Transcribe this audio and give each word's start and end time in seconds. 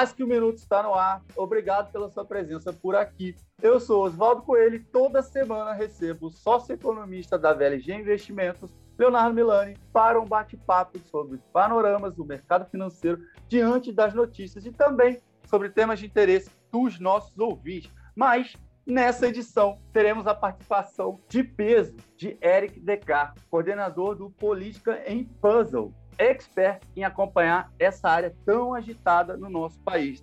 Mais 0.00 0.14
que 0.14 0.24
um 0.24 0.26
minuto 0.26 0.56
está 0.56 0.82
no 0.82 0.94
ar. 0.94 1.22
Obrigado 1.36 1.92
pela 1.92 2.08
sua 2.08 2.24
presença 2.24 2.72
por 2.72 2.96
aqui. 2.96 3.36
Eu 3.60 3.78
sou 3.78 4.06
Oswaldo 4.06 4.40
Coelho 4.40 4.76
e 4.76 4.82
toda 4.82 5.20
semana 5.20 5.74
recebo 5.74 6.28
o 6.28 6.30
sócio-economista 6.30 7.38
da 7.38 7.52
VLG 7.52 7.96
Investimentos, 7.96 8.72
Leonardo 8.98 9.34
Milani, 9.34 9.76
para 9.92 10.18
um 10.18 10.24
bate-papo 10.24 10.98
sobre 11.00 11.38
panoramas 11.52 12.14
do 12.14 12.24
mercado 12.24 12.64
financeiro 12.70 13.20
diante 13.46 13.92
das 13.92 14.14
notícias 14.14 14.64
e 14.64 14.72
também 14.72 15.20
sobre 15.44 15.68
temas 15.68 15.98
de 15.98 16.06
interesse 16.06 16.48
dos 16.72 16.98
nossos 16.98 17.38
ouvintes. 17.38 17.92
Mas 18.16 18.54
Nessa 18.86 19.28
edição, 19.28 19.78
teremos 19.92 20.26
a 20.26 20.34
participação 20.34 21.20
de 21.28 21.44
peso 21.44 21.94
de 22.16 22.36
Eric 22.42 22.80
Decar, 22.80 23.34
coordenador 23.48 24.16
do 24.16 24.30
Política 24.30 25.00
em 25.06 25.22
Puzzle, 25.22 25.94
expert 26.20 26.80
em 26.94 27.02
acompanhar 27.02 27.72
essa 27.78 28.08
área 28.08 28.36
tão 28.44 28.74
agitada 28.74 29.36
no 29.36 29.48
nosso 29.48 29.80
país. 29.80 30.22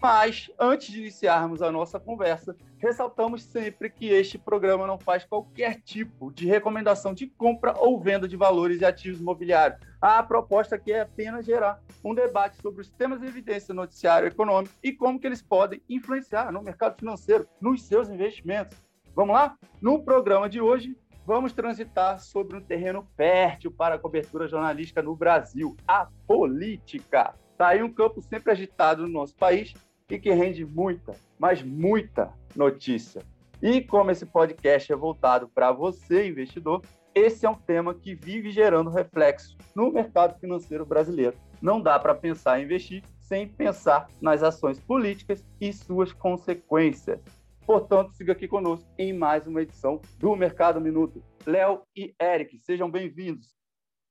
Mas, 0.00 0.50
antes 0.58 0.90
de 0.90 1.00
iniciarmos 1.00 1.60
a 1.60 1.70
nossa 1.70 2.00
conversa, 2.00 2.56
ressaltamos 2.78 3.42
sempre 3.42 3.90
que 3.90 4.06
este 4.06 4.38
programa 4.38 4.86
não 4.86 4.98
faz 4.98 5.24
qualquer 5.24 5.82
tipo 5.82 6.32
de 6.32 6.46
recomendação 6.46 7.12
de 7.12 7.26
compra 7.26 7.74
ou 7.76 8.00
venda 8.00 8.26
de 8.26 8.36
valores 8.36 8.80
e 8.80 8.86
ativos 8.86 9.20
imobiliários. 9.20 9.78
A 10.00 10.22
proposta 10.22 10.76
aqui 10.76 10.92
é 10.92 11.02
apenas 11.02 11.44
gerar 11.44 11.78
um 12.02 12.14
debate 12.14 12.56
sobre 12.62 12.80
os 12.80 12.90
temas 12.90 13.20
de 13.20 13.26
evidência 13.26 13.74
no 13.74 13.82
noticiário 13.82 14.28
econômico 14.28 14.74
e 14.82 14.92
como 14.92 15.20
que 15.20 15.26
eles 15.26 15.42
podem 15.42 15.82
influenciar 15.90 16.50
no 16.50 16.62
mercado 16.62 16.98
financeiro, 16.98 17.46
nos 17.60 17.82
seus 17.82 18.08
investimentos. 18.08 18.78
Vamos 19.14 19.34
lá? 19.34 19.56
No 19.80 20.02
programa 20.02 20.48
de 20.48 20.58
hoje, 20.58 20.96
vamos 21.26 21.52
transitar 21.52 22.20
sobre 22.20 22.56
um 22.56 22.60
terreno 22.60 23.06
fértil 23.16 23.70
para 23.70 23.94
a 23.94 23.98
cobertura 23.98 24.48
jornalística 24.48 25.02
no 25.02 25.14
Brasil, 25.14 25.76
a 25.86 26.08
política. 26.26 27.34
Está 27.52 27.68
aí 27.68 27.82
um 27.82 27.92
campo 27.92 28.20
sempre 28.20 28.52
agitado 28.52 29.02
no 29.02 29.12
nosso 29.12 29.34
país 29.36 29.72
e 30.08 30.18
que 30.18 30.32
rende 30.32 30.64
muita, 30.64 31.14
mas 31.38 31.62
muita 31.62 32.32
notícia. 32.54 33.22
E 33.62 33.80
como 33.80 34.10
esse 34.10 34.26
podcast 34.26 34.92
é 34.92 34.96
voltado 34.96 35.48
para 35.48 35.70
você, 35.70 36.28
investidor, 36.28 36.82
esse 37.14 37.46
é 37.46 37.50
um 37.50 37.54
tema 37.54 37.94
que 37.94 38.14
vive 38.14 38.50
gerando 38.50 38.90
reflexo 38.90 39.56
no 39.74 39.92
mercado 39.92 40.38
financeiro 40.40 40.84
brasileiro. 40.84 41.36
Não 41.60 41.80
dá 41.80 41.98
para 41.98 42.14
pensar 42.14 42.58
em 42.58 42.64
investir 42.64 43.04
sem 43.20 43.46
pensar 43.46 44.08
nas 44.20 44.42
ações 44.42 44.80
políticas 44.80 45.44
e 45.60 45.72
suas 45.72 46.12
consequências. 46.12 47.20
Portanto, 47.66 48.12
siga 48.12 48.32
aqui 48.32 48.48
conosco 48.48 48.88
em 48.98 49.12
mais 49.12 49.46
uma 49.46 49.62
edição 49.62 50.00
do 50.18 50.34
Mercado 50.34 50.80
Minuto. 50.80 51.22
Léo 51.46 51.82
e 51.96 52.12
Eric, 52.20 52.58
sejam 52.58 52.90
bem-vindos. 52.90 53.54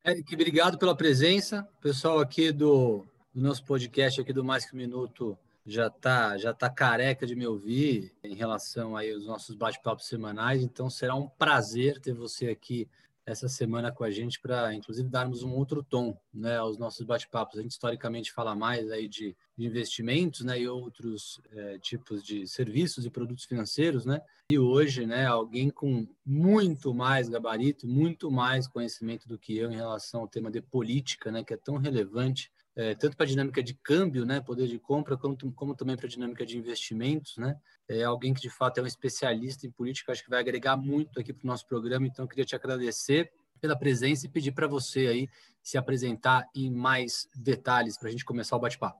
Eric, 0.05 0.33
obrigado 0.33 0.77
pela 0.77 0.95
presença. 0.95 1.67
O 1.77 1.81
pessoal 1.81 2.19
aqui 2.19 2.51
do, 2.51 3.05
do 3.33 3.41
nosso 3.41 3.63
podcast 3.65 4.21
aqui 4.21 4.31
do 4.31 4.43
Mais 4.43 4.65
Que 4.65 4.75
um 4.75 4.79
Minuto 4.79 5.37
já 5.65 5.87
está 5.87 6.37
já 6.37 6.53
tá 6.53 6.69
careca 6.69 7.25
de 7.27 7.35
me 7.35 7.45
ouvir 7.45 8.15
em 8.23 8.33
relação 8.33 8.95
aí 8.95 9.11
aos 9.13 9.27
nossos 9.27 9.55
bate-papos 9.55 10.07
semanais, 10.07 10.63
então 10.63 10.89
será 10.89 11.13
um 11.13 11.27
prazer 11.27 11.99
ter 11.99 12.13
você 12.13 12.47
aqui 12.47 12.89
essa 13.31 13.47
semana 13.47 13.91
com 13.91 14.03
a 14.03 14.11
gente 14.11 14.39
para, 14.39 14.73
inclusive, 14.73 15.09
darmos 15.09 15.41
um 15.41 15.53
outro 15.53 15.81
tom 15.81 16.17
né, 16.33 16.57
aos 16.57 16.77
nossos 16.77 17.05
bate-papos. 17.05 17.57
A 17.57 17.61
gente 17.61 17.71
historicamente 17.71 18.31
fala 18.31 18.55
mais 18.55 18.91
aí 18.91 19.07
de, 19.07 19.35
investimentos 19.57 20.41
né, 20.41 20.59
e 20.59 20.67
outros 20.67 21.41
é, 21.51 21.77
tipos 21.79 22.23
de 22.23 22.47
serviços 22.47 23.05
e 23.05 23.09
produtos 23.09 23.45
financeiros, 23.45 24.05
né? 24.05 24.21
E 24.51 24.59
hoje, 24.59 25.05
né, 25.05 25.25
alguém 25.25 25.69
com 25.69 26.07
muito 26.25 26.93
mais 26.93 27.29
gabarito, 27.29 27.87
muito 27.87 28.29
mais 28.31 28.67
conhecimento 28.67 29.27
do 29.27 29.37
que 29.37 29.57
eu 29.57 29.71
em 29.71 29.75
relação 29.75 30.21
ao 30.21 30.27
tema 30.27 30.51
de 30.51 30.61
política, 30.61 31.31
né, 31.31 31.43
que 31.43 31.53
é 31.53 31.57
tão 31.57 31.77
relevante 31.77 32.51
é, 32.75 32.95
tanto 32.95 33.17
para 33.17 33.25
a 33.25 33.29
dinâmica 33.29 33.61
de 33.61 33.73
câmbio, 33.73 34.25
né, 34.25 34.39
poder 34.39 34.67
de 34.67 34.79
compra, 34.79 35.17
como, 35.17 35.37
como 35.53 35.75
também 35.75 35.95
para 35.97 36.05
a 36.05 36.09
dinâmica 36.09 36.45
de 36.45 36.57
investimentos, 36.57 37.37
né? 37.37 37.59
É 37.87 38.03
alguém 38.03 38.33
que 38.33 38.41
de 38.41 38.49
fato 38.49 38.79
é 38.79 38.83
um 38.83 38.87
especialista 38.87 39.67
em 39.67 39.71
política, 39.71 40.11
acho 40.11 40.23
que 40.23 40.29
vai 40.29 40.39
agregar 40.39 40.77
muito 40.77 41.19
aqui 41.19 41.33
para 41.33 41.43
o 41.43 41.47
nosso 41.47 41.67
programa. 41.67 42.07
Então, 42.07 42.25
queria 42.25 42.45
te 42.45 42.55
agradecer 42.55 43.31
pela 43.59 43.77
presença 43.77 44.25
e 44.25 44.29
pedir 44.29 44.53
para 44.53 44.67
você 44.67 45.07
aí 45.07 45.29
se 45.61 45.77
apresentar 45.77 46.49
em 46.55 46.71
mais 46.71 47.29
detalhes 47.35 47.97
para 47.97 48.07
a 48.07 48.11
gente 48.11 48.25
começar 48.25 48.55
o 48.55 48.59
bate-papo. 48.59 48.99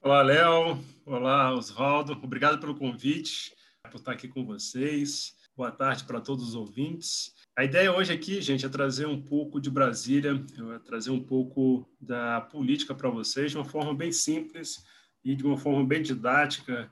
Olá, 0.00 0.22
Léo. 0.22 0.78
Olá, 1.06 1.54
Oswaldo. 1.54 2.12
Obrigado 2.12 2.58
pelo 2.58 2.74
convite, 2.74 3.54
por 3.90 3.96
estar 3.96 4.12
aqui 4.12 4.28
com 4.28 4.44
vocês. 4.44 5.34
Boa 5.56 5.70
tarde 5.70 6.02
para 6.02 6.20
todos 6.20 6.48
os 6.48 6.54
ouvintes. 6.56 7.32
A 7.56 7.62
ideia 7.62 7.96
hoje 7.96 8.12
aqui, 8.12 8.42
gente, 8.42 8.66
é 8.66 8.68
trazer 8.68 9.06
um 9.06 9.22
pouco 9.22 9.60
de 9.60 9.70
Brasília, 9.70 10.32
é 10.74 10.78
trazer 10.80 11.12
um 11.12 11.22
pouco 11.22 11.88
da 12.00 12.40
política 12.40 12.92
para 12.92 13.08
vocês 13.08 13.52
de 13.52 13.56
uma 13.56 13.64
forma 13.64 13.94
bem 13.94 14.10
simples 14.10 14.84
e 15.24 15.32
de 15.36 15.46
uma 15.46 15.56
forma 15.56 15.86
bem 15.86 16.02
didática, 16.02 16.90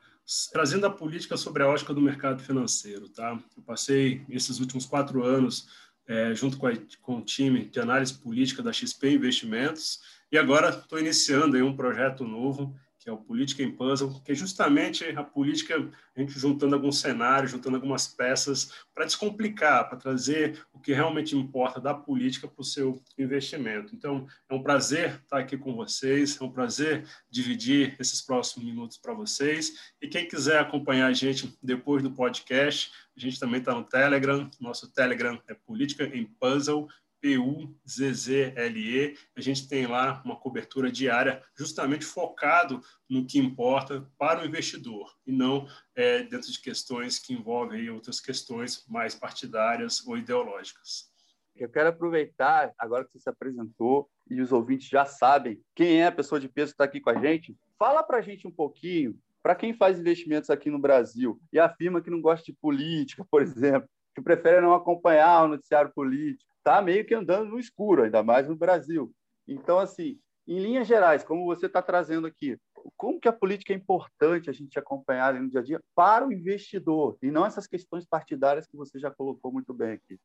trazendo 0.52 0.86
a 0.86 0.90
política 0.90 1.36
sobre 1.36 1.64
a 1.64 1.68
ótica 1.68 1.92
do 1.92 2.00
mercado 2.00 2.40
financeiro, 2.40 3.08
tá? 3.08 3.36
Eu 3.56 3.64
passei 3.64 4.24
esses 4.28 4.60
últimos 4.60 4.86
quatro 4.86 5.24
anos 5.24 5.66
é, 6.06 6.32
junto 6.32 6.56
com, 6.56 6.68
a, 6.68 6.72
com 7.00 7.16
o 7.16 7.24
time 7.24 7.64
de 7.64 7.80
análise 7.80 8.14
política 8.14 8.62
da 8.62 8.72
XP 8.72 9.10
Investimentos 9.10 9.98
e 10.30 10.38
agora 10.38 10.68
estou 10.68 11.00
iniciando 11.00 11.56
aí 11.56 11.62
um 11.62 11.74
projeto 11.74 12.22
novo 12.22 12.72
que 13.02 13.10
é 13.10 13.12
o 13.12 13.16
Política 13.16 13.64
em 13.64 13.70
Puzzle, 13.70 14.22
que 14.22 14.30
é 14.30 14.34
justamente 14.34 15.04
a 15.16 15.24
política, 15.24 15.90
a 16.16 16.20
gente 16.20 16.38
juntando 16.38 16.76
alguns 16.76 17.00
cenários, 17.00 17.50
juntando 17.50 17.74
algumas 17.74 18.06
peças 18.06 18.70
para 18.94 19.04
descomplicar, 19.04 19.88
para 19.88 19.98
trazer 19.98 20.64
o 20.72 20.78
que 20.78 20.92
realmente 20.92 21.36
importa 21.36 21.80
da 21.80 21.92
política 21.92 22.46
para 22.46 22.60
o 22.60 22.64
seu 22.64 23.02
investimento. 23.18 23.94
Então, 23.94 24.26
é 24.48 24.54
um 24.54 24.62
prazer 24.62 25.20
estar 25.22 25.38
aqui 25.38 25.58
com 25.58 25.74
vocês, 25.74 26.40
é 26.40 26.44
um 26.44 26.52
prazer 26.52 27.04
dividir 27.28 27.96
esses 27.98 28.22
próximos 28.22 28.64
minutos 28.64 28.98
para 28.98 29.12
vocês. 29.12 29.92
E 30.00 30.06
quem 30.06 30.28
quiser 30.28 30.60
acompanhar 30.60 31.08
a 31.08 31.12
gente 31.12 31.58
depois 31.60 32.04
do 32.04 32.12
podcast, 32.12 32.92
a 33.16 33.20
gente 33.20 33.40
também 33.40 33.58
está 33.58 33.74
no 33.74 33.82
Telegram, 33.82 34.48
nosso 34.60 34.92
Telegram 34.92 35.40
é 35.48 35.54
Política 35.54 36.04
em 36.04 36.24
Puzzle, 36.24 36.88
P-U-Z-Z-L-E. 37.22 39.16
A 39.36 39.40
gente 39.40 39.68
tem 39.68 39.86
lá 39.86 40.20
uma 40.24 40.36
cobertura 40.36 40.90
diária 40.90 41.40
justamente 41.56 42.04
focado 42.04 42.82
no 43.08 43.24
que 43.24 43.38
importa 43.38 44.06
para 44.18 44.42
o 44.42 44.44
investidor 44.44 45.16
e 45.24 45.32
não 45.32 45.66
é, 45.94 46.24
dentro 46.24 46.50
de 46.50 46.60
questões 46.60 47.18
que 47.20 47.32
envolvem 47.32 47.88
outras 47.88 48.20
questões 48.20 48.84
mais 48.88 49.14
partidárias 49.14 50.04
ou 50.06 50.18
ideológicas. 50.18 51.10
Eu 51.54 51.68
quero 51.68 51.90
aproveitar, 51.90 52.72
agora 52.76 53.04
que 53.04 53.12
você 53.12 53.20
se 53.20 53.28
apresentou 53.28 54.10
e 54.28 54.40
os 54.40 54.52
ouvintes 54.52 54.88
já 54.88 55.04
sabem 55.04 55.62
quem 55.74 56.02
é 56.02 56.06
a 56.06 56.12
pessoa 56.12 56.40
de 56.40 56.48
peso 56.48 56.72
que 56.72 56.74
está 56.74 56.84
aqui 56.84 57.00
com 57.00 57.10
a 57.10 57.20
gente, 57.20 57.56
fala 57.78 58.02
para 58.02 58.18
a 58.18 58.22
gente 58.22 58.48
um 58.48 58.50
pouquinho, 58.50 59.16
para 59.42 59.54
quem 59.54 59.74
faz 59.74 59.98
investimentos 59.98 60.50
aqui 60.50 60.70
no 60.70 60.78
Brasil 60.78 61.40
e 61.52 61.58
afirma 61.58 62.00
que 62.00 62.10
não 62.10 62.20
gosta 62.20 62.44
de 62.44 62.52
política, 62.54 63.24
por 63.30 63.42
exemplo, 63.42 63.88
que 64.14 64.22
prefere 64.22 64.60
não 64.60 64.74
acompanhar 64.74 65.44
o 65.44 65.48
noticiário 65.48 65.92
político, 65.94 66.51
está 66.62 66.80
meio 66.80 67.04
que 67.04 67.14
andando 67.14 67.50
no 67.50 67.58
escuro, 67.58 68.04
ainda 68.04 68.22
mais 68.22 68.48
no 68.48 68.56
Brasil. 68.56 69.12
Então, 69.46 69.78
assim, 69.78 70.18
em 70.46 70.60
linhas 70.60 70.86
gerais, 70.86 71.24
como 71.24 71.44
você 71.44 71.66
está 71.66 71.82
trazendo 71.82 72.26
aqui, 72.26 72.56
como 72.96 73.20
que 73.20 73.28
a 73.28 73.32
política 73.32 73.72
é 73.72 73.76
importante 73.76 74.48
a 74.48 74.52
gente 74.52 74.78
acompanhar 74.78 75.34
no 75.34 75.48
dia 75.48 75.60
a 75.60 75.62
dia 75.62 75.80
para 75.94 76.26
o 76.26 76.32
investidor, 76.32 77.18
e 77.20 77.30
não 77.30 77.44
essas 77.44 77.66
questões 77.66 78.06
partidárias 78.06 78.66
que 78.66 78.76
você 78.76 78.98
já 78.98 79.10
colocou 79.10 79.52
muito 79.52 79.74
bem 79.74 79.92
aqui. 79.92 80.18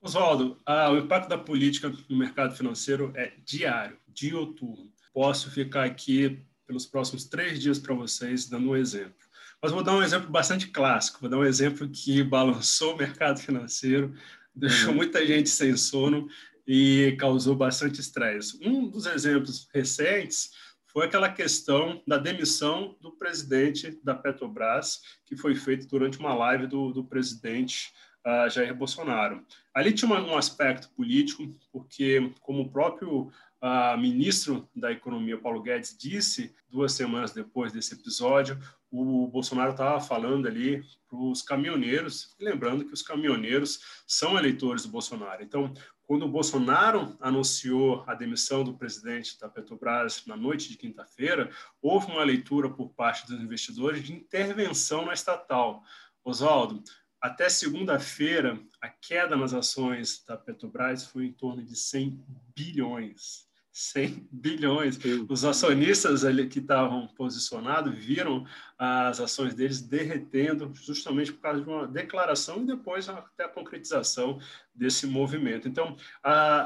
Oswaldo, 0.00 0.58
ah, 0.66 0.90
o 0.90 0.98
impacto 0.98 1.28
da 1.28 1.38
política 1.38 1.92
no 2.08 2.16
mercado 2.16 2.54
financeiro 2.54 3.12
é 3.14 3.32
diário, 3.44 3.96
dioturno. 4.08 4.90
Posso 5.14 5.50
ficar 5.50 5.84
aqui 5.84 6.44
pelos 6.66 6.86
próximos 6.86 7.24
três 7.24 7.60
dias 7.60 7.78
para 7.78 7.94
vocês 7.94 8.48
dando 8.48 8.70
um 8.70 8.76
exemplo. 8.76 9.14
Mas 9.62 9.70
vou 9.70 9.82
dar 9.82 9.94
um 9.94 10.02
exemplo 10.02 10.28
bastante 10.28 10.68
clássico, 10.68 11.20
vou 11.20 11.30
dar 11.30 11.38
um 11.38 11.44
exemplo 11.44 11.88
que 11.88 12.20
balançou 12.24 12.94
o 12.94 12.96
mercado 12.96 13.38
financeiro 13.38 14.12
deixou 14.54 14.90
uhum. 14.90 14.96
muita 14.96 15.24
gente 15.26 15.48
sem 15.48 15.76
sono 15.76 16.28
e 16.66 17.16
causou 17.18 17.56
bastante 17.56 18.00
estresse. 18.00 18.58
Um 18.62 18.88
dos 18.88 19.06
exemplos 19.06 19.68
recentes 19.74 20.50
foi 20.92 21.06
aquela 21.06 21.30
questão 21.30 22.02
da 22.06 22.18
demissão 22.18 22.96
do 23.00 23.12
presidente 23.12 23.98
da 24.04 24.14
Petrobras, 24.14 25.00
que 25.24 25.36
foi 25.36 25.54
feito 25.54 25.88
durante 25.88 26.18
uma 26.18 26.34
live 26.34 26.66
do, 26.66 26.92
do 26.92 27.02
presidente 27.02 27.90
uh, 28.26 28.48
Jair 28.50 28.74
Bolsonaro. 28.74 29.44
Ali 29.74 29.92
tinha 29.92 30.10
um 30.10 30.36
aspecto 30.36 30.90
político, 30.90 31.56
porque, 31.72 32.30
como 32.40 32.62
o 32.62 32.70
próprio 32.70 33.32
uh, 33.62 33.96
ministro 33.96 34.68
da 34.74 34.90
Economia, 34.90 35.38
Paulo 35.38 35.62
Guedes, 35.62 35.96
disse 35.96 36.54
duas 36.68 36.92
semanas 36.92 37.32
depois 37.32 37.72
desse 37.72 37.94
episódio, 37.94 38.58
o 38.90 39.26
Bolsonaro 39.26 39.70
estava 39.70 40.00
falando 40.00 40.46
ali 40.46 40.84
para 41.08 41.18
os 41.18 41.40
caminhoneiros, 41.40 42.34
lembrando 42.38 42.84
que 42.84 42.92
os 42.92 43.00
caminhoneiros 43.00 44.02
são 44.06 44.38
eleitores 44.38 44.82
do 44.82 44.90
Bolsonaro. 44.90 45.42
Então, 45.42 45.72
quando 46.02 46.26
o 46.26 46.28
Bolsonaro 46.28 47.16
anunciou 47.18 48.04
a 48.06 48.14
demissão 48.14 48.62
do 48.62 48.76
presidente 48.76 49.38
da 49.40 49.48
Petrobras 49.48 50.26
na 50.26 50.36
noite 50.36 50.68
de 50.68 50.76
quinta-feira, 50.76 51.50
houve 51.80 52.12
uma 52.12 52.22
leitura 52.22 52.68
por 52.68 52.90
parte 52.90 53.26
dos 53.26 53.40
investidores 53.40 54.02
de 54.02 54.12
intervenção 54.12 55.06
na 55.06 55.14
estatal. 55.14 55.82
Oswaldo, 56.22 56.82
até 57.18 57.48
segunda-feira, 57.48 58.60
a 58.80 58.88
queda 58.88 59.36
nas 59.36 59.54
ações 59.54 60.22
da 60.26 60.36
Petrobras 60.36 61.06
foi 61.06 61.26
em 61.26 61.32
torno 61.32 61.62
de 61.62 61.76
100 61.76 62.22
bilhões. 62.54 63.46
100 63.72 64.28
bilhões. 64.30 64.98
Os 65.28 65.44
acionistas 65.44 66.24
ali 66.24 66.46
que 66.46 66.58
estavam 66.58 67.08
posicionados 67.08 67.94
viram 67.94 68.46
as 68.78 69.18
ações 69.18 69.54
deles 69.54 69.80
derretendo 69.80 70.70
justamente 70.74 71.32
por 71.32 71.40
causa 71.40 71.62
de 71.62 71.68
uma 71.68 71.86
declaração 71.86 72.62
e 72.62 72.66
depois 72.66 73.08
até 73.08 73.44
a 73.44 73.48
concretização 73.48 74.38
desse 74.74 75.06
movimento. 75.06 75.66
Então, 75.68 75.96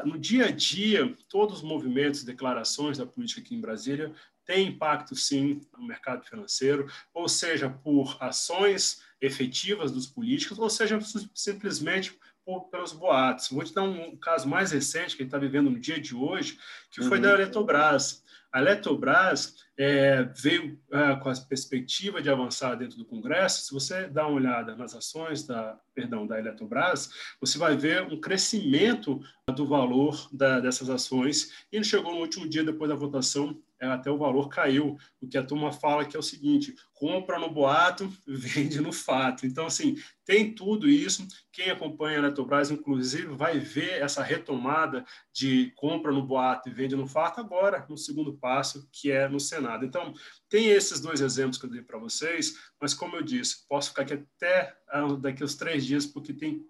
no 0.05 0.19
dia 0.19 0.47
a 0.47 0.51
dia, 0.51 1.17
todos 1.29 1.59
os 1.59 1.63
movimentos, 1.63 2.25
declarações 2.25 2.99
da 2.99 3.07
política 3.07 3.41
aqui 3.41 3.55
em 3.55 3.61
Brasília 3.61 4.13
têm 4.45 4.69
impacto, 4.69 5.15
sim, 5.15 5.61
no 5.77 5.87
mercado 5.87 6.25
financeiro, 6.25 6.89
ou 7.13 7.29
seja, 7.29 7.69
por 7.69 8.17
ações 8.21 9.03
efetivas 9.21 9.91
dos 9.91 10.07
políticos, 10.07 10.59
ou 10.59 10.71
seja, 10.71 10.99
simplesmente 11.35 12.17
por, 12.47 12.71
pelos 12.71 12.93
boatos. 12.93 13.49
Vou 13.51 13.65
te 13.65 13.75
dar 13.75 13.83
um 13.83 14.17
caso 14.17 14.49
mais 14.49 14.71
recente 14.71 15.17
que 15.17 15.25
está 15.25 15.37
vivendo 15.37 15.69
no 15.69 15.81
dia 15.81 16.01
de 16.01 16.15
hoje, 16.15 16.57
que 16.93 17.03
foi 17.03 17.19
uhum. 17.19 17.23
da 17.25 17.33
Eletrobras. 17.33 18.25
A 18.53 18.61
Eletrobras 18.61 19.57
é, 19.77 20.23
veio 20.23 20.81
é, 20.91 21.17
com 21.17 21.29
a 21.29 21.35
perspectiva 21.35 22.23
de 22.23 22.31
avançar 22.31 22.77
dentro 22.77 22.97
do 22.97 23.05
Congresso. 23.05 23.65
Se 23.65 23.75
você 23.75 24.07
dá 24.07 24.27
uma 24.27 24.37
olhada 24.37 24.77
nas 24.77 24.95
ações 24.95 25.45
da, 25.45 25.79
perdão, 25.93 26.27
da 26.27 26.39
Eletrobras, 26.39 27.11
você 27.41 27.59
vai 27.59 27.77
ver 27.77 28.03
um 28.03 28.21
crescimento 28.21 29.21
do 29.55 29.67
valor 29.67 30.29
da, 30.33 30.61
dessas 30.61 30.89
ações. 30.89 31.67
E 31.71 31.77
ele 31.77 31.85
chegou 31.85 32.15
no 32.15 32.21
último 32.21 32.49
dia, 32.49 32.65
depois 32.65 32.89
da 32.89 32.97
votação, 32.97 33.61
é, 33.79 33.87
até 33.87 34.11
o 34.11 34.17
valor 34.17 34.49
caiu. 34.49 34.97
O 35.21 35.29
que 35.29 35.37
a 35.37 35.45
turma 35.45 35.73
fala 35.73 36.05
que 36.05 36.17
é 36.17 36.19
o 36.19 36.23
seguinte: 36.23 36.75
compra 36.97 37.39
no 37.39 37.51
boato, 37.51 38.11
vende 38.27 38.81
no 38.81 38.93
fato. 38.93 39.47
Então, 39.47 39.67
assim, 39.67 39.97
tem 40.25 40.53
tudo 40.53 40.89
isso. 40.89 41.27
Quem 41.53 41.71
acompanha 41.71 42.17
a 42.17 42.23
Eletrobras, 42.23 42.71
inclusive, 42.71 43.29
vai 43.29 43.59
ver 43.59 44.03
essa 44.03 44.23
retomada 44.23 45.05
de 45.33 45.73
compra 45.77 46.11
no 46.11 46.27
boato 46.27 46.69
e 46.69 46.73
vende 46.73 46.97
no 46.97 47.07
fato 47.07 47.39
agora, 47.39 47.87
no 47.89 47.97
segundo 47.97 48.37
passo, 48.37 48.89
que 48.91 49.11
é 49.11 49.29
no 49.29 49.39
Senado. 49.39 49.85
Então, 49.85 50.13
tem 50.49 50.69
esses 50.69 51.01
dois 51.01 51.21
exemplos 51.21 51.59
que 51.59 51.67
eu 51.67 51.71
dei 51.71 51.83
para 51.83 51.99
vocês, 51.99 52.55
mas 52.81 52.95
como 52.95 53.17
eu 53.17 53.23
disse, 53.23 53.67
posso 53.69 53.91
ficar 53.91 54.03
aqui 54.03 54.15
até 54.15 54.77
ah, 54.89 55.07
daqui 55.21 55.43
aos 55.43 55.55
três 55.55 55.85
dias, 55.85 56.07
porque 56.07 56.33
tem 56.33 56.67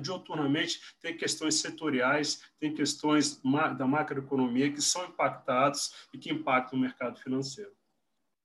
dioturnamente 0.00 0.80
tem 1.00 1.16
questões 1.16 1.56
setoriais, 1.56 2.40
tem 2.58 2.72
questões 2.72 3.40
da 3.76 3.86
macroeconomia 3.86 4.72
que 4.72 4.80
são 4.80 5.04
impactados 5.06 5.92
e 6.12 6.18
que 6.18 6.32
impactam 6.32 6.78
o 6.78 6.82
mercado 6.82 7.18
financeiro. 7.18 7.77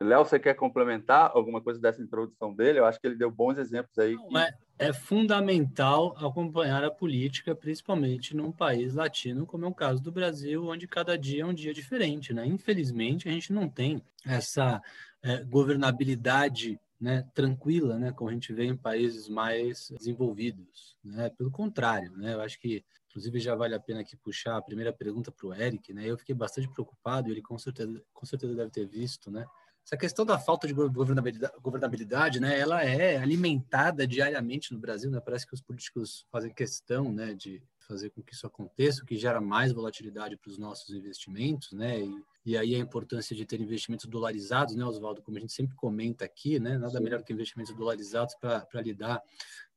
Léo, 0.03 0.25
você 0.25 0.39
quer 0.39 0.53
complementar 0.53 1.31
alguma 1.33 1.61
coisa 1.61 1.79
dessa 1.79 2.01
introdução 2.01 2.53
dele? 2.53 2.79
Eu 2.79 2.85
acho 2.85 2.99
que 2.99 3.07
ele 3.07 3.15
deu 3.15 3.31
bons 3.31 3.57
exemplos 3.57 3.97
aí. 3.97 4.13
Não, 4.13 4.27
que... 4.27 4.37
é, 4.37 4.53
é, 4.79 4.93
fundamental 4.93 6.15
acompanhar 6.17 6.83
a 6.83 6.91
política, 6.91 7.55
principalmente 7.55 8.35
num 8.35 8.51
país 8.51 8.93
latino, 8.93 9.45
como 9.45 9.65
é 9.65 9.67
o 9.67 9.73
caso 9.73 10.01
do 10.01 10.11
Brasil, 10.11 10.67
onde 10.67 10.87
cada 10.87 11.17
dia 11.17 11.43
é 11.43 11.45
um 11.45 11.53
dia 11.53 11.73
diferente. 11.73 12.33
Né? 12.33 12.45
Infelizmente, 12.45 13.27
a 13.27 13.31
gente 13.31 13.53
não 13.53 13.69
tem 13.69 14.03
essa 14.25 14.81
é, 15.23 15.43
governabilidade 15.43 16.79
né, 16.99 17.25
tranquila, 17.33 17.97
né, 17.99 18.13
como 18.13 18.29
a 18.29 18.33
gente 18.33 18.53
vê 18.53 18.63
em 18.63 18.77
países 18.77 19.27
mais 19.27 19.89
desenvolvidos. 19.97 20.95
Né? 21.03 21.29
Pelo 21.31 21.51
contrário, 21.51 22.15
né? 22.15 22.33
eu 22.33 22.41
acho 22.41 22.57
que, 22.59 22.83
inclusive, 23.09 23.39
já 23.39 23.55
vale 23.55 23.75
a 23.75 23.79
pena 23.79 23.99
aqui 23.99 24.15
puxar 24.15 24.55
a 24.55 24.61
primeira 24.61 24.93
pergunta 24.93 25.29
para 25.29 25.47
o 25.47 25.53
Eric. 25.53 25.93
Né? 25.93 26.05
Eu 26.05 26.17
fiquei 26.17 26.33
bastante 26.33 26.69
preocupado, 26.69 27.29
ele 27.29 27.41
com 27.41 27.57
certeza, 27.57 28.01
com 28.13 28.25
certeza 28.25 28.55
deve 28.55 28.71
ter 28.71 28.85
visto, 28.85 29.29
né? 29.29 29.45
Essa 29.85 29.97
questão 29.97 30.25
da 30.25 30.39
falta 30.39 30.65
de 30.65 30.73
governabilidade, 30.73 31.53
governabilidade, 31.61 32.39
né, 32.39 32.57
ela 32.57 32.83
é 32.83 33.17
alimentada 33.17 34.07
diariamente 34.07 34.73
no 34.73 34.79
Brasil, 34.79 35.11
né? 35.11 35.19
Parece 35.19 35.45
que 35.45 35.53
os 35.53 35.61
políticos 35.61 36.25
fazem 36.31 36.53
questão, 36.53 37.11
né, 37.11 37.33
de 37.33 37.61
fazer 37.85 38.09
com 38.11 38.23
que 38.23 38.33
isso 38.33 38.47
aconteça, 38.47 39.03
o 39.03 39.05
que 39.05 39.17
gera 39.17 39.41
mais 39.41 39.73
volatilidade 39.73 40.37
para 40.37 40.49
os 40.49 40.57
nossos 40.57 40.95
investimentos, 40.95 41.73
né? 41.73 41.99
E, 41.99 42.23
e, 42.45 42.57
aí 42.57 42.75
a 42.75 42.79
importância 42.79 43.35
de 43.35 43.45
ter 43.45 43.59
investimentos 43.59 44.05
dolarizados, 44.05 44.73
né, 44.73 44.85
Oswaldo, 44.85 45.21
como 45.21 45.37
a 45.37 45.41
gente 45.41 45.51
sempre 45.51 45.75
comenta 45.75 46.23
aqui, 46.23 46.59
né? 46.59 46.77
Nada 46.77 46.97
Sim. 46.97 47.03
melhor 47.03 47.21
que 47.21 47.33
investimentos 47.33 47.75
dolarizados 47.75 48.35
para 48.35 48.81
lidar 48.81 49.21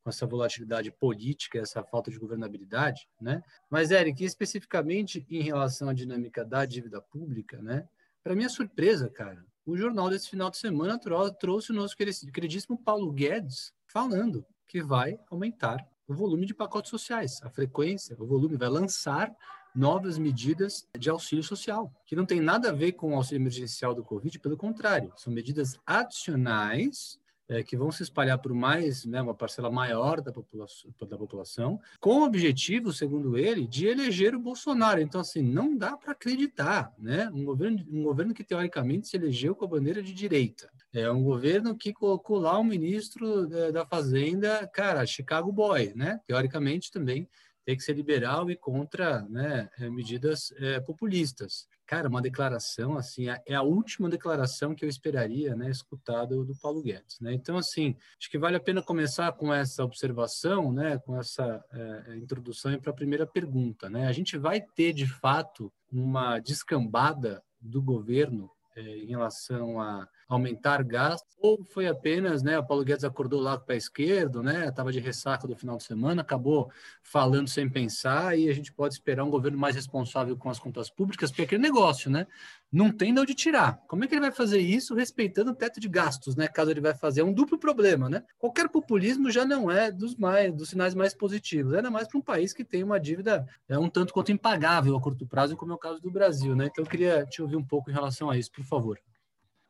com 0.05 0.11
essa 0.11 0.25
volatilidade 0.25 0.93
política, 0.93 1.59
essa 1.59 1.83
falta 1.83 2.13
de 2.13 2.19
governabilidade, 2.19 3.09
né? 3.21 3.43
Mas 3.69 3.91
Eric, 3.91 4.25
especificamente 4.25 5.27
em 5.29 5.43
relação 5.43 5.89
à 5.89 5.93
dinâmica 5.93 6.45
da 6.45 6.65
dívida 6.65 7.01
pública, 7.01 7.61
né? 7.61 7.89
Para 8.23 8.37
minha 8.37 8.49
surpresa, 8.49 9.09
cara, 9.09 9.45
o 9.67 9.77
jornal 9.77 10.09
desse 10.09 10.31
final 10.31 10.49
de 10.49 10.57
semana 10.57 10.99
trouxe 11.39 11.73
o 11.73 11.75
nosso 11.75 11.97
queridíssimo 11.97 12.79
Paulo 12.79 13.11
Guedes 13.13 13.75
falando 13.85 14.47
que 14.69 14.81
vai 14.81 15.19
aumentar 15.29 15.85
o 16.07 16.15
volume 16.15 16.47
de 16.47 16.55
pacotes 16.55 16.89
sociais, 16.89 17.41
a 17.43 17.51
frequência, 17.51 18.17
o 18.19 18.27
volume, 18.27 18.57
vai 18.57 18.69
lançar 18.69 19.35
novas 19.75 20.19
medidas 20.19 20.87
de 20.97 21.11
auxílio 21.11 21.43
social, 21.43 21.93
que 22.07 22.15
não 22.15 22.25
tem 22.25 22.41
nada 22.41 22.71
a 22.71 22.73
ver 22.73 22.93
com 22.93 23.13
o 23.13 23.17
auxílio 23.17 23.43
emergencial 23.43 23.93
do 23.93 24.05
Covid, 24.05 24.39
pelo 24.39 24.57
contrário, 24.57 25.13
são 25.17 25.33
medidas 25.33 25.79
adicionais 25.85 27.19
é, 27.49 27.63
que 27.63 27.77
vão 27.77 27.91
se 27.91 28.03
espalhar 28.03 28.39
por 28.39 28.53
mais, 28.53 29.05
né, 29.05 29.21
uma 29.23 29.35
parcela 29.35 29.71
maior 29.71 30.21
da 30.21 30.33
população, 30.33 30.91
da 31.09 31.17
população, 31.17 31.81
com 32.01 32.21
o 32.21 32.25
objetivo, 32.25 32.93
segundo 32.93 33.39
ele, 33.39 33.67
de 33.67 33.87
eleger 33.87 34.35
o 34.35 34.41
Bolsonaro. 34.41 35.01
Então, 35.01 35.21
assim, 35.21 35.43
não 35.43 35.77
dá 35.77 35.97
para 35.97 36.13
acreditar, 36.13 36.93
né? 36.99 37.31
Um 37.33 37.45
governo, 37.45 37.85
um 37.91 38.03
governo 38.03 38.35
que 38.35 38.45
teoricamente 38.45 39.09
se 39.09 39.17
elegeu 39.17 39.55
com 39.55 39.65
a 39.65 39.69
bandeira 39.69 40.03
de 40.03 40.13
direita. 40.13 40.71
É 40.93 41.11
um 41.11 41.23
governo 41.23 41.77
que 41.77 41.93
colocou 41.93 42.39
lá 42.39 42.59
o 42.59 42.65
ministro 42.65 43.47
da, 43.47 43.71
da 43.71 43.87
Fazenda, 43.87 44.67
cara, 44.69 45.07
Chicago 45.07 45.53
Boy, 45.53 45.93
né? 45.95 46.21
Teoricamente 46.27 46.91
também 46.91 47.29
tem 47.67 47.77
que 47.77 47.83
ser 47.83 47.95
liberal 47.95 48.49
e 48.49 48.57
contra 48.57 49.23
né, 49.23 49.69
é, 49.79 49.91
medidas 49.91 50.53
é, 50.57 50.79
populistas. 50.79 51.67
Cara, 51.87 52.09
uma 52.09 52.21
declaração 52.21 52.97
assim, 52.97 53.29
é, 53.29 53.41
é 53.47 53.55
a 53.55 53.63
última 53.63 54.09
declaração 54.09 54.75
que 54.75 54.85
eu 54.85 54.89
esperaria, 54.89 55.55
né, 55.55 55.71
escutar 55.71 56.25
do, 56.25 56.45
do 56.45 56.57
Paulo 56.57 56.83
Guedes, 56.83 57.21
né? 57.21 57.33
Então, 57.33 57.57
assim, 57.57 57.97
acho 58.19 58.29
que 58.29 58.39
vale 58.39 58.57
a 58.57 58.61
pena 58.61 58.83
começar 58.83 59.31
com 59.33 59.55
essa 59.55 59.85
observação, 59.85 60.73
né, 60.73 60.99
com 60.99 61.17
essa 61.17 61.65
é, 61.73 62.17
introdução 62.17 62.77
para 62.81 62.91
a 62.91 62.95
primeira 62.95 63.27
pergunta, 63.27 63.89
né? 63.89 64.09
A 64.09 64.13
gente 64.13 64.37
vai 64.37 64.61
ter, 64.61 64.93
de 64.93 65.07
fato, 65.07 65.73
uma 65.91 66.41
descambada 66.41 67.43
do 67.61 67.81
governo 67.81 68.51
é, 68.75 68.81
em 68.81 69.07
relação 69.07 69.81
a 69.81 70.09
aumentar 70.29 70.83
gastos, 70.83 71.37
ou 71.39 71.65
foi 71.65 71.87
apenas, 71.87 72.43
né, 72.43 72.59
o 72.59 72.67
Paulo 72.67 72.85
Guedes 72.85 73.05
acordou 73.05 73.41
lá 73.41 73.57
com 73.57 73.63
o 73.63 73.67
pé 73.67 73.77
esquerdo, 73.77 74.43
né, 74.43 74.67
estava 74.67 74.91
de 74.91 74.99
ressaca 74.99 75.47
do 75.47 75.55
final 75.55 75.77
de 75.77 75.85
semana, 75.85 76.23
acabou 76.23 76.71
falando 77.03 77.49
sem 77.49 77.69
pensar 77.69 78.37
e 78.37 78.49
a 78.49 78.53
gente 78.53 78.73
pode 78.73 78.95
esperar 78.95 79.23
um 79.23 79.31
governo 79.31 79.57
mais 79.57 79.77
responsável 79.77 80.37
com 80.37 80.51
as 80.51 80.59
contas 80.59 80.91
públicas, 80.91 81.31
porque 81.31 81.43
é 81.43 81.45
aquele 81.45 81.63
negócio, 81.63 82.11
né, 82.11 82.27
não 82.73 82.91
tem 82.91 83.15
de 83.15 83.21
onde 83.21 83.35
tirar. 83.35 83.81
Como 83.87 84.05
é 84.05 84.09
que 84.09 84.15
ele 84.15 84.23
vai 84.23 84.33
fazer 84.33 84.59
isso 84.59 84.95
respeitando 84.95 85.53
o 85.53 85.55
teto 85.55 85.79
de 85.79 85.89
gastos, 85.89 86.35
né, 86.35 86.49
caso 86.49 86.71
ele 86.71 86.81
vai 86.81 86.95
fazer? 86.95 87.21
É 87.21 87.25
um 87.25 87.33
duplo 87.33 87.59
problema, 87.59 88.09
né? 88.09 88.25
Qualquer 88.39 88.69
populismo 88.69 89.31
já 89.31 89.45
não 89.45 89.71
é 89.71 89.91
dos 89.91 90.17
mais 90.17 90.53
dos 90.53 90.71
sinais 90.71 90.95
mais 90.95 91.15
positivos, 91.15 91.75
ainda 91.75 91.91
mais 91.91 92.09
para 92.09 92.19
um 92.19 92.23
país 92.23 92.53
que 92.53 92.65
tem 92.65 92.83
uma 92.83 92.99
dívida 92.99 93.47
é 93.69 93.79
um 93.79 93.89
tanto 93.89 94.13
quanto 94.13 94.33
impagável 94.33 94.97
a 94.97 95.01
curto 95.01 95.27
prazo, 95.27 95.57
como 95.57 95.73
é 95.73 95.75
o 95.75 95.79
caso 95.79 96.01
do 96.01 96.11
Brasil, 96.11 96.57
né? 96.57 96.67
Então 96.67 96.85
eu 96.85 96.91
queria 96.91 97.25
te 97.25 97.41
ouvir 97.41 97.57
um 97.57 97.65
pouco 97.65 97.91
em 97.91 97.95
relação 97.95 98.29
a 98.31 98.37
isso, 98.37 98.51
por 98.51 98.65
favor. 98.65 98.99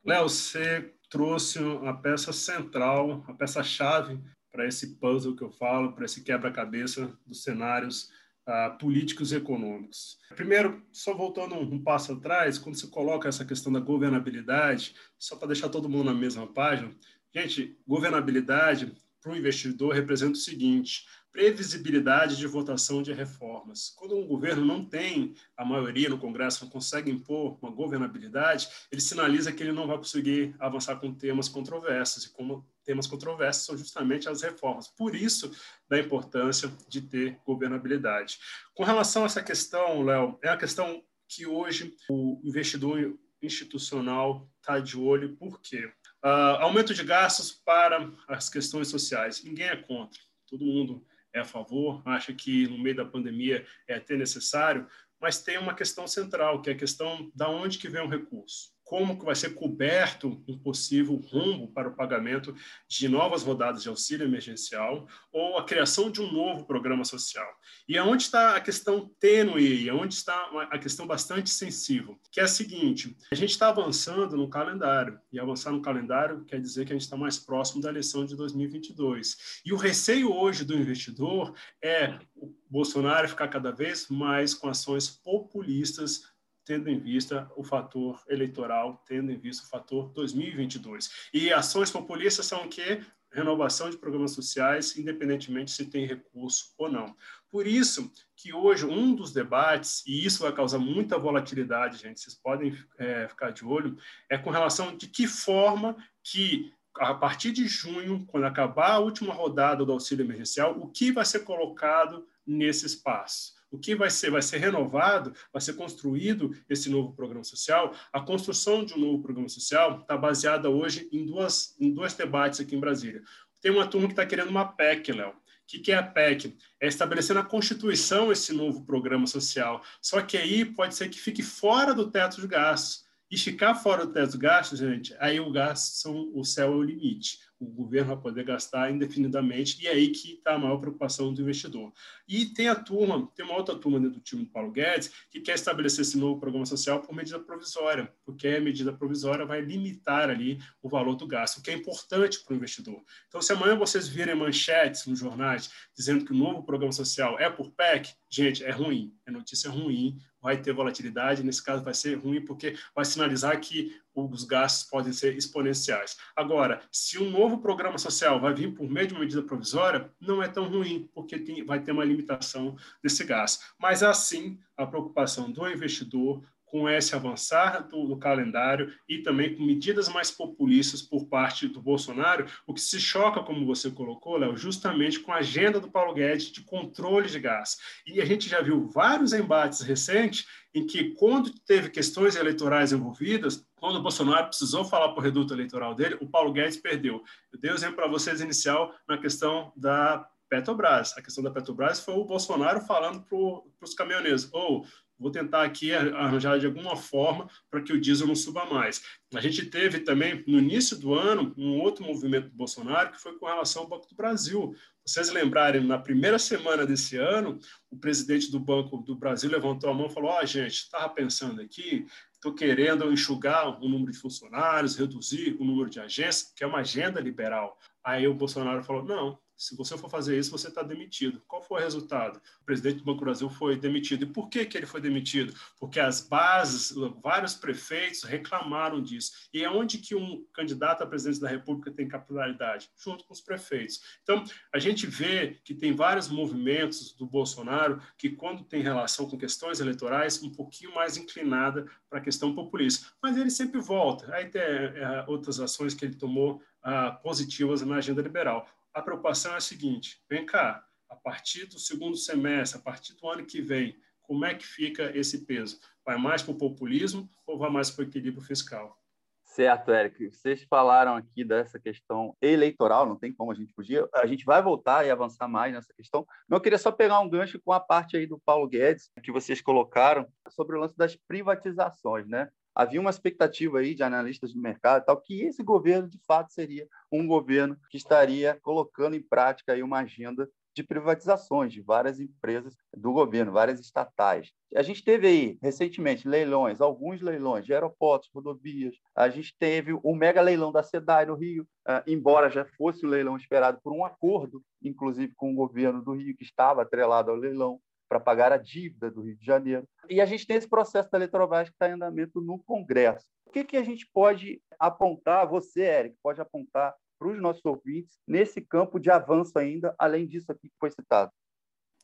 Léo, 0.06 0.28
você 0.28 0.94
trouxe 1.10 1.58
a 1.84 1.92
peça 1.92 2.32
central, 2.32 3.24
a 3.26 3.34
peça-chave 3.34 4.20
para 4.52 4.64
esse 4.64 4.94
puzzle 5.00 5.34
que 5.34 5.42
eu 5.42 5.50
falo, 5.50 5.94
para 5.94 6.04
esse 6.04 6.22
quebra-cabeça 6.22 7.12
dos 7.26 7.42
cenários 7.42 8.08
uh, 8.48 8.78
políticos 8.78 9.32
e 9.32 9.36
econômicos. 9.36 10.16
Primeiro, 10.36 10.80
só 10.92 11.12
voltando 11.12 11.56
um, 11.56 11.74
um, 11.74 11.82
passo 11.82 12.12
atrás, 12.12 12.56
quando 12.56 12.76
você 12.76 12.86
coloca 12.86 13.28
essa 13.28 13.44
questão 13.44 13.72
da 13.72 13.80
governabilidade, 13.80 14.94
só 15.18 15.34
para 15.34 15.48
deixar 15.48 15.70
todo 15.70 15.88
mundo 15.88 16.04
na 16.04 16.14
mesma 16.14 16.46
página, 16.46 16.94
gente, 17.34 17.76
governabilidade 17.84 18.94
para 19.26 19.32
o 19.32 19.36
investidor 19.36 19.92
representa 19.92 20.34
o 20.34 20.40
seguinte: 20.40 21.04
previsibilidade 21.32 22.36
de 22.36 22.46
votação 22.46 23.02
de 23.02 23.12
reformas. 23.12 23.92
Quando 23.96 24.16
um 24.16 24.24
governo 24.24 24.64
não 24.64 24.84
tem 24.84 25.34
a 25.56 25.64
maioria 25.64 26.08
no 26.08 26.16
Congresso, 26.16 26.64
não 26.64 26.70
consegue 26.70 27.10
impor 27.10 27.58
uma 27.60 27.72
governabilidade, 27.72 28.68
ele 28.90 29.00
sinaliza 29.00 29.50
que 29.50 29.64
ele 29.64 29.72
não 29.72 29.88
vai 29.88 29.96
conseguir 29.96 30.54
avançar 30.60 30.94
com 31.00 31.12
temas 31.12 31.48
controversos, 31.48 32.24
e 32.24 32.30
como 32.30 32.64
temas 32.84 33.08
controversos 33.08 33.64
são 33.66 33.76
justamente 33.76 34.28
as 34.28 34.42
reformas. 34.42 34.86
Por 34.86 35.16
isso, 35.16 35.50
da 35.88 35.98
importância 35.98 36.72
de 36.88 37.00
ter 37.00 37.36
governabilidade. 37.44 38.38
Com 38.76 38.84
relação 38.84 39.24
a 39.24 39.26
essa 39.26 39.42
questão, 39.42 40.04
Léo, 40.04 40.38
é 40.40 40.50
a 40.50 40.56
questão 40.56 41.02
que 41.28 41.44
hoje 41.44 41.96
o 42.08 42.40
investidor 42.44 43.18
institucional 43.42 44.48
está 44.60 44.78
de 44.78 44.96
olho, 44.96 45.36
por 45.36 45.60
quê? 45.60 45.90
Uh, 46.24 46.58
aumento 46.60 46.94
de 46.94 47.04
gastos 47.04 47.52
para 47.52 48.10
as 48.26 48.48
questões 48.48 48.88
sociais. 48.88 49.44
Ninguém 49.44 49.68
é 49.68 49.76
contra. 49.76 50.20
Todo 50.48 50.64
mundo 50.64 51.06
é 51.32 51.40
a 51.40 51.44
favor, 51.44 52.02
acha 52.06 52.32
que 52.32 52.66
no 52.68 52.78
meio 52.78 52.96
da 52.96 53.04
pandemia 53.04 53.66
é 53.86 53.94
até 53.94 54.16
necessário, 54.16 54.86
mas 55.20 55.42
tem 55.42 55.58
uma 55.58 55.74
questão 55.74 56.06
central, 56.06 56.62
que 56.62 56.70
é 56.70 56.72
a 56.72 56.76
questão 56.76 57.30
da 57.34 57.48
onde 57.48 57.78
que 57.78 57.88
vem 57.88 58.02
o 58.02 58.08
recurso. 58.08 58.75
Como 58.86 59.18
que 59.18 59.24
vai 59.24 59.34
ser 59.34 59.52
coberto 59.54 60.40
um 60.48 60.56
possível 60.56 61.16
rumo 61.16 61.72
para 61.72 61.88
o 61.88 61.96
pagamento 61.96 62.54
de 62.88 63.08
novas 63.08 63.42
rodadas 63.42 63.82
de 63.82 63.88
auxílio 63.88 64.24
emergencial 64.24 65.08
ou 65.32 65.58
a 65.58 65.64
criação 65.64 66.08
de 66.08 66.22
um 66.22 66.32
novo 66.32 66.64
programa 66.64 67.04
social. 67.04 67.46
E 67.88 67.98
aonde 67.98 68.22
está 68.22 68.54
a 68.54 68.60
questão 68.60 69.10
tênue, 69.18 69.90
aonde 69.90 70.14
está 70.14 70.50
a 70.70 70.78
questão 70.78 71.04
bastante 71.04 71.50
sensível, 71.50 72.16
que 72.30 72.38
é 72.38 72.44
a 72.44 72.48
seguinte, 72.48 73.16
a 73.30 73.34
gente 73.34 73.50
está 73.50 73.68
avançando 73.68 74.36
no 74.36 74.48
calendário, 74.48 75.18
e 75.32 75.40
avançar 75.40 75.72
no 75.72 75.82
calendário 75.82 76.44
quer 76.44 76.60
dizer 76.60 76.86
que 76.86 76.92
a 76.92 76.94
gente 76.94 77.02
está 77.02 77.16
mais 77.16 77.40
próximo 77.40 77.82
da 77.82 77.90
eleição 77.90 78.24
de 78.24 78.36
2022. 78.36 79.62
E 79.66 79.72
o 79.72 79.76
receio 79.76 80.32
hoje 80.32 80.64
do 80.64 80.76
investidor 80.76 81.52
é 81.82 82.20
o 82.36 82.54
Bolsonaro 82.70 83.28
ficar 83.28 83.48
cada 83.48 83.72
vez 83.72 84.06
mais 84.08 84.54
com 84.54 84.68
ações 84.68 85.08
populistas 85.08 86.35
tendo 86.66 86.90
em 86.90 86.98
vista 86.98 87.50
o 87.56 87.62
fator 87.62 88.22
eleitoral, 88.28 89.02
tendo 89.06 89.30
em 89.30 89.38
vista 89.38 89.64
o 89.64 89.68
fator 89.68 90.12
2022. 90.12 91.28
E 91.32 91.52
ações 91.52 91.90
populistas 91.90 92.44
são 92.44 92.64
o 92.64 92.68
quê? 92.68 93.00
Renovação 93.32 93.88
de 93.88 93.96
programas 93.96 94.32
sociais, 94.32 94.96
independentemente 94.96 95.70
se 95.70 95.86
tem 95.86 96.06
recurso 96.06 96.74
ou 96.76 96.90
não. 96.90 97.16
Por 97.50 97.66
isso 97.66 98.10
que 98.34 98.52
hoje 98.52 98.84
um 98.84 99.14
dos 99.14 99.32
debates, 99.32 100.02
e 100.06 100.26
isso 100.26 100.42
vai 100.42 100.52
causar 100.52 100.78
muita 100.78 101.18
volatilidade, 101.18 101.98
gente, 101.98 102.20
vocês 102.20 102.34
podem 102.34 102.76
é, 102.98 103.28
ficar 103.28 103.50
de 103.50 103.64
olho, 103.64 103.96
é 104.28 104.36
com 104.36 104.50
relação 104.50 104.96
de 104.96 105.06
que 105.06 105.26
forma 105.26 105.96
que 106.22 106.72
a 106.98 107.14
partir 107.14 107.52
de 107.52 107.68
junho, 107.68 108.24
quando 108.26 108.44
acabar 108.44 108.92
a 108.92 108.98
última 108.98 109.32
rodada 109.32 109.84
do 109.84 109.92
auxílio 109.92 110.24
emergencial, 110.24 110.80
o 110.80 110.88
que 110.90 111.12
vai 111.12 111.26
ser 111.26 111.40
colocado 111.40 112.26
nesse 112.46 112.86
espaço 112.86 113.55
o 113.70 113.78
que 113.78 113.94
vai 113.94 114.10
ser? 114.10 114.30
Vai 114.30 114.42
ser 114.42 114.58
renovado, 114.58 115.32
vai 115.52 115.60
ser 115.60 115.74
construído 115.74 116.56
esse 116.68 116.88
novo 116.88 117.12
programa 117.12 117.44
social. 117.44 117.94
A 118.12 118.20
construção 118.20 118.84
de 118.84 118.94
um 118.94 118.98
novo 118.98 119.22
programa 119.22 119.48
social 119.48 120.00
está 120.00 120.16
baseada 120.16 120.70
hoje 120.70 121.08
em, 121.12 121.24
duas, 121.24 121.74
em 121.80 121.92
dois 121.92 122.14
debates 122.14 122.60
aqui 122.60 122.76
em 122.76 122.80
Brasília. 122.80 123.22
Tem 123.60 123.70
uma 123.70 123.86
turma 123.86 124.06
que 124.06 124.12
está 124.12 124.24
querendo 124.24 124.50
uma 124.50 124.64
PEC, 124.64 125.12
Léo. 125.12 125.30
O 125.30 125.34
que, 125.66 125.80
que 125.80 125.90
é 125.90 125.96
a 125.96 126.02
PEC? 126.02 126.56
É 126.80 126.86
estabelecer 126.86 127.34
na 127.34 127.42
Constituição 127.42 128.30
esse 128.30 128.52
novo 128.52 128.84
programa 128.84 129.26
social. 129.26 129.82
Só 130.00 130.22
que 130.22 130.36
aí 130.36 130.64
pode 130.64 130.94
ser 130.94 131.08
que 131.08 131.18
fique 131.18 131.42
fora 131.42 131.92
do 131.92 132.10
teto 132.10 132.40
de 132.40 132.46
gastos. 132.46 133.04
E 133.28 133.36
ficar 133.36 133.74
fora 133.74 134.06
do 134.06 134.12
teto 134.12 134.32
de 134.32 134.38
gastos, 134.38 134.78
gente, 134.78 135.12
aí 135.18 135.40
o 135.40 135.50
gasto 135.50 135.94
são, 135.96 136.30
o 136.32 136.44
céu 136.44 136.72
é 136.72 136.76
o 136.76 136.82
limite 136.82 137.40
o 137.58 137.66
governo 137.66 138.08
vai 138.08 138.22
poder 138.22 138.44
gastar 138.44 138.92
indefinidamente, 138.92 139.82
e 139.82 139.86
é 139.86 139.92
aí 139.92 140.08
que 140.08 140.34
está 140.34 140.54
a 140.54 140.58
maior 140.58 140.78
preocupação 140.78 141.32
do 141.32 141.40
investidor. 141.40 141.92
E 142.28 142.46
tem 142.46 142.68
a 142.68 142.74
turma, 142.74 143.30
tem 143.34 143.44
uma 143.44 143.56
outra 143.56 143.74
turma 143.74 143.98
dentro 143.98 144.18
do 144.18 144.22
time 144.22 144.44
do 144.44 144.50
Paulo 144.50 144.70
Guedes, 144.70 145.10
que 145.30 145.40
quer 145.40 145.54
estabelecer 145.54 146.02
esse 146.02 146.18
novo 146.18 146.38
programa 146.38 146.66
social 146.66 147.00
por 147.00 147.14
medida 147.14 147.38
provisória, 147.38 148.12
porque 148.24 148.48
a 148.48 148.60
medida 148.60 148.92
provisória 148.92 149.46
vai 149.46 149.60
limitar 149.60 150.28
ali 150.28 150.58
o 150.82 150.88
valor 150.88 151.14
do 151.14 151.26
gasto, 151.26 151.58
o 151.58 151.62
que 151.62 151.70
é 151.70 151.74
importante 151.74 152.44
para 152.44 152.52
o 152.52 152.56
investidor. 152.56 153.02
Então, 153.28 153.40
se 153.40 153.52
amanhã 153.52 153.76
vocês 153.76 154.06
virem 154.06 154.34
manchetes 154.34 155.06
nos 155.06 155.18
jornais 155.18 155.70
dizendo 155.96 156.24
que 156.24 156.32
o 156.32 156.36
novo 156.36 156.62
programa 156.62 156.92
social 156.92 157.38
é 157.38 157.48
por 157.48 157.70
PEC, 157.70 158.14
gente, 158.28 158.64
é 158.64 158.70
ruim, 158.70 159.14
é 159.26 159.30
notícia 159.30 159.70
ruim, 159.70 160.18
vai 160.46 160.56
ter 160.56 160.72
volatilidade, 160.72 161.42
nesse 161.42 161.60
caso 161.60 161.82
vai 161.82 161.92
ser 161.92 162.14
ruim 162.14 162.40
porque 162.40 162.76
vai 162.94 163.04
sinalizar 163.04 163.60
que 163.60 164.00
os 164.14 164.44
gastos 164.44 164.88
podem 164.88 165.12
ser 165.12 165.36
exponenciais. 165.36 166.16
Agora, 166.36 166.80
se 166.92 167.18
um 167.18 167.28
novo 167.28 167.58
programa 167.58 167.98
social 167.98 168.40
vai 168.40 168.54
vir 168.54 168.72
por 168.72 168.88
meio 168.88 169.08
de 169.08 169.14
uma 169.14 169.20
medida 169.20 169.42
provisória, 169.42 170.08
não 170.20 170.40
é 170.40 170.46
tão 170.46 170.68
ruim, 170.68 171.10
porque 171.12 171.36
tem, 171.36 171.64
vai 171.64 171.82
ter 171.82 171.90
uma 171.90 172.04
limitação 172.04 172.76
desse 173.02 173.24
gasto. 173.24 173.64
Mas, 173.76 174.04
assim, 174.04 174.56
a 174.76 174.86
preocupação 174.86 175.50
do 175.50 175.68
investidor 175.68 176.44
com 176.66 176.88
esse 176.88 177.14
avançar 177.14 177.88
do, 177.88 178.06
do, 178.06 178.18
calendário 178.18 178.92
e 179.08 179.18
também 179.18 179.54
com 179.54 179.64
medidas 179.64 180.08
mais 180.08 180.30
populistas 180.30 181.00
por 181.00 181.26
parte 181.26 181.68
do 181.68 181.80
Bolsonaro, 181.80 182.46
o 182.66 182.74
que 182.74 182.80
se 182.80 183.00
choca, 183.00 183.42
como 183.42 183.64
você 183.64 183.90
colocou, 183.90 184.36
Léo, 184.36 184.56
justamente 184.56 185.20
com 185.20 185.32
a 185.32 185.36
agenda 185.36 185.80
do 185.80 185.90
Paulo 185.90 186.12
Guedes 186.12 186.50
de 186.50 186.62
controle 186.62 187.28
de 187.28 187.38
gás. 187.38 187.78
E 188.06 188.20
a 188.20 188.24
gente 188.24 188.48
já 188.48 188.60
viu 188.60 188.88
vários 188.88 189.32
embates 189.32 189.80
recentes 189.80 190.46
em 190.74 190.84
que, 190.84 191.14
quando 191.14 191.50
teve 191.60 191.88
questões 191.88 192.36
eleitorais 192.36 192.92
envolvidas, 192.92 193.64
quando 193.76 193.96
o 193.96 194.02
Bolsonaro 194.02 194.48
precisou 194.48 194.84
falar 194.84 195.10
para 195.10 195.20
o 195.20 195.22
reduto 195.22 195.54
eleitoral 195.54 195.94
dele, 195.94 196.18
o 196.20 196.28
Paulo 196.28 196.52
Guedes 196.52 196.76
perdeu. 196.76 197.22
Eu 197.52 197.60
dei 197.60 197.70
o 197.70 197.74
exemplo 197.74 197.96
para 197.96 198.08
vocês 198.08 198.40
inicial 198.40 198.92
na 199.08 199.16
questão 199.16 199.72
da 199.76 200.28
Petrobras. 200.48 201.16
A 201.16 201.22
questão 201.22 201.42
da 201.42 201.50
Petrobras 201.50 202.00
foi 202.00 202.14
o 202.14 202.24
Bolsonaro 202.24 202.80
falando 202.80 203.22
para 203.22 203.38
os 203.82 203.94
caminhoneiros: 203.94 204.48
ou 204.52 204.82
oh, 204.82 204.86
vou 205.18 205.30
tentar 205.30 205.62
aqui 205.62 205.92
arranjar 205.92 206.58
de 206.58 206.66
alguma 206.66 206.96
forma 206.96 207.48
para 207.70 207.82
que 207.82 207.92
o 207.92 208.00
diesel 208.00 208.26
não 208.26 208.34
suba 208.34 208.64
mais. 208.66 209.02
A 209.34 209.40
gente 209.40 209.66
teve 209.66 210.00
também, 210.00 210.44
no 210.46 210.58
início 210.58 210.96
do 210.96 211.14
ano, 211.14 211.54
um 211.56 211.78
outro 211.80 212.04
movimento 212.04 212.48
do 212.48 212.56
Bolsonaro, 212.56 213.12
que 213.12 213.20
foi 213.20 213.36
com 213.38 213.46
relação 213.46 213.82
ao 213.82 213.88
Banco 213.88 214.08
do 214.08 214.14
Brasil. 214.14 214.74
Vocês 215.04 215.30
lembrarem, 215.30 215.84
na 215.84 215.98
primeira 215.98 216.38
semana 216.38 216.86
desse 216.86 217.16
ano, 217.16 217.58
o 217.90 217.96
presidente 217.96 218.50
do 218.50 218.58
Banco 218.58 218.98
do 218.98 219.14
Brasil 219.16 219.50
levantou 219.50 219.90
a 219.90 219.94
mão 219.94 220.06
e 220.06 220.12
falou: 220.12 220.30
Ó, 220.30 220.40
oh, 220.42 220.46
gente, 220.46 220.74
estava 220.74 221.08
pensando 221.08 221.60
aqui, 221.60 222.06
estou 222.32 222.54
querendo 222.54 223.12
enxugar 223.12 223.68
o 223.68 223.88
número 223.88 224.12
de 224.12 224.18
funcionários, 224.18 224.96
reduzir 224.96 225.56
o 225.58 225.64
número 225.64 225.90
de 225.90 226.00
agências, 226.00 226.52
que 226.54 226.62
é 226.62 226.66
uma 226.66 226.78
agenda 226.78 227.20
liberal. 227.20 227.78
Aí 228.04 228.26
o 228.28 228.34
Bolsonaro 228.34 228.84
falou: 228.84 229.04
não, 229.04 229.38
se 229.56 229.74
você 229.74 229.96
for 229.96 230.10
fazer 230.10 230.38
isso, 230.38 230.50
você 230.50 230.68
está 230.68 230.82
demitido. 230.82 231.42
Qual 231.48 231.62
foi 231.62 231.80
o 231.80 231.82
resultado? 231.82 232.40
O 232.60 232.64
presidente 232.64 232.98
do 232.98 233.04
Banco 233.04 233.20
do 233.20 233.24
Brasil 233.24 233.48
foi 233.48 233.76
demitido. 233.76 234.24
E 234.24 234.26
por 234.26 234.48
que, 234.48 234.64
que 234.66 234.76
ele 234.76 234.86
foi 234.86 235.00
demitido? 235.00 235.54
Porque 235.78 235.98
as 235.98 236.20
bases, 236.20 236.94
vários 237.22 237.54
prefeitos 237.54 238.22
reclamaram 238.22 239.02
disso. 239.02 239.32
E 239.52 239.64
é 239.64 239.70
onde 239.70 239.98
que 239.98 240.14
um 240.14 240.44
candidato 240.52 241.02
a 241.02 241.06
presidente 241.06 241.40
da 241.40 241.48
República 241.48 241.90
tem 241.90 242.06
capitalidade? 242.06 242.90
Junto 242.96 243.24
com 243.24 243.32
os 243.32 243.40
prefeitos. 243.40 244.00
Então, 244.22 244.44
a 244.72 244.78
gente 244.78 245.06
vê 245.06 245.58
que 245.64 245.74
tem 245.74 245.94
vários 245.94 246.28
movimentos 246.28 247.12
do 247.14 247.26
Bolsonaro 247.26 248.00
que, 248.18 248.30
quando 248.30 248.64
tem 248.64 248.82
relação 248.82 249.28
com 249.28 249.38
questões 249.38 249.80
eleitorais, 249.80 250.42
um 250.42 250.52
pouquinho 250.52 250.94
mais 250.94 251.16
inclinada 251.16 251.86
para 252.10 252.18
a 252.18 252.22
questão 252.22 252.54
populista. 252.54 253.06
Mas 253.22 253.36
ele 253.36 253.50
sempre 253.50 253.80
volta. 253.80 254.32
Aí 254.34 254.46
tem 254.46 254.60
é, 254.60 255.24
outras 255.26 255.58
ações 255.60 255.94
que 255.94 256.04
ele 256.04 256.14
tomou 256.14 256.62
ah, 256.82 257.10
positivas 257.10 257.82
na 257.82 257.96
agenda 257.96 258.22
liberal 258.22 258.68
a 258.96 259.02
preocupação 259.02 259.52
é 259.52 259.56
a 259.56 259.60
seguinte: 259.60 260.22
vem 260.28 260.46
cá, 260.46 260.82
a 261.08 261.14
partir 261.14 261.66
do 261.66 261.78
segundo 261.78 262.16
semestre, 262.16 262.80
a 262.80 262.82
partir 262.82 263.14
do 263.14 263.28
ano 263.28 263.44
que 263.44 263.60
vem, 263.60 263.94
como 264.22 264.44
é 264.44 264.54
que 264.54 264.66
fica 264.66 265.16
esse 265.16 265.44
peso? 265.44 265.78
Vai 266.04 266.16
mais 266.16 266.42
para 266.42 266.52
o 266.52 266.58
populismo 266.58 267.28
ou 267.46 267.58
vai 267.58 267.70
mais 267.70 267.90
para 267.90 268.04
o 268.04 268.08
equilíbrio 268.08 268.42
fiscal? 268.42 268.98
Certo, 269.44 269.92
Eric. 269.92 270.30
Vocês 270.30 270.64
falaram 270.64 271.14
aqui 271.14 271.44
dessa 271.44 271.78
questão 271.78 272.36
eleitoral, 272.42 273.06
não 273.06 273.16
tem 273.16 273.32
como 273.32 273.52
a 273.52 273.54
gente 273.54 273.72
fugir. 273.72 274.06
A 274.14 274.26
gente 274.26 274.44
vai 274.44 274.60
voltar 274.60 275.06
e 275.06 275.10
avançar 275.10 275.46
mais 275.46 275.72
nessa 275.72 275.92
questão. 275.94 276.26
Mas 276.48 276.58
eu 276.58 276.62
queria 276.62 276.78
só 276.78 276.90
pegar 276.90 277.20
um 277.20 277.28
gancho 277.28 277.60
com 277.64 277.72
a 277.72 277.80
parte 277.80 278.16
aí 278.16 278.26
do 278.26 278.40
Paulo 278.40 278.66
Guedes, 278.66 279.10
que 279.22 279.30
vocês 279.30 279.60
colocaram, 279.60 280.26
sobre 280.50 280.76
o 280.76 280.80
lance 280.80 280.96
das 280.96 281.16
privatizações, 281.16 282.26
né? 282.26 282.48
Havia 282.76 283.00
uma 283.00 283.10
expectativa 283.10 283.78
aí 283.78 283.94
de 283.94 284.02
analistas 284.02 284.52
do 284.52 284.60
mercado 284.60 285.06
tal 285.06 285.20
que 285.20 285.42
esse 285.42 285.62
governo 285.62 286.08
de 286.08 286.18
fato 286.26 286.52
seria 286.52 286.86
um 287.10 287.26
governo 287.26 287.76
que 287.90 287.96
estaria 287.96 288.58
colocando 288.62 289.16
em 289.16 289.22
prática 289.22 289.72
aí 289.72 289.82
uma 289.82 290.00
agenda 290.00 290.46
de 290.76 290.82
privatizações 290.82 291.72
de 291.72 291.80
várias 291.80 292.20
empresas 292.20 292.76
do 292.94 293.10
governo, 293.10 293.50
várias 293.50 293.80
estatais. 293.80 294.52
A 294.74 294.82
gente 294.82 295.02
teve 295.02 295.26
aí 295.26 295.58
recentemente 295.62 296.28
leilões, 296.28 296.82
alguns 296.82 297.22
leilões 297.22 297.64
de 297.64 297.72
aeroportos, 297.72 298.28
rodovias. 298.32 298.94
A 299.14 299.30
gente 299.30 299.56
teve 299.58 299.94
o 299.94 300.14
mega 300.14 300.42
leilão 300.42 300.70
da 300.70 300.82
SEDAI 300.82 301.24
no 301.24 301.34
Rio, 301.34 301.66
ah, 301.86 302.02
embora 302.06 302.50
já 302.50 302.66
fosse 302.76 303.06
o 303.06 303.08
leilão 303.08 303.38
esperado 303.38 303.80
por 303.82 303.90
um 303.90 304.04
acordo, 304.04 304.62
inclusive 304.82 305.32
com 305.34 305.50
o 305.50 305.54
governo 305.54 306.02
do 306.02 306.12
Rio 306.12 306.36
que 306.36 306.44
estava 306.44 306.82
atrelado 306.82 307.30
ao 307.30 307.38
leilão 307.38 307.80
para 308.08 308.20
pagar 308.20 308.52
a 308.52 308.56
dívida 308.56 309.10
do 309.10 309.22
Rio 309.22 309.36
de 309.36 309.44
Janeiro. 309.44 309.86
E 310.08 310.20
a 310.20 310.26
gente 310.26 310.46
tem 310.46 310.56
esse 310.56 310.68
processo 310.68 311.10
da 311.10 311.18
Eletrobras 311.18 311.68
que 311.68 311.74
está 311.74 311.88
em 311.88 311.92
andamento 311.92 312.40
no 312.40 312.58
Congresso. 312.60 313.26
O 313.44 313.50
que, 313.50 313.64
que 313.64 313.76
a 313.76 313.82
gente 313.82 314.08
pode 314.12 314.60
apontar, 314.78 315.48
você, 315.48 315.82
Eric, 315.82 316.16
pode 316.22 316.40
apontar 316.40 316.94
para 317.18 317.28
os 317.28 317.40
nossos 317.40 317.64
ouvintes 317.64 318.18
nesse 318.26 318.60
campo 318.60 318.98
de 318.98 319.10
avanço 319.10 319.58
ainda, 319.58 319.94
além 319.98 320.26
disso 320.26 320.50
aqui 320.52 320.68
que 320.68 320.76
foi 320.78 320.90
citado? 320.90 321.32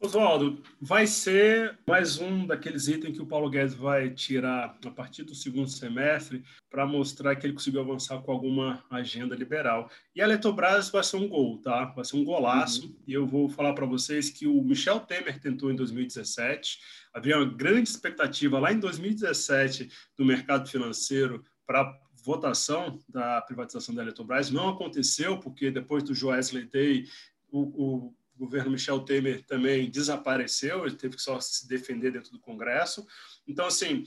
Oswaldo, 0.04 0.60
vai 0.80 1.06
ser 1.06 1.78
mais 1.86 2.18
um 2.18 2.44
daqueles 2.44 2.88
itens 2.88 3.16
que 3.16 3.22
o 3.22 3.26
Paulo 3.26 3.48
Guedes 3.48 3.72
vai 3.72 4.10
tirar 4.10 4.76
a 4.84 4.90
partir 4.90 5.22
do 5.22 5.32
segundo 5.32 5.68
semestre 5.68 6.42
para 6.68 6.84
mostrar 6.84 7.36
que 7.36 7.46
ele 7.46 7.52
conseguiu 7.52 7.82
avançar 7.82 8.20
com 8.20 8.32
alguma 8.32 8.84
agenda 8.90 9.36
liberal. 9.36 9.88
E 10.12 10.20
a 10.20 10.24
Eletrobras 10.24 10.90
vai 10.90 11.04
ser 11.04 11.18
um 11.18 11.28
gol, 11.28 11.58
tá? 11.58 11.84
Vai 11.84 12.04
ser 12.04 12.16
um 12.16 12.24
golaço. 12.24 12.86
Uhum. 12.88 12.96
E 13.06 13.12
eu 13.12 13.24
vou 13.24 13.48
falar 13.48 13.74
para 13.74 13.86
vocês 13.86 14.28
que 14.28 14.44
o 14.44 14.60
Michel 14.60 14.98
Temer 14.98 15.38
tentou 15.38 15.70
em 15.70 15.76
2017. 15.76 16.80
Havia 17.14 17.36
uma 17.36 17.46
grande 17.46 17.88
expectativa 17.88 18.58
lá 18.58 18.72
em 18.72 18.80
2017 18.80 19.88
do 20.18 20.24
mercado 20.24 20.68
financeiro 20.68 21.44
para 21.64 21.96
votação 22.24 22.98
da 23.08 23.40
privatização 23.42 23.94
da 23.94 24.02
Eletrobras. 24.02 24.50
Não 24.50 24.68
aconteceu, 24.68 25.38
porque 25.38 25.70
depois 25.70 26.02
do 26.02 26.12
Joesley 26.12 26.64
Day, 26.64 27.06
o, 27.52 27.60
o 27.60 28.14
o 28.42 28.44
governo 28.44 28.72
Michel 28.72 28.98
Temer 29.04 29.46
também 29.46 29.88
desapareceu, 29.88 30.84
ele 30.84 30.96
teve 30.96 31.14
que 31.14 31.22
só 31.22 31.40
se 31.40 31.68
defender 31.68 32.10
dentro 32.10 32.32
do 32.32 32.40
Congresso. 32.40 33.06
Então, 33.46 33.66
assim, 33.66 34.02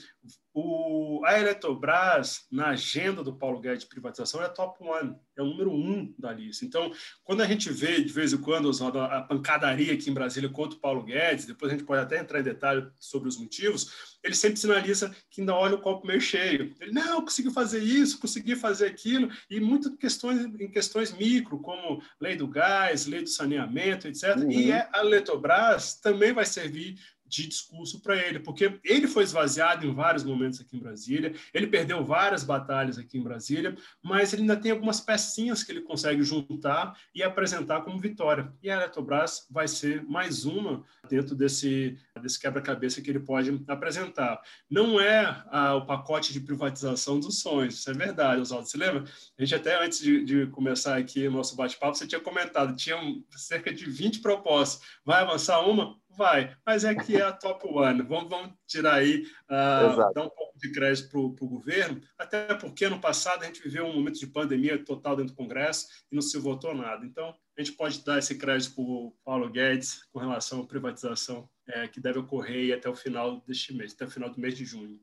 o, 0.58 1.22
a 1.26 1.38
Eletrobras, 1.38 2.46
na 2.50 2.70
agenda 2.70 3.22
do 3.22 3.36
Paulo 3.36 3.60
Guedes 3.60 3.84
de 3.84 3.90
privatização, 3.90 4.42
é 4.42 4.48
top 4.48 4.82
one, 4.82 5.14
é 5.36 5.42
o 5.42 5.46
número 5.46 5.70
um 5.70 6.16
da 6.18 6.32
lista. 6.32 6.64
Então, 6.64 6.94
quando 7.26 7.42
a 7.42 7.46
gente 7.46 7.70
vê, 7.70 8.02
de 8.02 8.14
vez 8.14 8.32
em 8.32 8.38
quando, 8.38 8.72
a 9.02 9.22
pancadaria 9.24 9.94
aqui 9.94 10.10
em 10.10 10.14
Brasília 10.14 10.50
contra 10.50 10.78
o 10.78 10.80
Paulo 10.80 11.04
Guedes, 11.04 11.46
depois 11.46 11.70
a 11.70 11.76
gente 11.76 11.86
pode 11.86 12.02
até 12.02 12.22
entrar 12.22 12.40
em 12.40 12.44
detalhe 12.44 12.88
sobre 12.98 13.28
os 13.28 13.38
motivos, 13.38 14.16
ele 14.24 14.34
sempre 14.34 14.58
sinaliza 14.58 15.14
que 15.30 15.42
ainda 15.42 15.54
olha 15.54 15.76
o 15.76 15.82
copo 15.82 16.08
meio 16.08 16.22
cheio. 16.22 16.74
Ele, 16.80 16.94
não, 16.94 17.22
consegui 17.22 17.52
fazer 17.52 17.84
isso, 17.84 18.18
consegui 18.18 18.56
fazer 18.56 18.86
aquilo, 18.86 19.30
e 19.50 19.60
muitas 19.60 19.94
questões 19.98 20.46
em 20.46 20.72
questões 20.72 21.12
micro, 21.12 21.60
como 21.60 22.02
lei 22.18 22.38
do 22.38 22.48
gás, 22.48 23.08
lei 23.08 23.24
do 23.24 23.30
saneamento, 23.30 24.08
etc. 24.08 24.38
Uhum. 24.38 24.50
E 24.50 24.72
a 24.72 24.90
Eletrobras 25.02 26.00
também 26.00 26.32
vai 26.32 26.46
servir 26.46 26.96
de 27.36 27.48
discurso 27.48 28.02
para 28.02 28.16
ele, 28.16 28.40
porque 28.40 28.80
ele 28.84 29.08
foi 29.08 29.24
esvaziado 29.24 29.86
em 29.86 29.94
vários 29.94 30.24
momentos 30.24 30.62
aqui 30.62 30.78
em 30.78 30.80
Brasília, 30.80 31.34
ele 31.54 31.68
perdeu 31.68 32.04
várias 32.04 32.44
batalhas 32.44 32.98
aqui 32.98 33.18
em 33.18 33.24
Brasília, 33.24 33.76
mas 34.02 34.34
ele 34.34 34.44
ainda 34.44 34.56
tem 34.56 34.72
algumas 34.72 35.00
pecinhas 35.00 35.64
que 35.64 35.72
ele 35.72 35.82
consegue 35.82 36.24
juntar 36.24 36.98
e 37.14 37.22
apresentar 37.22 37.82
como 37.82 38.00
vitória. 38.00 38.52
E 38.62 38.70
a 38.70 38.76
Eletrobras 38.76 39.46
vai 39.50 39.68
ser 39.68 40.04
mais 40.04 40.46
uma 40.46 40.84
dentro 41.10 41.36
desse, 41.36 41.98
desse 42.22 42.40
quebra-cabeça 42.40 43.02
que 43.02 43.10
ele 43.10 43.20
pode 43.20 43.64
apresentar. 43.68 44.42
Não 44.70 45.00
é 45.00 45.44
a, 45.50 45.76
o 45.76 45.86
pacote 45.86 46.34
de 46.34 46.40
privatização 46.40 47.20
dos 47.20 47.40
sonhos, 47.40 47.76
isso 47.76 47.90
é 47.90 47.94
verdade, 47.94 48.42
Oswaldo. 48.42 48.68
Você 48.68 48.78
lembra? 48.78 49.04
A 49.38 49.44
gente 49.44 49.56
até 49.56 49.84
antes 49.84 50.00
de, 50.00 50.24
de 50.24 50.48
começar 50.48 50.98
aqui 50.98 51.28
o 51.28 51.32
nosso 51.32 51.56
bate-papo, 51.56 51.96
você 51.96 52.08
tinha 52.08 52.22
comentado, 52.22 52.76
tinha 52.76 52.98
cerca 53.32 53.74
de 53.74 53.86
20 53.86 54.20
propostas. 54.20 54.82
Vai 55.04 55.22
avançar 55.22 55.60
uma? 55.62 55.96
Vai, 56.18 56.56
mas 56.66 56.84
é 56.84 56.96
que 56.96 57.16
é 57.18 57.22
a 57.22 57.32
top 57.32 57.68
one. 57.68 58.02
Vamos, 58.02 58.30
vamos 58.30 58.54
tirar 58.66 58.96
aí, 58.96 59.28
uh, 59.46 60.14
dar 60.14 60.24
um 60.24 60.30
pouco 60.30 60.58
de 60.58 60.72
crédito 60.72 61.10
para 61.10 61.20
o 61.20 61.50
governo, 61.50 62.02
até 62.18 62.54
porque 62.56 62.88
no 62.88 63.00
passado 63.00 63.44
a 63.44 63.46
gente 63.46 63.62
viveu 63.62 63.86
um 63.86 63.94
momento 63.94 64.20
de 64.20 64.28
pandemia 64.28 64.84
total 64.84 65.16
dentro 65.16 65.34
do 65.34 65.38
Congresso 65.38 65.88
e 66.12 66.16
não 66.16 66.22
se 66.22 66.38
votou 66.38 66.74
nada. 66.74 67.06
Então, 67.06 67.36
a 67.58 67.62
gente 67.62 67.76
pode 67.76 68.04
dar 68.04 68.20
esse 68.20 68.36
crédito 68.38 68.76
para 68.76 68.84
o 68.84 69.16
Paulo 69.24 69.50
Guedes 69.50 70.04
com 70.12 70.20
relação 70.20 70.62
à 70.62 70.68
privatização 70.68 71.50
é, 71.68 71.88
que 71.88 72.00
deve 72.00 72.20
ocorrer 72.20 72.78
até 72.78 72.90
o 72.90 72.96
final 72.96 73.42
deste 73.48 73.74
mês, 73.74 73.94
até 73.94 74.06
o 74.06 74.12
final 74.12 74.30
do 74.30 74.40
mês 74.40 74.58
de 74.58 74.66
junho. 74.66 75.00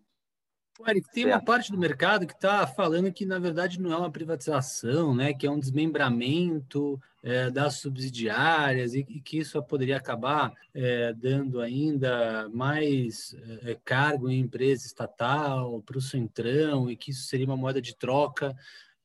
Eric, 0.89 1.13
tem 1.13 1.27
uma 1.27 1.41
parte 1.41 1.71
do 1.71 1.79
mercado 1.79 2.27
que 2.27 2.33
está 2.33 2.67
falando 2.67 3.13
que, 3.13 3.27
na 3.27 3.39
verdade, 3.39 3.81
não 3.81 3.93
é 3.93 3.97
uma 3.97 4.11
privatização, 4.11 5.15
né? 5.15 5.33
que 5.35 5.47
é 5.47 5.51
um 5.51 5.59
desmembramento 5.59 7.01
é, 7.23 7.51
das 7.51 7.77
subsidiárias 7.77 8.95
e, 8.95 9.07
e, 9.09 9.21
que 9.21 9.39
isso 9.39 9.63
poderia 9.63 9.97
acabar 9.97 10.53
é, 10.75 11.13
dando 11.13 11.61
ainda 11.61 12.49
mais 12.49 13.37
é, 13.63 13.77
cargo 13.85 14.29
em 14.29 14.41
empresa 14.41 14.87
estatal 14.87 15.81
para 15.83 15.99
o 15.99 16.03
Centrão 16.03 16.91
e 16.91 16.97
que 16.97 17.11
isso 17.11 17.27
seria 17.27 17.47
uma 17.47 17.57
moeda 17.57 17.81
de 17.81 17.95
troca 17.95 18.57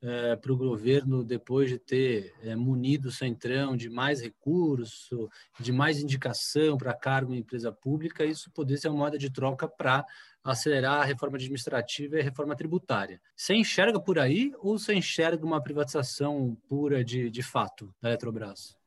é, 0.01 0.36
para 0.36 0.51
o 0.51 0.58
governo 0.58 1.24
depois 1.24 1.70
de 1.70 1.77
ter 1.77 2.34
é, 2.42 2.56
munido 2.56 3.10
o 3.10 3.12
Centrão 3.12 3.75
de 3.75 3.89
mais 3.89 4.22
recurso, 4.22 5.30
de 5.60 5.72
mais 5.72 6.00
indicação 6.00 6.77
para 6.77 6.94
cargo 6.94 7.34
em 7.34 7.39
empresa 7.39 7.72
pública, 7.72 8.25
isso 8.25 8.51
poderia 8.51 8.80
ser 8.80 8.89
uma 8.89 8.98
moeda 8.98 9.18
de 9.18 9.32
troca 9.32 9.68
para 9.68 10.06
acelerar 10.44 11.01
a 11.01 11.04
reforma 11.04 11.38
administrativa 11.38 12.16
e 12.16 12.22
a 12.22 12.24
reforma 12.24 12.56
tributária. 12.56 13.20
Você 13.36 13.54
enxerga 13.54 14.00
por 14.00 14.18
aí 14.18 14.54
ou 14.60 14.77
você 14.77 14.94
enxerga 14.94 15.46
uma 15.46 15.62
privatização 15.62 16.56
pura 16.68 17.04
de, 17.04 17.30
de 17.30 17.44
fato 17.44 17.94
da 18.01 18.10
Eletrobras? 18.10 18.77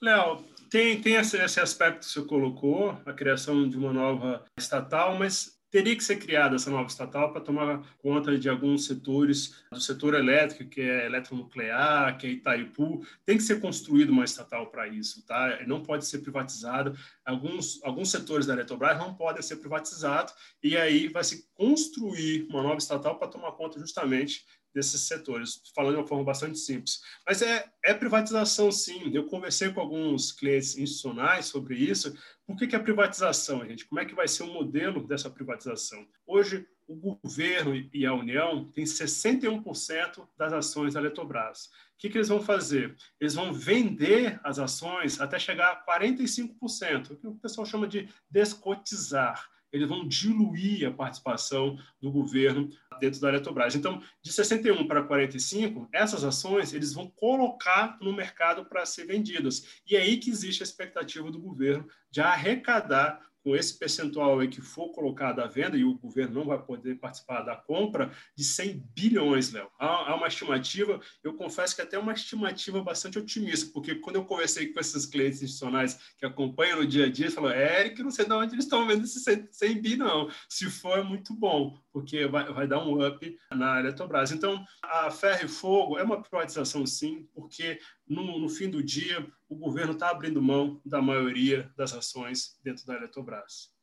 Léo, 0.00 0.44
tem, 0.70 1.00
tem 1.00 1.14
esse 1.14 1.60
aspecto 1.60 2.00
que 2.00 2.06
você 2.06 2.22
colocou, 2.22 2.98
a 3.06 3.12
criação 3.12 3.68
de 3.68 3.76
uma 3.76 3.92
nova 3.92 4.44
estatal, 4.58 5.16
mas 5.16 5.55
teria 5.76 5.94
que 5.94 6.02
ser 6.02 6.16
criada 6.16 6.56
essa 6.56 6.70
nova 6.70 6.88
estatal 6.88 7.30
para 7.30 7.40
tomar 7.42 7.82
conta 7.98 8.38
de 8.38 8.48
alguns 8.48 8.86
setores 8.86 9.56
do 9.70 9.78
setor 9.78 10.14
elétrico, 10.14 10.70
que 10.70 10.80
é 10.80 11.04
eletronuclear, 11.04 12.16
que 12.16 12.26
é 12.26 12.30
Itaipu. 12.30 13.06
Tem 13.26 13.36
que 13.36 13.42
ser 13.42 13.60
construída 13.60 14.10
uma 14.10 14.24
estatal 14.24 14.68
para 14.68 14.88
isso, 14.88 15.22
tá? 15.26 15.58
Não 15.66 15.82
pode 15.82 16.06
ser 16.06 16.20
privatizada. 16.20 16.96
Alguns, 17.26 17.78
alguns 17.84 18.10
setores 18.10 18.46
da 18.46 18.54
Eletrobras 18.54 18.96
não 18.96 19.12
podem 19.12 19.42
ser 19.42 19.56
privatizados 19.56 20.32
e 20.62 20.78
aí 20.78 21.08
vai 21.08 21.22
se 21.22 21.46
construir 21.52 22.46
uma 22.48 22.62
nova 22.62 22.78
estatal 22.78 23.18
para 23.18 23.28
tomar 23.28 23.52
conta 23.52 23.78
justamente 23.78 24.46
desses 24.76 25.00
setores, 25.02 25.62
falando 25.74 25.94
de 25.94 26.00
uma 26.00 26.06
forma 26.06 26.22
bastante 26.22 26.58
simples. 26.58 27.00
Mas 27.26 27.40
é, 27.40 27.64
é 27.82 27.94
privatização, 27.94 28.70
sim. 28.70 29.10
Eu 29.12 29.24
conversei 29.24 29.70
com 29.72 29.80
alguns 29.80 30.32
clientes 30.32 30.76
institucionais 30.76 31.46
sobre 31.46 31.76
isso. 31.76 32.14
Que, 32.54 32.66
que 32.66 32.76
é 32.76 32.78
privatização, 32.78 33.66
gente? 33.66 33.84
Como 33.84 34.00
é 34.00 34.04
que 34.04 34.14
vai 34.14 34.28
ser 34.28 34.44
o 34.44 34.52
modelo 34.52 35.06
dessa 35.06 35.28
privatização? 35.28 36.06
Hoje, 36.26 36.66
o 36.86 36.94
governo 36.94 37.74
e 37.92 38.06
a 38.06 38.14
União 38.14 38.70
têm 38.70 38.84
61% 38.84 40.26
das 40.38 40.52
ações 40.52 40.94
da 40.94 41.00
Eletrobras. 41.00 41.66
O 41.66 41.98
que, 41.98 42.08
que, 42.08 42.16
eles 42.16 42.28
vão 42.28 42.40
fazer? 42.40 42.96
Eles 43.20 43.34
vão 43.34 43.52
vender 43.52 44.40
as 44.44 44.58
ações 44.58 45.20
até 45.20 45.38
chegar 45.38 45.72
a 45.72 46.00
45%, 46.00 47.10
o 47.10 47.16
que 47.16 47.26
o 47.26 47.34
pessoal 47.34 47.66
chama 47.66 47.88
de 47.88 48.08
descotizar 48.30 49.48
eles 49.76 49.88
vão 49.88 50.06
diluir 50.06 50.88
a 50.88 50.92
participação 50.92 51.78
do 52.00 52.10
governo 52.10 52.68
dentro 52.98 53.20
da 53.20 53.28
Eletrobras. 53.28 53.74
Então, 53.74 54.02
de 54.22 54.32
61 54.32 54.86
para 54.86 55.02
45, 55.02 55.88
essas 55.92 56.24
ações 56.24 56.72
eles 56.72 56.92
vão 56.92 57.08
colocar 57.10 57.98
no 58.00 58.12
mercado 58.12 58.64
para 58.64 58.86
ser 58.86 59.06
vendidas. 59.06 59.80
E 59.86 59.96
é 59.96 60.00
aí 60.00 60.16
que 60.16 60.30
existe 60.30 60.62
a 60.62 60.66
expectativa 60.66 61.30
do 61.30 61.38
governo 61.38 61.86
de 62.10 62.20
arrecadar 62.20 63.20
com 63.46 63.54
esse 63.54 63.78
percentual 63.78 64.40
aí 64.40 64.48
que 64.48 64.60
for 64.60 64.88
colocado 64.88 65.38
à 65.38 65.46
venda, 65.46 65.76
e 65.76 65.84
o 65.84 65.96
governo 65.96 66.34
não 66.34 66.46
vai 66.46 66.60
poder 66.60 66.96
participar 66.96 67.42
da 67.42 67.54
compra, 67.54 68.10
de 68.34 68.42
100 68.42 68.82
bilhões, 68.92 69.52
Léo. 69.52 69.70
Há, 69.78 70.10
há, 70.10 70.16
uma 70.16 70.26
estimativa, 70.26 71.00
eu 71.22 71.32
confesso 71.34 71.76
que 71.76 71.80
até 71.80 71.96
uma 71.96 72.12
estimativa 72.12 72.82
bastante 72.82 73.20
otimista, 73.20 73.70
porque 73.72 73.94
quando 73.94 74.16
eu 74.16 74.24
conversei 74.24 74.72
com 74.72 74.80
esses 74.80 75.06
clientes 75.06 75.40
institucionais 75.40 75.96
que 76.18 76.26
acompanham 76.26 76.78
no 76.80 76.86
dia 76.88 77.06
a 77.06 77.08
dia, 77.08 77.30
falaram, 77.30 77.56
Eric, 77.56 78.02
não 78.02 78.10
sei 78.10 78.24
de 78.24 78.32
onde 78.32 78.54
eles 78.56 78.64
estão 78.64 78.84
vendo 78.84 79.04
esses 79.04 79.22
100, 79.22 79.46
100 79.52 79.80
bi, 79.80 79.96
não. 79.96 80.28
Se 80.48 80.68
for, 80.68 80.98
é 80.98 81.04
muito 81.04 81.32
bom, 81.32 81.78
porque 81.92 82.26
vai, 82.26 82.52
vai 82.52 82.66
dar 82.66 82.84
um 82.84 83.06
up 83.06 83.38
na 83.52 83.78
Eletrobras. 83.78 84.32
Então, 84.32 84.64
a 84.82 85.08
ferro 85.08 85.44
e 85.44 85.48
fogo 85.48 85.96
é 85.96 86.02
uma 86.02 86.20
privatização, 86.20 86.84
sim, 86.84 87.28
porque 87.32 87.78
no, 88.08 88.40
no 88.40 88.48
fim 88.48 88.68
do 88.68 88.82
dia, 88.82 89.24
o 89.48 89.56
governo 89.56 89.92
está 89.92 90.10
abrindo 90.10 90.42
mão 90.42 90.80
da 90.84 91.00
maioria 91.00 91.70
das 91.76 91.92
ações 91.92 92.58
dentro 92.62 92.84
da 92.86 92.94
Eletrobras. 92.94 93.74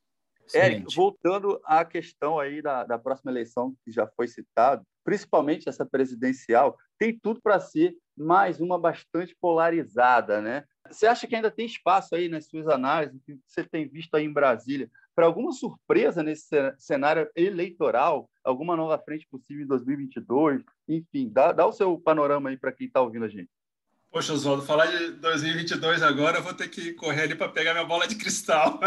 Eric, 0.53 0.93
voltando 0.93 1.61
à 1.63 1.85
questão 1.85 2.37
aí 2.37 2.61
da, 2.61 2.83
da 2.83 2.99
próxima 2.99 3.31
eleição 3.31 3.75
que 3.83 3.91
já 3.91 4.05
foi 4.07 4.27
citado, 4.27 4.85
principalmente 5.03 5.69
essa 5.69 5.85
presidencial, 5.85 6.77
tem 6.97 7.17
tudo 7.17 7.41
para 7.41 7.59
ser 7.59 7.95
mais 8.15 8.59
uma 8.59 8.77
bastante 8.77 9.35
polarizada, 9.39 10.41
né? 10.41 10.65
Você 10.89 11.07
acha 11.07 11.25
que 11.25 11.35
ainda 11.35 11.49
tem 11.49 11.65
espaço 11.65 12.13
aí 12.13 12.27
nas 12.27 12.47
suas 12.47 12.67
análises, 12.67 13.21
que 13.25 13.37
você 13.47 13.63
tem 13.63 13.87
visto 13.87 14.15
aí 14.15 14.25
em 14.25 14.33
Brasília, 14.33 14.91
para 15.15 15.25
alguma 15.25 15.51
surpresa 15.51 16.21
nesse 16.21 16.49
cenário 16.77 17.29
eleitoral, 17.35 18.29
alguma 18.43 18.75
nova 18.75 18.97
frente 18.99 19.27
possível 19.29 19.63
em 19.63 19.67
2022? 19.67 20.61
Enfim, 20.87 21.29
dá, 21.31 21.51
dá 21.51 21.65
o 21.65 21.71
seu 21.71 21.97
panorama 21.97 22.49
aí 22.49 22.57
para 22.57 22.71
quem 22.71 22.87
está 22.87 23.01
ouvindo 23.01 23.25
a 23.25 23.29
gente. 23.29 23.49
Poxa, 24.13 24.31
Oswaldo, 24.31 24.61
falar 24.61 24.85
de 24.85 25.13
2022 25.13 26.03
agora, 26.03 26.37
eu 26.37 26.43
vou 26.43 26.53
ter 26.53 26.67
que 26.67 26.93
correr 26.93 27.23
ali 27.23 27.33
para 27.33 27.49
pegar 27.49 27.73
minha 27.73 27.83
bola 27.83 28.07
de 28.07 28.15
cristal. 28.15 28.79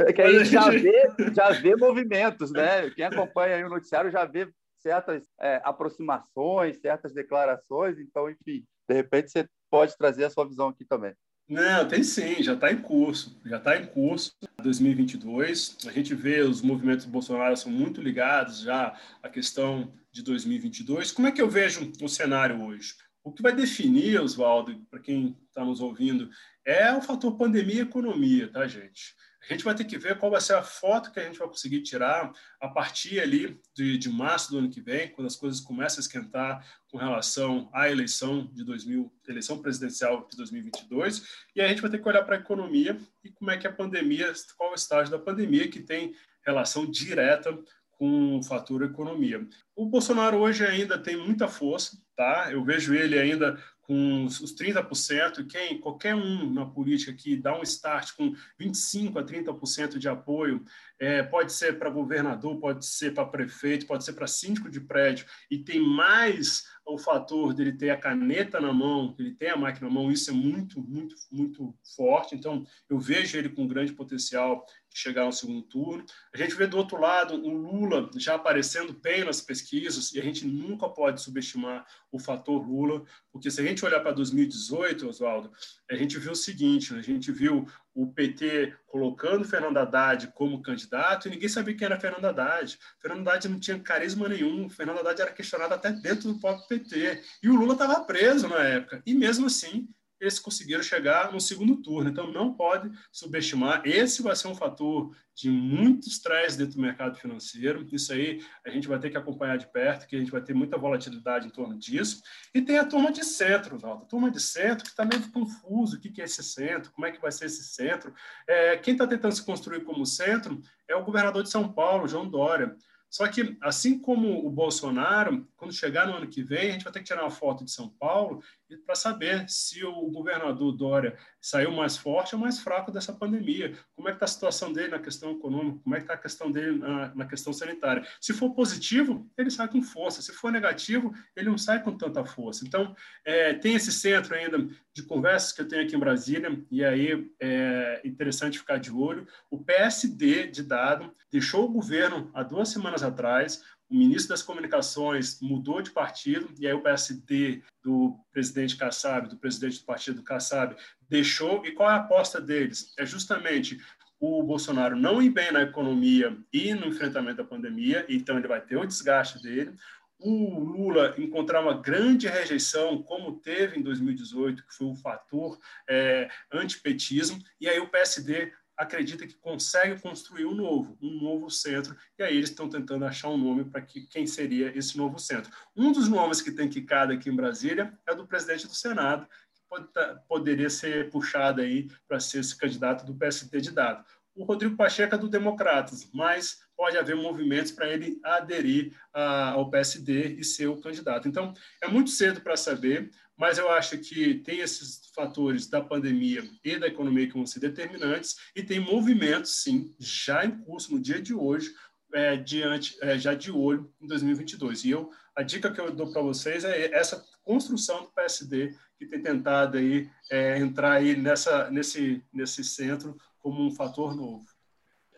É 0.00 0.12
que 0.12 0.20
a 0.20 0.30
gente 0.30 0.50
já 0.50 0.68
vê, 0.68 1.14
já 1.32 1.50
vê 1.50 1.76
movimentos, 1.76 2.50
né? 2.50 2.90
Quem 2.90 3.04
acompanha 3.04 3.64
o 3.64 3.70
noticiário 3.70 4.10
já 4.10 4.24
vê 4.24 4.52
certas 4.82 5.22
é, 5.40 5.62
aproximações, 5.64 6.80
certas 6.80 7.14
declarações. 7.14 7.98
Então, 7.98 8.28
enfim, 8.28 8.64
de 8.88 8.94
repente 8.94 9.30
você 9.30 9.48
pode 9.70 9.96
trazer 9.96 10.24
a 10.24 10.30
sua 10.30 10.46
visão 10.46 10.68
aqui 10.68 10.84
também. 10.84 11.14
Não, 11.48 11.86
tem 11.86 12.02
sim, 12.02 12.42
já 12.42 12.54
está 12.54 12.72
em 12.72 12.82
curso, 12.82 13.40
já 13.46 13.58
está 13.58 13.76
em 13.76 13.86
curso 13.86 14.32
2022. 14.62 15.78
A 15.86 15.92
gente 15.92 16.12
vê 16.14 16.40
os 16.40 16.60
movimentos 16.60 17.06
do 17.06 17.12
Bolsonaro 17.12 17.56
são 17.56 17.70
muito 17.70 18.02
ligados 18.02 18.60
já 18.60 18.98
à 19.22 19.28
questão 19.28 19.94
de 20.10 20.22
2022. 20.24 21.12
Como 21.12 21.28
é 21.28 21.32
que 21.32 21.40
eu 21.40 21.48
vejo 21.48 21.92
o 22.02 22.08
cenário 22.08 22.60
hoje? 22.60 22.94
O 23.24 23.32
que 23.32 23.42
vai 23.42 23.56
definir, 23.56 24.20
Oswaldo, 24.20 24.78
para 24.90 25.00
quem 25.00 25.34
está 25.48 25.64
nos 25.64 25.80
ouvindo, 25.80 26.28
é 26.62 26.92
o 26.92 27.00
fator 27.00 27.34
pandemia 27.38 27.76
e 27.76 27.80
economia, 27.80 28.48
tá, 28.52 28.68
gente? 28.68 29.14
A 29.40 29.52
gente 29.52 29.64
vai 29.64 29.74
ter 29.74 29.84
que 29.84 29.96
ver 29.96 30.18
qual 30.18 30.30
vai 30.30 30.40
ser 30.42 30.54
a 30.54 30.62
foto 30.62 31.10
que 31.10 31.18
a 31.18 31.24
gente 31.24 31.38
vai 31.38 31.48
conseguir 31.48 31.82
tirar 31.82 32.30
a 32.60 32.68
partir 32.68 33.20
ali 33.20 33.58
de, 33.74 33.96
de 33.96 34.10
março 34.10 34.50
do 34.50 34.58
ano 34.58 34.70
que 34.70 34.80
vem, 34.80 35.08
quando 35.08 35.26
as 35.26 35.36
coisas 35.36 35.60
começam 35.60 35.98
a 35.98 36.00
esquentar 36.00 36.66
com 36.90 36.98
relação 36.98 37.70
à 37.72 37.90
eleição 37.90 38.46
de 38.52 38.62
2000, 38.62 39.10
eleição 39.26 39.60
presidencial 39.60 40.26
de 40.30 40.36
2022, 40.36 41.26
e 41.56 41.62
a 41.62 41.68
gente 41.68 41.80
vai 41.80 41.90
ter 41.90 41.98
que 41.98 42.08
olhar 42.08 42.24
para 42.24 42.36
a 42.36 42.40
economia 42.40 42.98
e 43.22 43.30
como 43.30 43.50
é 43.50 43.56
que 43.56 43.66
a 43.66 43.72
pandemia, 43.72 44.32
qual 44.56 44.72
o 44.72 44.74
estágio 44.74 45.10
da 45.10 45.18
pandemia 45.18 45.68
que 45.68 45.80
tem 45.80 46.14
relação 46.44 46.84
direta 46.90 47.58
com 48.04 48.36
o 48.36 48.42
fator 48.42 48.82
economia. 48.82 49.48
O 49.74 49.86
Bolsonaro 49.86 50.36
hoje 50.36 50.62
ainda 50.62 50.98
tem 50.98 51.16
muita 51.16 51.48
força, 51.48 51.96
tá? 52.14 52.52
Eu 52.52 52.62
vejo 52.62 52.92
ele 52.92 53.18
ainda 53.18 53.58
com 53.80 54.24
os 54.24 54.54
30%, 54.54 55.46
quem 55.46 55.78
qualquer 55.78 56.14
um 56.14 56.50
na 56.50 56.66
política 56.66 57.12
que 57.12 57.36
dá 57.36 57.58
um 57.58 57.62
start 57.62 58.12
com 58.14 58.34
25 58.58 59.18
a 59.18 59.24
30% 59.24 59.98
de 59.98 60.08
apoio, 60.08 60.64
é, 60.98 61.22
pode 61.22 61.52
ser 61.52 61.78
para 61.78 61.90
governador, 61.90 62.58
pode 62.58 62.86
ser 62.86 63.12
para 63.12 63.26
prefeito, 63.26 63.86
pode 63.86 64.04
ser 64.04 64.14
para 64.14 64.26
síndico 64.26 64.70
de 64.70 64.80
prédio, 64.80 65.26
e 65.50 65.58
tem 65.58 65.80
mais 65.80 66.64
o 66.86 66.98
fator 66.98 67.52
dele 67.52 67.72
ter 67.72 67.90
a 67.90 67.96
caneta 67.96 68.60
na 68.60 68.72
mão, 68.72 69.14
ele 69.18 69.34
tem 69.34 69.50
a 69.50 69.56
máquina 69.56 69.86
na 69.86 69.94
mão, 69.94 70.10
isso 70.10 70.30
é 70.30 70.32
muito, 70.32 70.80
muito, 70.82 71.14
muito 71.30 71.74
forte. 71.96 72.34
Então, 72.34 72.64
eu 72.88 72.98
vejo 72.98 73.36
ele 73.36 73.48
com 73.48 73.66
grande 73.66 73.92
potencial 73.92 74.64
chegar 74.94 75.22
ao 75.22 75.32
segundo 75.32 75.62
turno. 75.62 76.06
A 76.32 76.38
gente 76.38 76.54
vê 76.54 76.66
do 76.68 76.76
outro 76.76 76.98
lado 76.98 77.34
o 77.34 77.52
Lula 77.52 78.08
já 78.16 78.36
aparecendo 78.36 78.92
bem 78.92 79.24
nas 79.24 79.40
pesquisas 79.40 80.12
e 80.12 80.20
a 80.20 80.22
gente 80.22 80.46
nunca 80.46 80.88
pode 80.88 81.20
subestimar 81.20 81.84
o 82.12 82.18
fator 82.18 82.64
Lula, 82.64 83.04
porque 83.32 83.50
se 83.50 83.60
a 83.60 83.64
gente 83.64 83.84
olhar 83.84 83.98
para 84.00 84.12
2018, 84.12 85.08
Oswaldo, 85.08 85.52
a 85.90 85.96
gente 85.96 86.16
viu 86.18 86.30
o 86.30 86.36
seguinte, 86.36 86.94
a 86.94 87.02
gente 87.02 87.32
viu 87.32 87.66
o 87.92 88.06
PT 88.06 88.74
colocando 88.86 89.44
Fernando 89.44 89.76
Haddad 89.78 90.28
como 90.28 90.62
candidato 90.62 91.26
e 91.26 91.30
ninguém 91.32 91.48
sabia 91.48 91.76
quem 91.76 91.86
era 91.86 91.98
Fernando 91.98 92.24
Haddad. 92.24 92.78
Fernando 93.00 93.26
Haddad 93.26 93.48
não 93.48 93.58
tinha 93.58 93.78
carisma 93.80 94.28
nenhum, 94.28 94.68
Fernando 94.68 95.00
Haddad 95.00 95.22
era 95.22 95.32
questionado 95.32 95.74
até 95.74 95.90
dentro 95.90 96.32
do 96.32 96.40
próprio 96.40 96.68
PT. 96.68 97.20
E 97.42 97.48
o 97.48 97.56
Lula 97.56 97.72
estava 97.72 98.04
preso 98.04 98.48
na 98.48 98.60
época. 98.60 99.02
E 99.04 99.12
mesmo 99.12 99.46
assim, 99.46 99.88
eles 100.20 100.38
conseguiram 100.38 100.82
chegar 100.82 101.32
no 101.32 101.40
segundo 101.40 101.76
turno. 101.76 102.10
Então, 102.10 102.32
não 102.32 102.54
pode 102.54 102.90
subestimar. 103.12 103.82
Esse 103.84 104.22
vai 104.22 104.34
ser 104.36 104.48
um 104.48 104.54
fator 104.54 105.14
de 105.34 105.50
muito 105.50 106.08
estresse 106.08 106.56
dentro 106.56 106.76
do 106.76 106.82
mercado 106.82 107.18
financeiro. 107.18 107.86
Isso 107.92 108.12
aí 108.12 108.44
a 108.64 108.70
gente 108.70 108.86
vai 108.86 108.98
ter 108.98 109.10
que 109.10 109.16
acompanhar 109.16 109.58
de 109.58 109.66
perto, 109.66 110.06
que 110.06 110.16
a 110.16 110.18
gente 110.18 110.30
vai 110.30 110.40
ter 110.40 110.54
muita 110.54 110.78
volatilidade 110.78 111.46
em 111.46 111.50
torno 111.50 111.76
disso. 111.76 112.22
E 112.54 112.62
tem 112.62 112.78
a 112.78 112.84
turma 112.84 113.10
de 113.10 113.24
centro, 113.24 113.78
Valdo. 113.78 114.04
A 114.04 114.06
turma 114.06 114.30
de 114.30 114.40
centro 114.40 114.84
que 114.84 114.90
está 114.90 115.04
meio 115.04 115.28
confuso. 115.30 115.96
O 115.96 116.00
que 116.00 116.20
é 116.20 116.24
esse 116.24 116.42
centro? 116.42 116.92
Como 116.92 117.06
é 117.06 117.12
que 117.12 117.20
vai 117.20 117.32
ser 117.32 117.46
esse 117.46 117.64
centro? 117.64 118.14
É, 118.46 118.76
quem 118.76 118.92
está 118.94 119.06
tentando 119.06 119.34
se 119.34 119.44
construir 119.44 119.84
como 119.84 120.06
centro 120.06 120.60
é 120.88 120.94
o 120.94 121.04
governador 121.04 121.42
de 121.42 121.50
São 121.50 121.72
Paulo, 121.72 122.08
João 122.08 122.28
Dória. 122.28 122.76
Só 123.14 123.28
que, 123.28 123.56
assim 123.60 123.96
como 123.96 124.44
o 124.44 124.50
Bolsonaro, 124.50 125.48
quando 125.56 125.72
chegar 125.72 126.04
no 126.04 126.16
ano 126.16 126.26
que 126.26 126.42
vem, 126.42 126.70
a 126.70 126.72
gente 126.72 126.82
vai 126.82 126.92
ter 126.92 126.98
que 126.98 127.04
tirar 127.04 127.22
uma 127.22 127.30
foto 127.30 127.64
de 127.64 127.70
São 127.70 127.88
Paulo 127.88 128.42
para 128.84 128.94
saber 128.94 129.48
se 129.48 129.84
o 129.84 130.10
governador 130.10 130.72
Dória 130.72 131.16
saiu 131.40 131.70
mais 131.70 131.96
forte 131.96 132.34
ou 132.34 132.40
mais 132.40 132.58
fraco 132.58 132.90
dessa 132.90 133.12
pandemia. 133.12 133.76
Como 133.94 134.08
é 134.08 134.12
que 134.12 134.16
está 134.16 134.24
a 134.24 134.28
situação 134.28 134.72
dele 134.72 134.88
na 134.88 134.98
questão 134.98 135.32
econômica? 135.32 135.80
Como 135.82 135.94
é 135.94 135.98
que 135.98 136.04
está 136.04 136.14
a 136.14 136.18
questão 136.18 136.50
dele 136.50 136.78
na, 136.78 137.14
na, 137.14 137.26
questão 137.26 137.52
sanitária? 137.52 138.06
Se 138.20 138.32
for 138.32 138.54
positivo, 138.54 139.30
ele 139.36 139.50
sai 139.50 139.68
com 139.68 139.82
força. 139.82 140.22
Se 140.22 140.32
for 140.32 140.50
negativo, 140.50 141.14
ele 141.36 141.48
não 141.48 141.58
sai 141.58 141.82
com 141.82 141.96
tanta 141.96 142.24
força. 142.24 142.64
Então, 142.66 142.94
é, 143.24 143.54
tem 143.54 143.74
esse 143.74 143.92
centro 143.92 144.34
ainda 144.34 144.66
de 144.92 145.02
conversas 145.02 145.52
que 145.52 145.60
eu 145.60 145.68
tenho 145.68 145.82
aqui 145.82 145.96
em 145.96 145.98
Brasília, 145.98 146.58
e 146.70 146.84
aí 146.84 147.30
é 147.40 148.00
interessante 148.04 148.58
ficar 148.58 148.78
de 148.78 148.92
olho. 148.92 149.26
O 149.50 149.58
PSD 149.58 150.46
de 150.46 150.62
dado 150.62 151.12
deixou 151.30 151.64
o 151.64 151.72
governo 151.72 152.30
há 152.32 152.42
duas 152.42 152.68
semanas 152.68 153.02
atrás, 153.02 153.62
o 153.90 153.96
ministro 153.96 154.30
das 154.30 154.42
Comunicações 154.42 155.40
mudou 155.40 155.82
de 155.82 155.90
partido, 155.90 156.48
e 156.58 156.66
aí 156.66 156.72
o 156.72 156.82
PSD 156.82 157.62
do 157.82 158.18
presidente 158.32 158.76
Kassab, 158.76 159.28
do 159.28 159.36
presidente 159.36 159.78
do 159.78 159.84
partido 159.84 160.22
Kassab, 160.22 160.76
deixou. 161.08 161.64
E 161.64 161.72
qual 161.72 161.90
é 161.90 161.94
a 161.94 161.96
aposta 161.96 162.40
deles? 162.40 162.92
É 162.98 163.04
justamente 163.04 163.78
o 164.18 164.42
Bolsonaro 164.42 164.96
não 164.96 165.22
ir 165.22 165.30
bem 165.30 165.52
na 165.52 165.62
economia 165.62 166.36
e 166.52 166.72
no 166.72 166.86
enfrentamento 166.86 167.36
da 167.36 167.44
pandemia, 167.44 168.06
então 168.08 168.38
ele 168.38 168.48
vai 168.48 168.60
ter 168.60 168.76
o 168.76 168.86
desgaste 168.86 169.42
dele. 169.42 169.74
O 170.18 170.58
Lula 170.60 171.14
encontrar 171.18 171.60
uma 171.60 171.74
grande 171.74 172.26
rejeição, 172.26 173.02
como 173.02 173.40
teve 173.40 173.78
em 173.78 173.82
2018, 173.82 174.66
que 174.66 174.74
foi 174.74 174.86
um 174.86 174.94
fator 174.94 175.58
é, 175.88 176.30
antipetismo, 176.50 177.38
e 177.60 177.68
aí 177.68 177.78
o 177.80 177.88
PSD 177.88 178.52
acredita 178.76 179.26
que 179.26 179.34
consegue 179.34 180.00
construir 180.00 180.46
um 180.46 180.54
novo, 180.54 180.96
um 181.00 181.20
novo 181.20 181.50
centro, 181.50 181.96
e 182.18 182.22
aí 182.22 182.36
eles 182.36 182.50
estão 182.50 182.68
tentando 182.68 183.04
achar 183.04 183.28
um 183.28 183.36
nome 183.36 183.64
para 183.64 183.80
que 183.80 184.06
quem 184.06 184.26
seria 184.26 184.76
esse 184.76 184.96
novo 184.96 185.18
centro. 185.18 185.50
Um 185.76 185.92
dos 185.92 186.08
nomes 186.08 186.40
que 186.40 186.50
tem 186.50 186.68
quicado 186.68 187.12
aqui 187.12 187.28
em 187.28 187.36
Brasília 187.36 187.96
é 188.06 188.14
do 188.14 188.26
presidente 188.26 188.66
do 188.66 188.74
Senado, 188.74 189.26
que 189.54 189.60
pode, 189.68 189.86
tá, 189.92 190.22
poderia 190.28 190.70
ser 190.70 191.10
puxado 191.10 191.60
aí 191.60 191.88
para 192.08 192.18
ser 192.20 192.40
esse 192.40 192.56
candidato 192.56 193.04
do 193.04 193.14
PSD 193.14 193.60
de 193.60 193.70
dado. 193.70 194.04
O 194.34 194.42
Rodrigo 194.42 194.76
Pacheco 194.76 195.14
é 195.14 195.18
do 195.18 195.28
Democratas, 195.28 196.10
mas 196.12 196.58
pode 196.76 196.98
haver 196.98 197.14
movimentos 197.14 197.70
para 197.70 197.88
ele 197.88 198.18
aderir 198.24 198.92
a, 199.12 199.50
ao 199.50 199.70
PSD 199.70 200.34
e 200.34 200.42
ser 200.42 200.66
o 200.66 200.80
candidato. 200.80 201.28
Então, 201.28 201.54
é 201.80 201.86
muito 201.86 202.10
cedo 202.10 202.40
para 202.40 202.56
saber 202.56 203.10
mas 203.36 203.58
eu 203.58 203.68
acho 203.70 203.98
que 203.98 204.34
tem 204.34 204.60
esses 204.60 205.10
fatores 205.14 205.66
da 205.66 205.80
pandemia 205.80 206.48
e 206.64 206.78
da 206.78 206.86
economia 206.86 207.26
que 207.26 207.34
vão 207.34 207.46
ser 207.46 207.60
determinantes 207.60 208.36
e 208.54 208.62
tem 208.62 208.78
movimentos, 208.78 209.62
sim, 209.62 209.94
já 209.98 210.44
em 210.44 210.58
curso 210.58 210.92
no 210.92 211.00
dia 211.00 211.20
de 211.20 211.34
hoje, 211.34 211.74
é, 212.12 212.36
diante, 212.36 212.96
é, 213.02 213.18
já 213.18 213.34
de 213.34 213.50
olho 213.50 213.92
em 214.00 214.06
2022. 214.06 214.84
E 214.84 214.90
eu, 214.90 215.10
a 215.34 215.42
dica 215.42 215.72
que 215.72 215.80
eu 215.80 215.90
dou 215.90 216.12
para 216.12 216.22
vocês 216.22 216.64
é 216.64 216.94
essa 216.94 217.24
construção 217.42 218.02
do 218.02 218.12
PSD 218.12 218.74
que 218.96 219.06
tem 219.06 219.20
tentado 219.20 219.76
aí, 219.76 220.08
é, 220.30 220.58
entrar 220.58 220.92
aí 220.92 221.16
nessa, 221.16 221.70
nesse, 221.70 222.22
nesse 222.32 222.62
centro 222.62 223.16
como 223.40 223.66
um 223.66 223.74
fator 223.74 224.14
novo. 224.14 224.46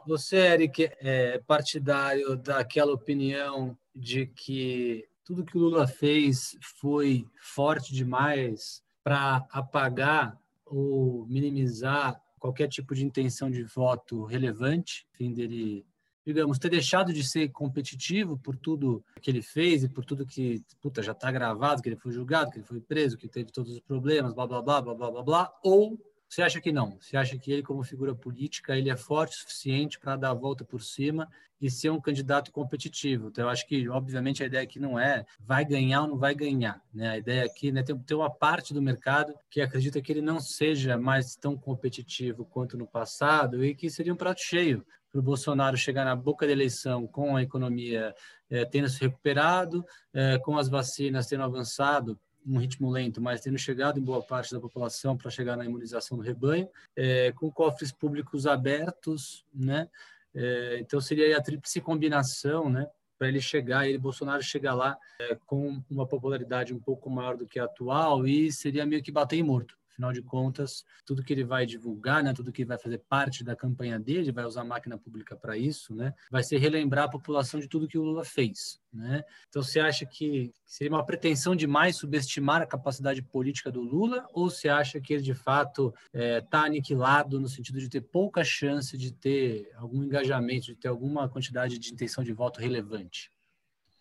Você, 0.07 0.37
Eric, 0.37 0.91
é 1.01 1.39
partidário 1.47 2.37
daquela 2.37 2.93
opinião 2.93 3.77
de 3.95 4.27
que 4.27 5.07
tudo 5.27 5.45
que 5.45 5.59
o 5.59 5.61
Lula 5.61 5.89
fez 5.89 6.57
foi 6.81 7.27
forte 7.37 7.93
demais 7.93 8.81
para 9.03 9.45
apagar 9.51 10.41
ou 10.65 11.27
minimizar 11.27 12.23
qualquer 12.39 12.69
tipo 12.69 12.95
de 12.95 13.05
intenção 13.05 13.51
de 13.51 13.65
voto 13.65 14.25
relevante, 14.25 15.05
fim 15.15 15.33
dele, 15.33 15.85
digamos, 16.25 16.61
ter 16.61 16.69
deixado 16.69 17.13
de 17.13 17.25
ser 17.25 17.49
competitivo 17.49 18.39
por 18.39 18.57
tudo 18.57 19.05
que 19.21 19.29
ele 19.29 19.43
fez 19.43 19.83
e 19.83 19.89
por 19.89 20.05
tudo 20.05 20.25
que, 20.25 20.63
puta, 20.81 21.03
já 21.03 21.11
está 21.11 21.33
gravado, 21.33 21.83
que 21.83 21.89
ele 21.89 21.97
foi 21.97 22.13
julgado, 22.13 22.53
que 22.53 22.59
ele 22.59 22.67
foi 22.67 22.81
preso, 22.81 23.19
que 23.19 23.27
teve 23.27 23.51
todos 23.51 23.73
os 23.73 23.81
problemas, 23.81 24.33
blá, 24.33 24.47
blá, 24.47 24.63
blá, 24.63 24.81
blá, 24.81 24.95
blá, 24.95 25.11
blá, 25.11 25.23
blá, 25.25 25.53
ou 25.65 25.99
você 26.29 26.43
acha 26.43 26.61
que 26.61 26.73
não? 26.73 26.99
Você 27.01 27.17
acha 27.17 27.39
que 27.39 27.53
ele, 27.53 27.63
como 27.63 27.85
figura 27.85 28.15
política, 28.15 28.77
ele 28.77 28.91
é 28.91 28.97
forte 28.97 29.37
o 29.37 29.41
suficiente 29.41 29.99
para 29.99 30.17
dar 30.17 30.31
a 30.31 30.35
volta 30.35 30.65
por 30.65 30.83
cima 30.83 31.29
e 31.61 31.71
ser 31.71 31.91
um 31.91 32.01
candidato 32.01 32.51
competitivo? 32.51 33.29
Então, 33.29 33.45
eu 33.45 33.49
acho 33.49 33.67
que, 33.67 33.89
obviamente, 33.89 34.43
a 34.43 34.47
ideia 34.47 34.65
aqui 34.65 34.81
não 34.81 34.99
é 34.99 35.25
vai 35.41 35.65
ganhar 35.65 36.03
ou 36.03 36.09
não 36.09 36.19
vai 36.19 36.35
ganhar. 36.35 36.83
Né? 36.93 37.11
A 37.11 37.19
ideia 37.19 37.45
aqui 37.45 37.71
né, 37.71 37.83
tem, 37.83 37.97
tem 37.99 38.17
uma 38.17 38.31
parte 38.31 38.75
do 38.75 38.83
mercado 38.83 39.35
que 39.49 39.61
acredita 39.61 40.03
que 40.03 40.13
ele 40.13 40.21
não 40.21 40.41
seja 40.41 40.99
mais 40.99 41.37
tão 41.37 41.57
competitivo 41.57 42.45
quanto 42.45 42.77
no 42.77 42.87
passado 42.87 43.65
e 43.65 43.75
que 43.75 43.89
seria 43.89 44.13
um 44.13 44.17
prato 44.17 44.41
cheio 44.41 44.85
para 45.13 45.21
o 45.21 45.23
Bolsonaro 45.23 45.77
chegar 45.77 46.05
na 46.05 46.17
boca 46.17 46.45
da 46.45 46.53
eleição 46.53 47.07
com 47.07 47.37
a 47.37 47.43
economia 47.43 48.15
é, 48.51 48.65
tendo 48.65 48.89
se 48.89 49.01
recuperado, 49.01 49.85
é, 50.13 50.39
com 50.39 50.59
as 50.59 50.69
vacinas 50.69 51.27
tendo 51.27 51.45
avançado 51.45 52.19
um 52.47 52.59
ritmo 52.59 52.91
lento, 52.91 53.21
mas 53.21 53.41
tendo 53.41 53.59
chegado 53.59 53.99
em 53.99 54.03
boa 54.03 54.23
parte 54.23 54.53
da 54.53 54.61
população 54.61 55.17
para 55.17 55.31
chegar 55.31 55.57
na 55.57 55.65
imunização 55.65 56.17
do 56.17 56.23
rebanho, 56.23 56.69
é, 56.95 57.33
com 57.33 57.51
cofres 57.51 57.91
públicos 57.91 58.47
abertos, 58.47 59.45
né? 59.53 59.89
É, 60.35 60.79
então 60.81 61.01
seria 61.01 61.37
a 61.37 61.43
tríplice 61.43 61.81
combinação, 61.81 62.71
né? 62.71 62.87
Para 63.19 63.29
ele 63.29 63.41
chegar, 63.41 63.89
ele 63.89 63.99
Bolsonaro 63.99 64.43
chegar 64.43 64.75
lá 64.75 64.97
é, 65.19 65.37
com 65.47 65.83
uma 65.91 66.07
popularidade 66.07 66.75
um 66.75 66.79
pouco 66.79 67.09
maior 67.11 67.37
do 67.37 67.47
que 67.47 67.59
a 67.59 67.65
atual 67.65 68.27
e 68.27 68.53
seria 68.53 68.87
meio 68.87 69.03
que 69.03 69.11
bater 69.11 69.37
em 69.37 69.43
morto. 69.43 69.77
Afinal 69.97 70.13
de 70.13 70.21
contas, 70.21 70.85
tudo 71.07 71.25
que 71.25 71.33
ele 71.33 71.43
vai 71.43 71.65
divulgar, 71.65 72.23
né, 72.23 72.35
tudo 72.35 72.53
que 72.53 72.67
vai 72.67 72.77
fazer 72.77 72.99
parte 73.09 73.43
da 73.43 73.57
campanha 73.57 73.99
dele, 73.99 74.31
vai 74.31 74.45
usar 74.45 74.61
a 74.61 74.65
máquina 74.65 74.99
pública 74.99 75.35
para 75.35 75.57
isso, 75.57 75.95
né, 75.95 76.13
vai 76.31 76.45
ser 76.45 76.59
relembrar 76.59 77.05
a 77.05 77.09
população 77.09 77.59
de 77.59 77.67
tudo 77.67 77.89
que 77.89 77.97
o 77.97 78.03
Lula 78.03 78.23
fez. 78.23 78.79
Né? 78.93 79.25
Então, 79.49 79.63
você 79.63 79.81
acha 79.81 80.05
que 80.05 80.53
seria 80.67 80.93
uma 80.93 81.05
pretensão 81.05 81.57
demais 81.57 81.97
subestimar 81.97 82.61
a 82.61 82.67
capacidade 82.67 83.23
política 83.23 83.73
do 83.73 83.81
Lula, 83.81 84.29
ou 84.35 84.51
você 84.51 84.69
acha 84.69 85.01
que 85.01 85.15
ele 85.15 85.23
de 85.23 85.35
fato 85.35 85.95
está 86.13 86.19
é, 86.23 86.41
tá 86.43 86.65
aniquilado 86.65 87.41
no 87.41 87.49
sentido 87.49 87.79
de 87.79 87.89
ter 87.89 88.03
pouca 88.03 88.45
chance 88.45 88.99
de 88.99 89.13
ter 89.13 89.71
algum 89.77 90.05
engajamento, 90.05 90.67
de 90.67 90.77
ter 90.77 90.89
alguma 90.89 91.27
quantidade 91.27 91.79
de 91.79 91.91
intenção 91.91 92.23
de 92.23 92.35
voto 92.35 92.61
relevante? 92.61 93.33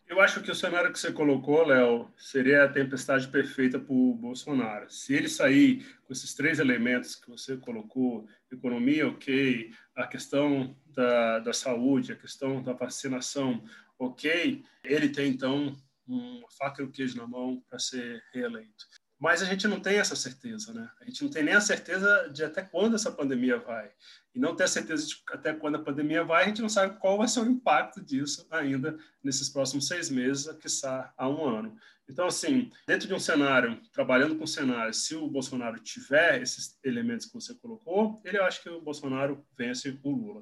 Eu 0.07 0.21
acho 0.21 0.41
que 0.41 0.51
o 0.51 0.55
cenário 0.55 0.91
que 0.93 0.99
você 0.99 1.11
colocou, 1.11 1.65
Léo, 1.65 2.13
seria 2.15 2.63
a 2.63 2.71
tempestade 2.71 3.27
perfeita 3.27 3.79
para 3.79 3.93
o 3.93 4.13
Bolsonaro. 4.13 4.89
Se 4.89 5.15
ele 5.15 5.27
sair 5.27 5.83
com 6.03 6.13
esses 6.13 6.33
três 6.35 6.59
elementos 6.59 7.15
que 7.15 7.27
você 7.27 7.57
colocou, 7.57 8.27
economia, 8.51 9.07
ok, 9.07 9.73
a 9.95 10.05
questão 10.05 10.77
da, 10.85 11.39
da 11.39 11.53
saúde, 11.53 12.11
a 12.11 12.15
questão 12.15 12.61
da 12.61 12.73
vacinação, 12.73 13.63
ok, 13.97 14.63
ele 14.83 15.09
tem, 15.09 15.31
então, 15.31 15.75
uma 16.07 16.49
faca 16.51 16.83
e 16.83 16.85
o 16.85 16.91
queijo 16.91 17.17
na 17.17 17.25
mão 17.25 17.63
para 17.67 17.79
ser 17.79 18.23
reeleito. 18.31 18.85
Mas 19.19 19.41
a 19.41 19.45
gente 19.45 19.67
não 19.67 19.79
tem 19.79 19.97
essa 19.97 20.15
certeza, 20.15 20.73
né? 20.73 20.89
A 20.99 21.05
gente 21.05 21.23
não 21.23 21.31
tem 21.31 21.43
nem 21.43 21.53
a 21.53 21.61
certeza 21.61 22.29
de 22.33 22.43
até 22.43 22.61
quando 22.61 22.95
essa 22.95 23.11
pandemia 23.11 23.57
vai. 23.57 23.89
E 24.33 24.39
não 24.39 24.55
ter 24.55 24.65
a 24.65 24.67
certeza 24.67 25.07
de 25.07 25.15
até 25.31 25.53
quando 25.53 25.75
a 25.75 25.83
pandemia 25.83 26.23
vai, 26.23 26.43
a 26.43 26.47
gente 26.47 26.61
não 26.61 26.67
sabe 26.67 26.99
qual 26.99 27.17
vai 27.17 27.27
ser 27.27 27.39
o 27.39 27.49
impacto 27.49 28.01
disso 28.03 28.45
ainda 28.51 28.97
nesses 29.23 29.49
próximos 29.49 29.87
seis 29.87 30.09
meses, 30.09 30.51
quiçá 30.57 31.13
há 31.17 31.29
um 31.29 31.45
ano. 31.45 31.77
Então, 32.09 32.27
assim, 32.27 32.71
dentro 32.85 33.07
de 33.07 33.13
um 33.13 33.19
cenário, 33.19 33.81
trabalhando 33.91 34.35
com 34.35 34.45
cenário, 34.45 34.93
se 34.93 35.15
o 35.15 35.27
Bolsonaro 35.27 35.79
tiver 35.79 36.41
esses 36.41 36.77
elementos 36.83 37.25
que 37.25 37.33
você 37.33 37.53
colocou, 37.55 38.21
ele 38.23 38.37
acha 38.37 38.61
que 38.61 38.69
o 38.69 38.81
Bolsonaro 38.81 39.43
vence 39.57 39.97
o 40.03 40.11
Lula. 40.11 40.41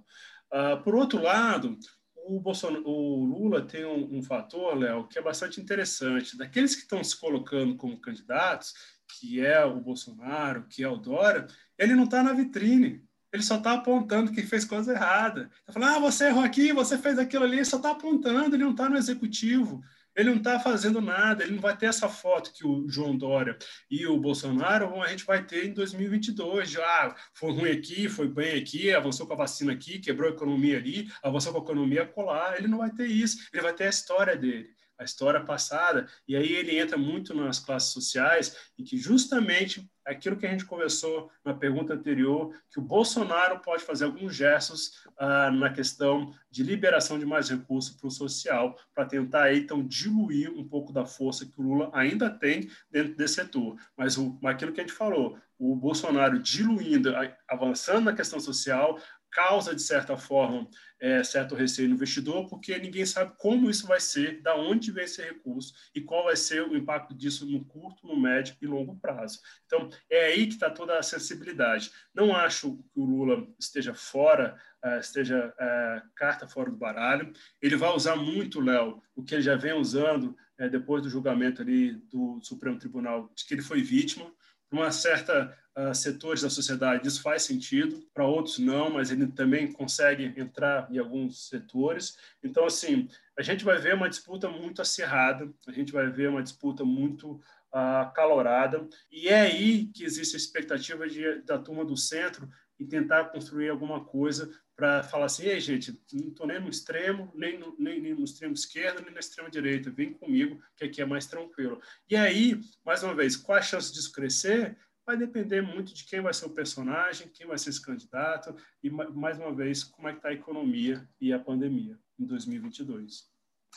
Uh, 0.52 0.84
por 0.84 0.94
outro 0.94 1.22
lado, 1.22 1.78
o, 2.26 2.42
o 2.86 3.26
Lula 3.26 3.62
tem 3.62 3.86
um, 3.86 4.18
um 4.18 4.24
fator, 4.24 4.78
Léo, 4.78 5.08
que 5.08 5.20
é 5.20 5.22
bastante 5.22 5.60
interessante. 5.60 6.38
Daqueles 6.38 6.76
que 6.76 6.82
estão 6.82 7.04
se 7.04 7.20
colocando 7.20 7.76
como 7.76 8.00
candidatos, 8.00 8.74
que 9.08 9.46
é 9.46 9.64
o 9.64 9.80
Bolsonaro, 9.80 10.66
que 10.68 10.84
é 10.84 10.88
o 10.88 10.98
Dória, 10.98 11.48
ele 11.78 11.96
não 11.96 12.06
está 12.06 12.24
na 12.24 12.34
vitrine. 12.34 13.04
Ele 13.32 13.44
só 13.44 13.58
está 13.58 13.74
apontando 13.74 14.32
que 14.32 14.44
fez 14.44 14.64
coisa 14.64 14.94
errada. 14.94 15.50
Está 15.62 15.74
falando, 15.74 15.96
ah, 15.98 16.00
você 16.00 16.28
errou 16.28 16.44
aqui, 16.44 16.72
você 16.72 16.98
fez 16.98 17.18
aquilo 17.18 17.44
ali, 17.44 17.58
ele 17.58 17.66
só 17.66 17.78
está 17.78 17.92
apontando, 17.92 18.56
ele 18.56 18.64
não 18.64 18.72
está 18.72 18.88
no 18.88 18.98
executivo. 18.98 19.82
Ele 20.16 20.30
não 20.30 20.38
está 20.38 20.60
fazendo 20.60 21.02
nada, 21.02 21.44
ele 21.44 21.54
não 21.54 21.62
vai 21.62 21.76
ter 21.76 21.88
essa 21.88 22.08
foto 22.08 22.54
que 22.54 22.66
o 22.66 22.88
João 22.88 23.18
Dória 23.18 23.58
e 23.90 24.06
o 24.06 24.20
Bolsonaro 24.20 25.02
a 25.02 25.08
gente 25.08 25.26
vai 25.26 25.44
ter 25.44 25.66
em 25.66 25.74
2022. 25.74 26.70
De, 26.70 26.82
ah, 26.82 27.16
foi 27.34 27.52
ruim 27.52 27.72
aqui, 27.72 28.08
foi 28.08 28.28
bem 28.28 28.60
aqui, 28.60 28.94
avançou 28.94 29.26
com 29.26 29.34
a 29.34 29.38
vacina 29.38 29.74
aqui, 29.74 30.00
quebrou 30.00 30.30
a 30.30 30.34
economia 30.34 30.78
ali, 30.78 31.10
avançou 31.22 31.52
com 31.52 31.60
a 31.60 31.64
economia 31.64 32.06
colar. 32.06 32.58
Ele 32.58 32.68
não 32.68 32.80
vai 32.80 32.92
ter 32.92 33.08
isso, 33.08 33.38
ele 33.52 33.64
vai 33.64 33.74
ter 33.74 33.86
a 33.86 33.90
história 33.90 34.36
dele 34.36 34.70
a 34.96 35.04
história 35.04 35.44
passada, 35.44 36.08
e 36.28 36.36
aí 36.36 36.54
ele 36.54 36.78
entra 36.78 36.98
muito 36.98 37.34
nas 37.34 37.60
classes 37.60 37.92
sociais, 37.92 38.56
e 38.78 38.84
que 38.84 38.98
justamente 38.98 39.90
aquilo 40.06 40.38
que 40.38 40.46
a 40.46 40.50
gente 40.50 40.66
conversou 40.66 41.32
na 41.44 41.54
pergunta 41.54 41.94
anterior, 41.94 42.54
que 42.70 42.80
o 42.80 42.82
Bolsonaro 42.82 43.60
pode 43.60 43.84
fazer 43.84 44.06
alguns 44.06 44.36
gestos 44.36 45.04
ah, 45.18 45.52
na 45.52 45.70
questão 45.70 46.34
de 46.50 46.64
liberação 46.64 47.18
de 47.18 47.26
mais 47.26 47.50
recursos 47.50 47.96
para 47.96 48.08
o 48.08 48.12
social, 48.12 48.78
para 48.94 49.06
tentar 49.06 49.54
então 49.54 49.86
diluir 49.86 50.52
um 50.52 50.68
pouco 50.68 50.92
da 50.92 51.06
força 51.06 51.46
que 51.46 51.60
o 51.60 51.64
Lula 51.64 51.90
ainda 51.94 52.30
tem 52.30 52.70
dentro 52.92 53.16
desse 53.16 53.36
setor. 53.36 53.76
Mas 53.98 54.18
o, 54.18 54.38
aquilo 54.46 54.72
que 54.72 54.82
a 54.82 54.84
gente 54.84 54.96
falou, 54.96 55.38
o 55.58 55.76
Bolsonaro 55.76 56.40
diluindo, 56.40 57.14
avançando 57.48 58.06
na 58.06 58.14
questão 58.14 58.40
social, 58.40 59.00
causa, 59.34 59.76
de 59.76 59.82
certa 59.82 60.16
forma, 60.16 60.68
é, 61.00 61.24
certo 61.24 61.56
receio 61.56 61.90
no 61.90 61.96
investidor, 61.96 62.48
porque 62.48 62.78
ninguém 62.78 63.06
sabe 63.06 63.34
como 63.38 63.70
isso 63.70 63.88
vai 63.88 64.00
ser, 64.00 64.42
da 64.42 64.56
onde 64.56 64.92
vem 64.92 65.04
esse 65.04 65.22
recurso 65.22 65.74
e 65.94 66.00
qual 66.00 66.24
vai 66.26 66.36
ser 66.36 66.62
o 66.62 66.78
impacto 66.78 67.14
disso 67.14 67.46
no 67.46 67.66
curto, 67.66 68.08
no 68.08 68.16
médio 68.16 68.56
e 68.62 68.68
longo 68.68 68.96
prazo. 69.00 69.40
Então, 69.66 69.90
é 70.10 70.26
aí 70.26 70.48
que 70.48 70.54
está 70.54 70.70
toda 70.70 70.98
a 70.98 71.04
sensibilidade. 71.04 71.92
Não 72.14 72.36
acho 72.36 72.78
que 72.94 73.00
o 73.00 73.06
Lula 73.06 73.48
esteja 73.60 73.94
fora, 73.94 74.56
uh, 74.86 75.00
esteja 75.00 75.48
uh, 75.48 76.10
carta 76.16 76.48
fora 76.48 76.70
do 76.70 76.78
baralho. 76.78 77.34
Ele 77.62 77.76
vai 77.76 77.90
usar 77.90 78.16
muito, 78.16 78.62
Léo, 78.62 79.02
o 79.16 79.24
que 79.24 79.36
ele 79.36 79.42
já 79.42 79.56
vem 79.56 79.74
usando 79.74 80.38
uh, 80.60 80.70
depois 80.70 81.02
do 81.02 81.10
julgamento 81.10 81.62
ali 81.62 81.94
do 82.12 82.40
Supremo 82.42 82.80
Tribunal, 82.80 83.32
de 83.36 83.46
que 83.46 83.56
ele 83.56 83.62
foi 83.62 83.82
vítima, 83.82 84.32
uma 84.72 84.92
certa 84.92 85.56
uh, 85.78 85.94
setores 85.94 86.42
da 86.42 86.50
sociedade 86.50 87.08
isso 87.08 87.22
faz 87.22 87.44
sentido, 87.44 88.06
para 88.14 88.26
outros 88.26 88.60
não, 88.60 88.92
mas 88.92 89.12
ele 89.12 89.28
também 89.28 89.72
consegue 89.72 90.34
entrar 90.38 90.88
em 90.92 90.98
alguns 90.98 91.48
setores. 91.48 92.18
Então, 92.44 92.66
assim, 92.66 93.08
a 93.38 93.42
gente 93.42 93.64
vai 93.64 93.80
ver 93.80 93.96
uma 93.96 94.10
disputa 94.10 94.50
muito 94.50 94.82
acirrada, 94.82 95.52
a 95.68 95.72
gente 95.72 95.92
vai 95.92 96.10
ver 96.10 96.30
uma 96.30 96.44
disputa 96.44 96.84
muito 96.84 97.42
uh, 97.74 98.94
e 99.12 99.28
é 99.28 99.42
aí 99.42 99.88
que 99.88 100.04
existe 100.04 100.36
a 100.36 100.40
expectativa 100.40 101.08
de, 101.08 101.42
da 101.42 101.58
turma 101.58 101.84
do 101.84 101.98
centro 101.98 102.50
e 102.80 102.86
tentar 102.86 103.26
construir 103.26 103.70
alguma 103.70 104.04
coisa 104.04 104.52
para 104.76 105.04
falar 105.04 105.26
assim, 105.26 105.44
ei, 105.44 105.60
gente, 105.60 105.98
não 106.12 106.30
estou 106.30 106.48
nem 106.48 106.60
no 106.60 106.70
extremo, 106.70 107.32
nem 107.36 107.60
no, 107.60 107.76
nem, 107.78 108.02
nem, 108.02 108.14
no 108.14 108.24
extremo 108.24 108.54
esquerdo, 108.54 109.04
nem 109.04 109.14
na 109.14 109.20
extrema 109.20 109.50
direita, 109.50 109.92
vem 109.92 110.14
comigo, 110.14 110.60
que 110.76 110.86
aqui 110.86 111.02
é 111.02 111.06
mais 111.06 111.28
tranquilo. 111.28 111.80
E 112.10 112.16
aí, 112.16 112.60
mais 112.84 113.04
uma 113.04 113.14
vez, 113.14 113.36
qual 113.36 113.58
a 113.58 113.62
chance 113.62 113.94
disso 113.94 114.12
crescer? 114.12 114.76
Vai 115.06 115.18
depender 115.18 115.62
muito 115.62 115.94
de 115.94 116.06
quem 116.06 116.22
vai 116.22 116.34
ser 116.34 116.46
o 116.46 116.54
personagem, 116.54 117.30
quem 117.34 117.46
vai 117.46 117.58
ser 117.58 117.70
esse 117.70 117.82
candidato 117.82 118.56
e, 118.82 118.90
mais 118.90 119.38
uma 119.38 119.54
vez, 119.54 119.84
como 119.84 120.08
é 120.08 120.12
que 120.12 120.20
está 120.20 120.30
a 120.30 120.34
economia 120.34 121.08
e 121.20 121.34
a 121.34 121.40
pandemia 121.40 121.98
em 122.20 122.26
2022. 122.26 123.32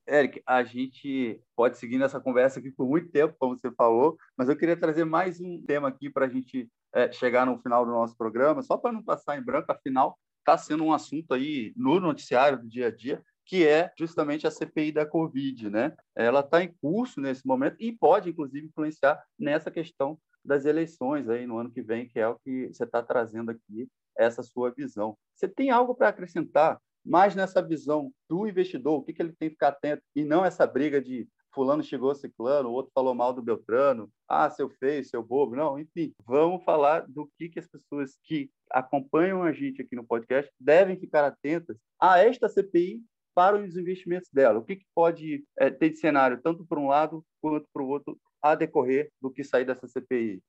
Eric, 0.08 0.40
a 0.46 0.62
gente 0.62 1.40
pode 1.56 1.78
seguir 1.78 1.98
nessa 1.98 2.20
conversa 2.20 2.60
aqui 2.60 2.70
por 2.70 2.88
muito 2.88 3.10
tempo, 3.10 3.34
como 3.38 3.58
você 3.58 3.72
falou, 3.72 4.16
mas 4.36 4.48
eu 4.48 4.56
queria 4.56 4.76
trazer 4.76 5.04
mais 5.04 5.40
um 5.40 5.60
tema 5.62 5.88
aqui 5.88 6.08
para 6.08 6.26
a 6.26 6.28
gente 6.28 6.70
é, 6.94 7.10
chegar 7.10 7.44
no 7.44 7.58
final 7.58 7.84
do 7.84 7.90
nosso 7.90 8.16
programa, 8.16 8.62
só 8.62 8.76
para 8.76 8.92
não 8.92 9.02
passar 9.02 9.36
em 9.36 9.42
branco, 9.42 9.72
afinal, 9.72 10.16
está 10.38 10.56
sendo 10.56 10.84
um 10.84 10.92
assunto 10.92 11.34
aí 11.34 11.72
no 11.76 11.98
noticiário 11.98 12.58
do 12.58 12.68
dia 12.68 12.86
a 12.86 12.90
dia, 12.94 13.20
que 13.44 13.66
é 13.66 13.92
justamente 13.98 14.46
a 14.46 14.50
CPI 14.50 14.92
da 14.92 15.06
Covid, 15.06 15.70
né? 15.70 15.96
Ela 16.14 16.40
está 16.40 16.62
em 16.62 16.72
curso 16.80 17.20
nesse 17.20 17.46
momento 17.46 17.76
e 17.80 17.92
pode, 17.92 18.30
inclusive, 18.30 18.66
influenciar 18.66 19.20
nessa 19.38 19.70
questão 19.70 20.18
das 20.46 20.64
eleições 20.64 21.28
aí 21.28 21.46
no 21.46 21.58
ano 21.58 21.70
que 21.70 21.82
vem, 21.82 22.08
que 22.08 22.18
é 22.18 22.28
o 22.28 22.38
que 22.38 22.68
você 22.68 22.84
está 22.84 23.02
trazendo 23.02 23.50
aqui, 23.50 23.88
essa 24.16 24.42
sua 24.42 24.70
visão. 24.70 25.16
Você 25.34 25.48
tem 25.48 25.70
algo 25.70 25.94
para 25.94 26.08
acrescentar 26.08 26.80
mais 27.04 27.34
nessa 27.34 27.60
visão 27.62 28.10
do 28.28 28.46
investidor? 28.46 28.98
O 28.98 29.02
que, 29.02 29.12
que 29.12 29.22
ele 29.22 29.34
tem 29.38 29.48
que 29.48 29.54
ficar 29.54 29.68
atento 29.68 30.02
e 30.14 30.24
não 30.24 30.44
essa 30.44 30.66
briga 30.66 31.00
de 31.00 31.28
fulano 31.56 31.82
chegou 31.82 32.14
ciclano, 32.14 32.68
o 32.68 32.72
outro 32.72 32.92
falou 32.94 33.14
mal 33.14 33.32
do 33.32 33.42
Beltrano, 33.42 34.10
ah, 34.28 34.50
seu 34.50 34.68
feio, 34.68 35.02
seu 35.04 35.22
bobo. 35.22 35.56
Não, 35.56 35.78
enfim, 35.78 36.12
vamos 36.26 36.62
falar 36.64 37.06
do 37.08 37.30
que, 37.38 37.48
que 37.48 37.58
as 37.58 37.66
pessoas 37.66 38.18
que 38.22 38.50
acompanham 38.70 39.42
a 39.42 39.52
gente 39.52 39.80
aqui 39.80 39.96
no 39.96 40.04
podcast 40.04 40.52
devem 40.60 40.98
ficar 40.98 41.24
atentas 41.24 41.78
a 41.98 42.18
esta 42.18 42.46
CPI 42.46 43.02
para 43.34 43.56
os 43.56 43.74
investimentos 43.76 44.28
dela. 44.30 44.58
O 44.58 44.64
que, 44.64 44.76
que 44.76 44.86
pode 44.94 45.44
é, 45.58 45.70
ter 45.70 45.90
de 45.90 45.96
cenário, 45.96 46.40
tanto 46.42 46.66
para 46.66 46.78
um 46.78 46.88
lado 46.88 47.24
quanto 47.40 47.66
para 47.72 47.82
o 47.82 47.88
outro, 47.88 48.18
a 48.52 48.54
decorrer 48.54 49.10
do 49.20 49.30
que 49.30 49.44
sair 49.44 49.64
dessa 49.64 49.86
CPI? 49.86 50.42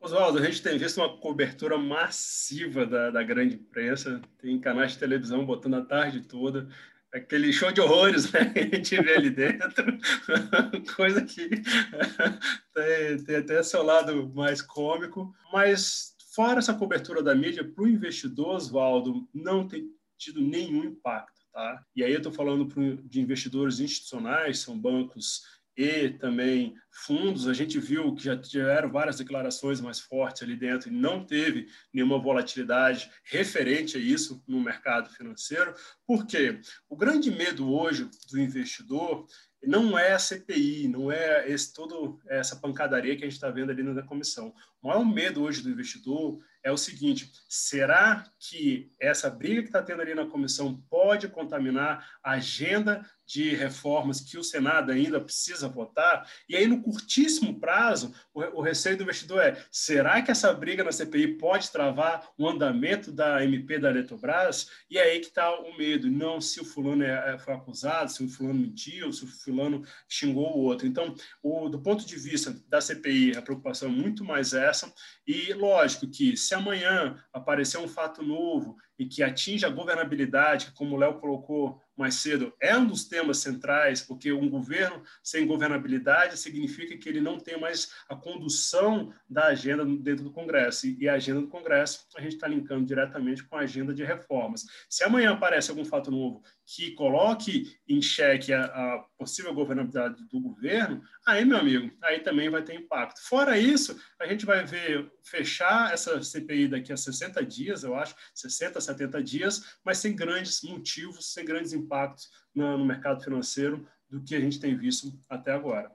Oswaldo, 0.00 0.38
a 0.38 0.42
gente 0.42 0.62
tem 0.62 0.78
visto 0.78 0.96
uma 0.96 1.18
cobertura 1.18 1.76
massiva 1.76 2.86
da, 2.86 3.10
da 3.10 3.22
grande 3.22 3.56
imprensa, 3.56 4.20
tem 4.38 4.58
canais 4.58 4.92
de 4.92 4.98
televisão 4.98 5.44
botando 5.44 5.74
a 5.74 5.84
tarde 5.84 6.22
toda, 6.22 6.68
aquele 7.12 7.52
show 7.52 7.70
de 7.70 7.82
horrores 7.82 8.32
né, 8.32 8.46
que 8.46 8.58
a 8.60 8.62
gente 8.62 8.96
vê 9.02 9.16
ali 9.16 9.28
dentro, 9.28 9.98
coisa 10.96 11.22
que 11.22 11.48
tem, 12.74 13.24
tem 13.24 13.36
até 13.36 13.62
seu 13.62 13.82
lado 13.82 14.32
mais 14.34 14.62
cômico, 14.62 15.34
mas 15.52 16.16
fora 16.34 16.60
essa 16.60 16.72
cobertura 16.72 17.22
da 17.22 17.34
mídia, 17.34 17.64
para 17.64 17.84
o 17.84 17.88
investidor, 17.88 18.56
Oswaldo, 18.56 19.28
não 19.34 19.68
tem 19.68 19.90
tido 20.16 20.40
nenhum 20.40 20.84
impacto. 20.84 21.40
Tá? 21.52 21.84
E 21.96 22.04
aí 22.04 22.12
eu 22.12 22.18
estou 22.18 22.32
falando 22.32 22.66
de 23.02 23.20
investidores 23.20 23.80
institucionais, 23.80 24.60
são 24.60 24.78
bancos 24.78 25.42
e 25.76 26.10
também 26.10 26.74
fundos, 26.90 27.48
a 27.48 27.54
gente 27.54 27.78
viu 27.78 28.14
que 28.14 28.24
já 28.24 28.36
tiveram 28.36 28.90
várias 28.90 29.16
declarações 29.16 29.80
mais 29.80 30.00
fortes 30.00 30.42
ali 30.42 30.56
dentro 30.56 30.88
e 30.88 30.92
não 30.92 31.24
teve 31.24 31.68
nenhuma 31.92 32.18
volatilidade 32.18 33.10
referente 33.24 33.96
a 33.96 34.00
isso 34.00 34.42
no 34.46 34.60
mercado 34.60 35.10
financeiro, 35.10 35.74
porque 36.06 36.60
o 36.88 36.96
grande 36.96 37.30
medo 37.30 37.72
hoje 37.72 38.08
do 38.30 38.38
investidor 38.38 39.26
não 39.62 39.98
é 39.98 40.12
a 40.12 40.18
CPI, 40.18 40.88
não 40.88 41.12
é 41.12 41.48
esse 41.50 41.72
todo 41.72 42.18
essa 42.26 42.56
pancadaria 42.56 43.14
que 43.14 43.22
a 43.22 43.26
gente 43.26 43.34
está 43.34 43.50
vendo 43.50 43.70
ali 43.70 43.82
na 43.82 44.02
comissão. 44.02 44.54
O 44.82 44.88
maior 44.88 45.04
medo 45.04 45.42
hoje 45.42 45.62
do 45.62 45.70
investidor 45.70 46.40
é 46.62 46.72
o 46.72 46.78
seguinte: 46.78 47.30
será 47.48 48.24
que 48.38 48.90
essa 48.98 49.28
briga 49.28 49.60
que 49.60 49.68
está 49.68 49.82
tendo 49.82 50.00
ali 50.00 50.14
na 50.14 50.26
comissão 50.26 50.82
pode 50.88 51.28
contaminar 51.28 52.18
a 52.22 52.32
agenda 52.32 53.04
de 53.32 53.54
reformas 53.54 54.20
que 54.20 54.36
o 54.36 54.42
Senado 54.42 54.90
ainda 54.90 55.20
precisa 55.20 55.68
votar? 55.68 56.28
E 56.48 56.56
aí, 56.56 56.66
no 56.66 56.82
curtíssimo 56.82 57.60
prazo, 57.60 58.12
o, 58.34 58.60
receio 58.60 58.96
do 58.96 59.04
investidor 59.04 59.40
é: 59.40 59.64
será 59.70 60.20
que 60.20 60.30
essa 60.30 60.52
briga 60.52 60.82
na 60.82 60.90
CPI 60.90 61.38
pode 61.38 61.70
travar 61.70 62.28
o 62.36 62.48
andamento 62.48 63.12
da 63.12 63.44
MP 63.44 63.78
da 63.78 63.90
Eletrobras? 63.90 64.68
E 64.90 64.98
aí 64.98 65.20
que 65.20 65.26
está 65.26 65.50
o 65.60 65.76
medo, 65.76 66.10
não 66.10 66.40
se 66.40 66.60
o 66.60 66.64
fulano 66.64 67.04
é, 67.04 67.34
é, 67.34 67.38
foi 67.38 67.54
acusado, 67.54 68.10
se 68.10 68.24
o 68.24 68.28
fulano 68.28 68.58
mentiu, 68.58 69.12
se 69.12 69.24
o 69.24 69.28
fulano 69.28 69.84
xingou 70.08 70.56
o 70.56 70.62
outro. 70.62 70.86
Então, 70.86 71.14
o, 71.42 71.68
do 71.68 71.80
ponto 71.80 72.04
de 72.04 72.16
vista 72.16 72.56
da 72.68 72.80
CPI, 72.80 73.36
a 73.36 73.42
preocupação 73.42 73.88
é 73.88 73.92
muito 73.92 74.24
mais 74.24 74.52
essa. 74.52 74.92
E 75.26 75.52
lógico 75.52 76.08
que 76.08 76.36
se 76.36 76.54
amanhã 76.54 77.22
aparecer 77.32 77.78
um 77.78 77.88
fato 77.88 78.22
novo 78.22 78.76
e 78.98 79.06
que 79.06 79.22
atinja 79.22 79.66
a 79.66 79.70
governabilidade, 79.70 80.72
como 80.72 80.94
o 80.94 80.98
Léo 80.98 81.20
colocou 81.20 81.80
mais 82.00 82.14
cedo, 82.14 82.52
é 82.60 82.76
um 82.76 82.86
dos 82.86 83.04
temas 83.04 83.38
centrais, 83.38 84.00
porque 84.00 84.32
um 84.32 84.48
governo 84.48 85.02
sem 85.22 85.46
governabilidade 85.46 86.38
significa 86.38 86.96
que 86.96 87.08
ele 87.08 87.20
não 87.20 87.38
tem 87.38 87.60
mais 87.60 87.92
a 88.08 88.16
condução 88.16 89.12
da 89.28 89.48
agenda 89.48 89.84
dentro 89.84 90.24
do 90.24 90.32
Congresso. 90.32 90.86
E 90.86 91.08
a 91.08 91.14
agenda 91.14 91.42
do 91.42 91.48
Congresso 91.48 92.06
a 92.16 92.20
gente 92.22 92.34
está 92.34 92.48
linkando 92.48 92.86
diretamente 92.86 93.44
com 93.44 93.56
a 93.56 93.60
agenda 93.60 93.92
de 93.92 94.02
reformas. 94.02 94.64
Se 94.88 95.04
amanhã 95.04 95.32
aparece 95.32 95.70
algum 95.70 95.84
fato 95.84 96.10
novo 96.10 96.42
que 96.64 96.92
coloque 96.92 97.76
em 97.88 98.00
xeque 98.00 98.52
a, 98.52 98.64
a 98.64 99.04
possível 99.18 99.52
governabilidade 99.52 100.24
do 100.28 100.40
governo, 100.40 101.02
aí, 101.26 101.44
meu 101.44 101.58
amigo, 101.58 101.90
aí 102.02 102.20
também 102.20 102.48
vai 102.48 102.62
ter 102.62 102.74
impacto. 102.74 103.20
Fora 103.24 103.58
isso, 103.58 104.00
a 104.20 104.26
gente 104.26 104.46
vai 104.46 104.64
ver 104.64 105.10
fechar 105.22 105.92
essa 105.92 106.22
CPI 106.22 106.68
daqui 106.68 106.92
a 106.92 106.96
60 106.96 107.44
dias, 107.44 107.82
eu 107.82 107.94
acho, 107.94 108.14
60, 108.34 108.80
70 108.80 109.22
dias, 109.22 109.78
mas 109.84 109.98
sem 109.98 110.14
grandes 110.14 110.62
motivos, 110.62 111.32
sem 111.32 111.44
grandes 111.44 111.72
impactos 111.72 111.89
no, 112.54 112.78
no 112.78 112.84
mercado 112.84 113.22
financeiro 113.22 113.86
do 114.08 114.22
que 114.22 114.34
a 114.34 114.40
gente 114.40 114.58
tem 114.58 114.76
visto 114.76 115.12
até 115.28 115.52
agora. 115.52 115.90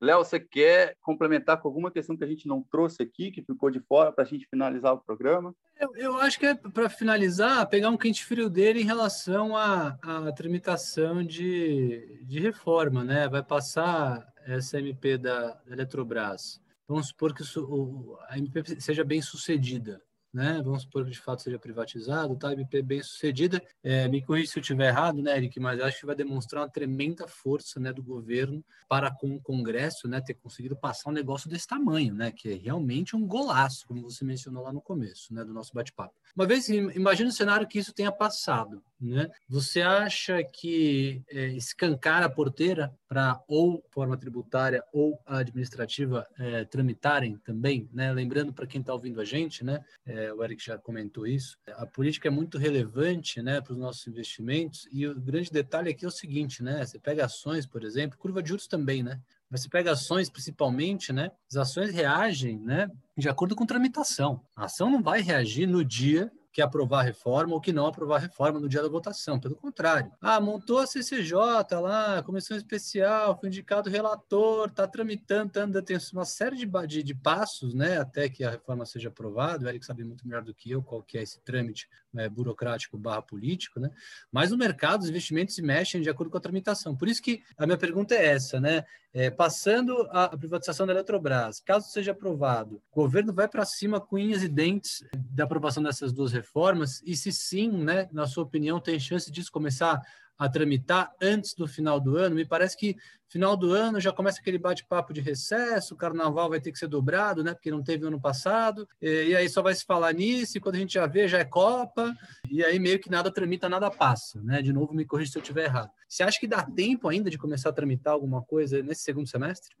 Léo, 0.00 0.18
você 0.18 0.38
quer 0.38 0.96
complementar 1.00 1.60
com 1.60 1.68
alguma 1.68 1.90
questão 1.90 2.16
que 2.16 2.24
a 2.24 2.26
gente 2.26 2.46
não 2.46 2.62
trouxe 2.62 3.02
aqui, 3.02 3.30
que 3.30 3.42
ficou 3.42 3.70
de 3.70 3.80
fora, 3.80 4.12
para 4.12 4.24
a 4.24 4.26
gente 4.26 4.46
finalizar 4.46 4.92
o 4.92 5.00
programa? 5.00 5.54
Eu, 5.80 5.96
eu 5.96 6.16
acho 6.20 6.38
que 6.38 6.46
é 6.46 6.54
para 6.54 6.90
finalizar, 6.90 7.66
pegar 7.68 7.88
um 7.88 7.96
quente 7.96 8.24
frio 8.24 8.50
dele 8.50 8.82
em 8.82 8.84
relação 8.84 9.56
à, 9.56 9.96
à 10.02 10.32
tramitação 10.32 11.24
de, 11.24 12.22
de 12.22 12.38
reforma, 12.38 13.02
né? 13.02 13.28
Vai 13.28 13.42
passar 13.42 14.26
essa 14.44 14.78
MP 14.78 15.16
da, 15.16 15.54
da 15.54 15.72
Eletrobras. 15.72 16.60
Vamos 16.86 17.08
supor 17.08 17.32
que 17.32 17.42
o, 17.58 18.18
a 18.28 18.36
MP 18.36 18.78
seja 18.80 19.04
bem 19.04 19.22
sucedida 19.22 20.02
né? 20.34 20.60
Vamos 20.64 20.82
supor 20.82 21.04
que 21.04 21.12
de 21.12 21.20
fato 21.20 21.42
seja 21.42 21.58
privatizado, 21.58 22.36
tá? 22.36 22.52
MP 22.52 22.82
bem 22.82 23.00
sucedida. 23.00 23.62
É, 23.82 24.08
me 24.08 24.20
corrija 24.20 24.50
se 24.50 24.58
eu 24.58 24.60
estiver 24.60 24.88
errado, 24.88 25.22
né, 25.22 25.36
Eric? 25.36 25.60
Mas 25.60 25.80
acho 25.80 26.00
que 26.00 26.06
vai 26.06 26.16
demonstrar 26.16 26.62
uma 26.62 26.68
tremenda 26.68 27.28
força, 27.28 27.78
né, 27.78 27.92
do 27.92 28.02
governo 28.02 28.62
para 28.88 29.10
com 29.10 29.36
o 29.36 29.40
Congresso, 29.40 30.08
né, 30.08 30.20
ter 30.20 30.34
conseguido 30.34 30.76
passar 30.76 31.10
um 31.10 31.12
negócio 31.12 31.48
desse 31.48 31.68
tamanho, 31.68 32.12
né? 32.12 32.32
Que 32.32 32.50
é 32.50 32.54
realmente 32.54 33.14
um 33.14 33.24
golaço, 33.26 33.86
como 33.86 34.02
você 34.02 34.24
mencionou 34.24 34.64
lá 34.64 34.72
no 34.72 34.80
começo, 34.80 35.32
né, 35.32 35.44
do 35.44 35.52
nosso 35.52 35.72
bate-papo. 35.72 36.14
Uma 36.34 36.46
vez, 36.46 36.68
imagine 36.68 37.28
o 37.28 37.32
cenário 37.32 37.68
que 37.68 37.78
isso 37.78 37.92
tenha 37.92 38.10
passado, 38.10 38.82
né? 39.04 39.30
Você 39.48 39.82
acha 39.82 40.42
que 40.42 41.22
é, 41.28 41.46
escancar 41.48 42.22
a 42.22 42.28
porteira 42.28 42.94
para 43.08 43.40
ou 43.46 43.84
forma 43.90 44.16
tributária 44.16 44.82
ou 44.92 45.20
administrativa 45.26 46.26
é, 46.38 46.64
tramitarem 46.64 47.36
também, 47.38 47.88
né? 47.92 48.12
Lembrando 48.12 48.52
para 48.52 48.66
quem 48.66 48.80
está 48.80 48.92
ouvindo 48.92 49.20
a 49.20 49.24
gente, 49.24 49.64
né? 49.64 49.84
É, 50.06 50.32
o 50.32 50.42
Eric 50.42 50.64
já 50.64 50.78
comentou 50.78 51.26
isso. 51.26 51.56
A 51.76 51.86
política 51.86 52.28
é 52.28 52.30
muito 52.30 52.58
relevante, 52.58 53.42
né, 53.42 53.60
para 53.60 53.72
os 53.72 53.78
nossos 53.78 54.06
investimentos. 54.06 54.88
E 54.92 55.06
o 55.06 55.18
grande 55.18 55.50
detalhe 55.50 55.90
aqui 55.90 56.04
é 56.04 56.08
o 56.08 56.10
seguinte, 56.10 56.62
né? 56.62 56.84
Você 56.84 56.98
pega 56.98 57.24
ações, 57.24 57.66
por 57.66 57.84
exemplo, 57.84 58.18
curva 58.18 58.42
de 58.42 58.48
juros 58.48 58.66
também, 58.66 59.02
né? 59.02 59.20
Mas 59.50 59.62
você 59.62 59.68
pega 59.68 59.92
ações, 59.92 60.28
principalmente, 60.28 61.12
né? 61.12 61.30
As 61.48 61.56
ações 61.56 61.90
reagem, 61.90 62.58
né? 62.58 62.90
De 63.16 63.28
acordo 63.28 63.54
com 63.54 63.66
tramitação. 63.66 64.40
A 64.56 64.64
ação 64.64 64.90
não 64.90 65.02
vai 65.02 65.20
reagir 65.20 65.66
no 65.66 65.84
dia 65.84 66.32
que 66.54 66.62
aprovar 66.62 67.00
a 67.00 67.02
reforma 67.02 67.52
ou 67.52 67.60
que 67.60 67.72
não 67.72 67.86
aprovar 67.86 68.16
a 68.16 68.20
reforma 68.20 68.60
no 68.60 68.68
dia 68.68 68.80
da 68.80 68.88
votação. 68.88 69.40
Pelo 69.40 69.56
contrário. 69.56 70.12
Ah, 70.20 70.40
montou 70.40 70.78
a 70.78 70.86
CCJ 70.86 71.34
lá, 71.80 72.22
comissão 72.22 72.56
especial, 72.56 73.36
foi 73.36 73.48
indicado 73.48 73.90
relator, 73.90 74.68
está 74.68 74.86
tramitando, 74.86 75.52
tá 75.52 75.82
tem 75.82 75.98
uma 76.12 76.24
série 76.24 76.56
de, 76.56 76.66
de, 76.86 77.02
de, 77.02 77.14
passos, 77.14 77.74
né, 77.74 77.98
até 77.98 78.28
que 78.28 78.44
a 78.44 78.50
reforma 78.50 78.86
seja 78.86 79.08
aprovada. 79.08 79.66
O 79.66 79.68
Eric 79.68 79.84
sabe 79.84 80.04
muito 80.04 80.24
melhor 80.26 80.44
do 80.44 80.54
que 80.54 80.70
eu 80.70 80.80
qual 80.80 81.02
que 81.02 81.18
é 81.18 81.22
esse 81.24 81.40
trâmite 81.40 81.88
né, 82.12 82.28
burocrático 82.28 82.96
barra 82.96 83.20
político, 83.20 83.80
né? 83.80 83.90
Mas 84.30 84.52
o 84.52 84.56
mercado, 84.56 85.02
os 85.02 85.08
investimentos 85.08 85.56
se 85.56 85.62
mexem 85.62 86.00
de 86.00 86.08
acordo 86.08 86.30
com 86.30 86.38
a 86.38 86.40
tramitação. 86.40 86.96
Por 86.96 87.08
isso 87.08 87.20
que 87.20 87.42
a 87.58 87.66
minha 87.66 87.76
pergunta 87.76 88.14
é 88.14 88.26
essa, 88.26 88.60
né? 88.60 88.84
É, 89.16 89.30
passando 89.30 90.08
a, 90.10 90.36
privatização 90.36 90.84
da 90.84 90.92
Eletrobras, 90.92 91.60
caso 91.60 91.88
seja 91.88 92.10
aprovado, 92.10 92.82
o 92.90 93.02
governo 93.02 93.32
vai 93.32 93.46
para 93.46 93.64
cima 93.64 94.00
com 94.00 94.16
unhas 94.16 94.42
e 94.42 94.48
dentes 94.48 95.04
da 95.30 95.44
aprovação 95.44 95.80
dessas 95.80 96.12
duas 96.12 96.32
reformas? 96.32 97.00
E 97.06 97.14
se 97.16 97.30
sim, 97.30 97.70
né, 97.70 98.08
na 98.10 98.26
sua 98.26 98.42
opinião, 98.42 98.80
tem 98.80 98.98
chance 98.98 99.30
disso 99.30 99.52
começar 99.52 100.02
a 100.38 100.48
tramitar 100.48 101.12
antes 101.20 101.54
do 101.54 101.66
final 101.66 102.00
do 102.00 102.16
ano. 102.16 102.34
Me 102.34 102.44
parece 102.44 102.76
que 102.76 102.96
final 103.28 103.56
do 103.56 103.72
ano 103.72 104.00
já 104.00 104.12
começa 104.12 104.40
aquele 104.40 104.58
bate-papo 104.58 105.12
de 105.12 105.20
recesso, 105.20 105.94
o 105.94 105.96
carnaval 105.96 106.48
vai 106.48 106.60
ter 106.60 106.70
que 106.70 106.78
ser 106.78 106.86
dobrado, 106.86 107.42
né? 107.42 107.52
Porque 107.52 107.70
não 107.70 107.82
teve 107.82 108.06
ano 108.06 108.20
passado, 108.20 108.88
e, 109.02 109.34
aí 109.34 109.48
só 109.48 109.60
vai 109.60 109.74
se 109.74 109.84
falar 109.84 110.12
nisso, 110.12 110.56
e 110.56 110.60
quando 110.60 110.76
a 110.76 110.78
gente 110.78 110.94
já 110.94 111.06
vê, 111.06 111.26
já 111.26 111.38
é 111.38 111.44
Copa, 111.44 112.14
e 112.48 112.64
aí 112.64 112.78
meio 112.78 113.00
que 113.00 113.10
nada 113.10 113.32
tramita, 113.32 113.68
nada 113.68 113.90
passa, 113.90 114.40
né? 114.42 114.62
De 114.62 114.72
novo, 114.72 114.94
me 114.94 115.04
corrija 115.04 115.32
se 115.32 115.38
eu 115.38 115.42
estiver 115.42 115.64
errado. 115.64 115.90
Você 116.08 116.22
acha 116.22 116.38
que 116.38 116.46
dá 116.46 116.62
tempo 116.62 117.08
ainda 117.08 117.28
de 117.28 117.36
começar 117.36 117.70
a 117.70 117.72
tramitar 117.72 118.12
alguma 118.12 118.40
coisa 118.40 118.80
nesse 118.82 119.02
segundo 119.02 119.28
semestre? 119.28 119.74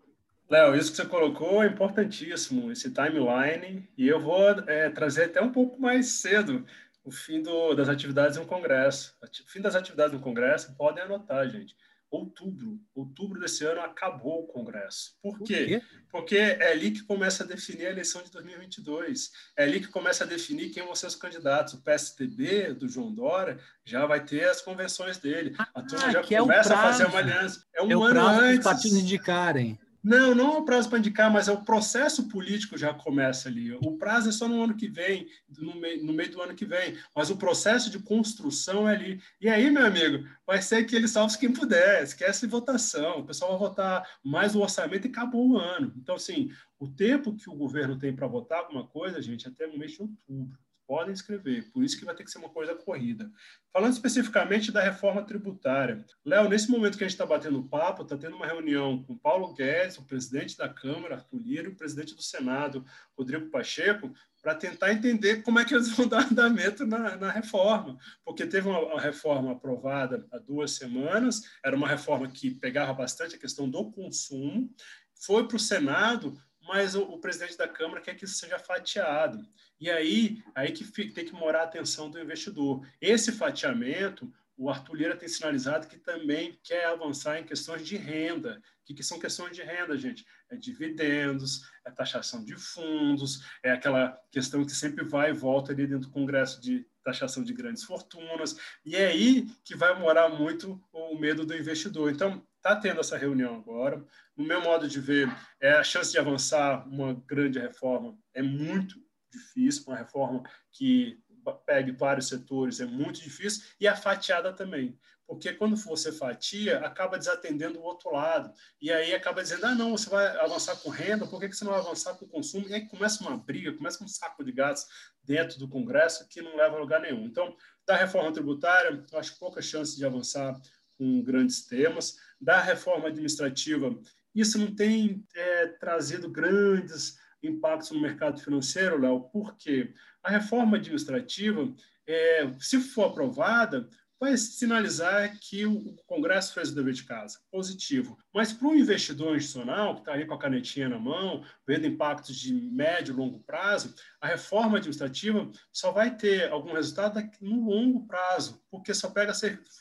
Léo, 0.50 0.74
isso 0.74 0.90
que 0.90 0.96
você 0.96 1.06
colocou 1.06 1.62
é 1.62 1.68
importantíssimo, 1.68 2.70
esse 2.70 2.90
timeline, 2.90 3.88
e 3.96 4.08
eu 4.08 4.20
vou 4.20 4.50
é, 4.66 4.90
trazer 4.90 5.24
até 5.24 5.40
um 5.40 5.52
pouco 5.52 5.80
mais 5.80 6.06
cedo 6.20 6.64
o 7.04 7.10
fim 7.10 7.42
do, 7.42 7.74
das 7.74 7.88
atividades 7.88 8.38
no 8.38 8.46
Congresso. 8.46 9.14
O 9.22 9.50
fim 9.50 9.60
das 9.60 9.74
atividades 9.74 10.14
no 10.14 10.20
Congresso, 10.20 10.74
podem 10.74 11.04
anotar, 11.04 11.48
gente. 11.48 11.76
Outubro, 12.10 12.78
outubro 12.94 13.40
desse 13.40 13.64
ano 13.64 13.80
acabou 13.80 14.44
o 14.44 14.46
Congresso. 14.46 15.16
Por 15.20 15.40
quê? 15.42 15.56
Por 15.56 15.66
quê? 15.66 15.82
Porque 16.10 16.36
é 16.36 16.70
ali 16.70 16.92
que 16.92 17.02
começa 17.02 17.42
a 17.42 17.46
definir 17.46 17.86
a 17.86 17.90
eleição 17.90 18.22
de 18.22 18.30
2022. 18.30 19.32
É 19.56 19.64
ali 19.64 19.80
que 19.80 19.88
começa 19.88 20.22
a 20.22 20.26
definir 20.26 20.70
quem 20.70 20.84
vão 20.84 20.94
ser 20.94 21.08
os 21.08 21.16
candidatos. 21.16 21.74
O 21.74 21.82
PSDB 21.82 22.72
do 22.72 22.88
João 22.88 23.12
Dória 23.12 23.58
já 23.84 24.06
vai 24.06 24.24
ter 24.24 24.44
as 24.44 24.60
convenções 24.60 25.18
dele. 25.18 25.56
A 25.58 25.82
turma 25.82 26.06
ah, 26.06 26.12
já 26.12 26.22
começa 26.22 26.72
é 26.72 26.76
a 26.76 26.82
fazer 26.82 27.06
uma 27.06 27.18
aliança. 27.18 27.66
É 27.74 27.82
um 27.82 27.90
é 27.90 28.10
ano 28.10 28.20
antes. 28.20 28.58
Os 28.58 28.64
partidos 28.64 28.98
indicarem. 28.98 29.78
Não, 30.04 30.34
não 30.34 30.56
é 30.56 30.58
o 30.58 30.64
prazo 30.66 30.90
para 30.90 30.98
indicar, 30.98 31.32
mas 31.32 31.48
é 31.48 31.52
o 31.52 31.64
processo 31.64 32.28
político 32.28 32.76
já 32.76 32.92
começa 32.92 33.48
ali. 33.48 33.72
O 33.72 33.96
prazo 33.96 34.28
é 34.28 34.32
só 34.32 34.46
no 34.46 34.62
ano 34.62 34.76
que 34.76 34.86
vem, 34.86 35.26
no 35.56 35.74
meio, 35.80 36.04
no 36.04 36.12
meio 36.12 36.30
do 36.30 36.42
ano 36.42 36.54
que 36.54 36.66
vem, 36.66 36.98
mas 37.16 37.30
o 37.30 37.38
processo 37.38 37.88
de 37.88 37.98
construção 37.98 38.86
é 38.86 38.94
ali. 38.94 39.22
E 39.40 39.48
aí, 39.48 39.70
meu 39.70 39.86
amigo, 39.86 40.28
vai 40.46 40.60
ser 40.60 40.84
que 40.84 40.94
ele 40.94 41.08
salve 41.08 41.38
quem 41.38 41.50
puder, 41.50 42.02
esquece 42.02 42.46
votação, 42.46 43.20
o 43.20 43.24
pessoal 43.24 43.58
vai 43.58 43.68
votar 43.70 44.06
mais 44.22 44.54
o 44.54 44.60
orçamento 44.60 45.06
e 45.06 45.10
acabou 45.10 45.52
o 45.52 45.56
ano. 45.56 45.94
Então, 45.96 46.16
assim, 46.16 46.50
o 46.78 46.86
tempo 46.86 47.34
que 47.34 47.48
o 47.48 47.56
governo 47.56 47.98
tem 47.98 48.14
para 48.14 48.26
votar 48.26 48.58
alguma 48.58 48.86
coisa, 48.86 49.22
gente, 49.22 49.48
até 49.48 49.66
no 49.66 49.78
mês 49.78 49.92
de 49.92 50.02
outubro 50.02 50.58
podem 50.86 51.12
escrever. 51.12 51.70
Por 51.72 51.82
isso 51.82 51.98
que 51.98 52.04
vai 52.04 52.14
ter 52.14 52.24
que 52.24 52.30
ser 52.30 52.38
uma 52.38 52.48
coisa 52.48 52.74
corrida. 52.74 53.30
Falando 53.72 53.92
especificamente 53.92 54.70
da 54.70 54.82
reforma 54.82 55.22
tributária. 55.22 56.04
Léo, 56.24 56.48
nesse 56.48 56.70
momento 56.70 56.96
que 56.96 57.04
a 57.04 57.06
gente 57.06 57.14
está 57.14 57.26
batendo 57.26 57.62
papo, 57.64 58.02
está 58.02 58.16
tendo 58.16 58.36
uma 58.36 58.46
reunião 58.46 59.02
com 59.02 59.16
Paulo 59.16 59.52
Guedes, 59.54 59.98
o 59.98 60.04
presidente 60.04 60.56
da 60.56 60.68
Câmara, 60.68 61.16
Arthur 61.16 61.40
Lira, 61.40 61.68
e 61.68 61.72
o 61.72 61.76
presidente 61.76 62.14
do 62.14 62.22
Senado, 62.22 62.84
Rodrigo 63.16 63.50
Pacheco, 63.50 64.12
para 64.44 64.54
tentar 64.54 64.92
entender 64.92 65.42
como 65.42 65.58
é 65.58 65.64
que 65.64 65.74
eles 65.74 65.88
vão 65.96 66.06
dar 66.06 66.30
andamento 66.30 66.86
na, 66.86 67.16
na 67.16 67.30
reforma. 67.30 67.98
Porque 68.24 68.46
teve 68.46 68.68
uma, 68.68 68.78
uma, 68.78 69.00
reforma 69.00 69.52
aprovada 69.52 70.26
há 70.30 70.38
duas 70.38 70.72
semanas, 70.72 71.42
era 71.64 71.74
uma 71.74 71.88
reforma 71.88 72.28
que 72.28 72.50
pegava 72.50 72.92
bastante 72.92 73.36
a 73.36 73.38
questão 73.38 73.68
do 73.68 73.90
consumo, 73.90 74.70
foi 75.14 75.48
para 75.48 75.56
o 75.56 75.60
Senado, 75.60 76.38
mas 76.66 76.94
o, 76.94 77.02
o 77.02 77.18
presidente 77.18 77.56
da 77.56 77.68
Câmara 77.68 78.00
quer 78.00 78.14
que 78.14 78.24
isso 78.24 78.34
seja 78.34 78.58
fatiado. 78.58 79.46
E 79.80 79.90
aí, 79.90 80.42
aí 80.54 80.72
que 80.72 80.84
tem 81.10 81.24
que 81.24 81.32
morar 81.32 81.60
a 81.60 81.64
atenção 81.64 82.10
do 82.10 82.18
investidor. 82.18 82.86
Esse 83.00 83.32
fatiamento, 83.32 84.32
o 84.56 84.70
Arthur 84.70 84.94
Lira 84.94 85.16
tem 85.16 85.28
sinalizado 85.28 85.88
que 85.88 85.98
também 85.98 86.58
quer 86.62 86.86
avançar 86.86 87.38
em 87.38 87.44
questões 87.44 87.86
de 87.86 87.96
renda. 87.96 88.62
O 88.82 88.84
que, 88.86 88.94
que 88.94 89.02
são 89.02 89.18
questões 89.18 89.54
de 89.56 89.62
renda, 89.62 89.96
gente? 89.96 90.24
É 90.48 90.56
dividendos, 90.56 91.68
é 91.84 91.90
taxação 91.90 92.44
de 92.44 92.56
fundos, 92.56 93.44
é 93.62 93.72
aquela 93.72 94.18
questão 94.30 94.64
que 94.64 94.72
sempre 94.72 95.04
vai 95.04 95.30
e 95.30 95.34
volta 95.34 95.72
ali 95.72 95.86
dentro 95.86 96.08
do 96.08 96.12
Congresso 96.12 96.60
de 96.60 96.86
taxação 97.02 97.42
de 97.42 97.52
grandes 97.52 97.84
fortunas. 97.84 98.56
E 98.84 98.96
é 98.96 99.08
aí 99.08 99.46
que 99.64 99.76
vai 99.76 99.98
morar 99.98 100.28
muito 100.28 100.82
o 100.92 101.18
medo 101.18 101.44
do 101.44 101.56
investidor. 101.56 102.10
Então, 102.10 102.46
está 102.64 102.74
tendo 102.76 103.00
essa 103.00 103.18
reunião 103.18 103.56
agora. 103.56 104.02
No 104.34 104.44
meu 104.44 104.62
modo 104.62 104.88
de 104.88 104.98
ver, 104.98 105.28
é 105.60 105.72
a 105.72 105.84
chance 105.84 106.10
de 106.10 106.18
avançar 106.18 106.88
uma 106.88 107.12
grande 107.26 107.58
reforma 107.58 108.16
é 108.32 108.40
muito 108.40 108.96
difícil, 109.30 109.84
uma 109.86 109.96
reforma 109.96 110.42
que 110.72 111.22
pegue 111.66 111.92
vários 111.92 112.28
setores 112.28 112.80
é 112.80 112.86
muito 112.86 113.20
difícil, 113.20 113.64
e 113.78 113.86
a 113.86 113.94
fatiada 113.94 114.50
também. 114.50 114.98
Porque 115.26 115.52
quando 115.52 115.76
você 115.76 116.12
fatia, 116.12 116.78
acaba 116.80 117.18
desatendendo 117.18 117.78
o 117.78 117.82
outro 117.82 118.10
lado. 118.10 118.52
E 118.80 118.92
aí 118.92 119.14
acaba 119.14 119.42
dizendo, 119.42 119.64
ah, 119.66 119.74
não, 119.74 119.92
você 119.92 120.08
vai 120.08 120.26
avançar 120.38 120.76
com 120.76 120.90
renda, 120.90 121.26
por 121.26 121.40
que 121.40 121.50
você 121.50 121.64
não 121.64 121.72
vai 121.72 121.80
avançar 121.80 122.14
com 122.14 122.26
consumo? 122.26 122.68
E 122.68 122.74
aí 122.74 122.86
começa 122.86 123.22
uma 123.22 123.36
briga, 123.36 123.72
começa 123.72 124.04
um 124.04 124.08
saco 124.08 124.44
de 124.44 124.52
gatos 124.52 124.86
dentro 125.22 125.58
do 125.58 125.68
Congresso 125.68 126.28
que 126.28 126.42
não 126.42 126.56
leva 126.56 126.76
a 126.76 126.78
lugar 126.78 127.00
nenhum. 127.00 127.24
Então, 127.24 127.56
da 127.86 127.96
reforma 127.96 128.32
tributária, 128.32 129.04
eu 129.10 129.18
acho 129.18 129.38
pouca 129.38 129.62
chance 129.62 129.96
de 129.96 130.04
avançar 130.04 130.54
com 130.98 131.22
grandes 131.22 131.66
temas. 131.66 132.16
Da 132.40 132.60
reforma 132.60 133.08
administrativa, 133.08 133.98
isso 134.34 134.58
não 134.58 134.74
tem 134.74 135.24
é, 135.34 135.66
trazido 135.66 136.30
grandes 136.30 137.18
impactos 137.42 137.90
no 137.90 138.00
mercado 138.00 138.40
financeiro, 138.40 139.00
Léo, 139.00 139.28
porque 139.32 139.92
a 140.22 140.30
reforma 140.30 140.76
administrativa, 140.76 141.72
é, 142.06 142.50
se 142.58 142.80
for 142.80 143.10
aprovada, 143.10 143.88
vai 144.24 144.36
sinalizar 144.38 145.38
que 145.38 145.66
o 145.66 145.94
Congresso 146.06 146.54
fez 146.54 146.70
o 146.70 146.74
dever 146.74 146.94
de 146.94 147.04
casa, 147.04 147.38
positivo. 147.50 148.16
Mas 148.32 148.54
para 148.54 148.68
o 148.68 148.74
investidor 148.74 149.36
institucional, 149.36 149.94
que 149.94 150.00
está 150.00 150.14
aí 150.14 150.24
com 150.24 150.32
a 150.32 150.38
canetinha 150.38 150.88
na 150.88 150.98
mão, 150.98 151.44
vendo 151.66 151.86
impactos 151.86 152.34
de 152.36 152.54
médio 152.54 153.12
e 153.12 153.16
longo 153.16 153.40
prazo, 153.40 153.94
a 154.20 154.28
reforma 154.28 154.78
administrativa 154.78 155.50
só 155.70 155.92
vai 155.92 156.16
ter 156.16 156.50
algum 156.50 156.72
resultado 156.72 157.22
no 157.40 157.68
longo 157.68 158.06
prazo, 158.06 158.62
porque 158.70 158.94
só 158.94 159.10
pega 159.10 159.34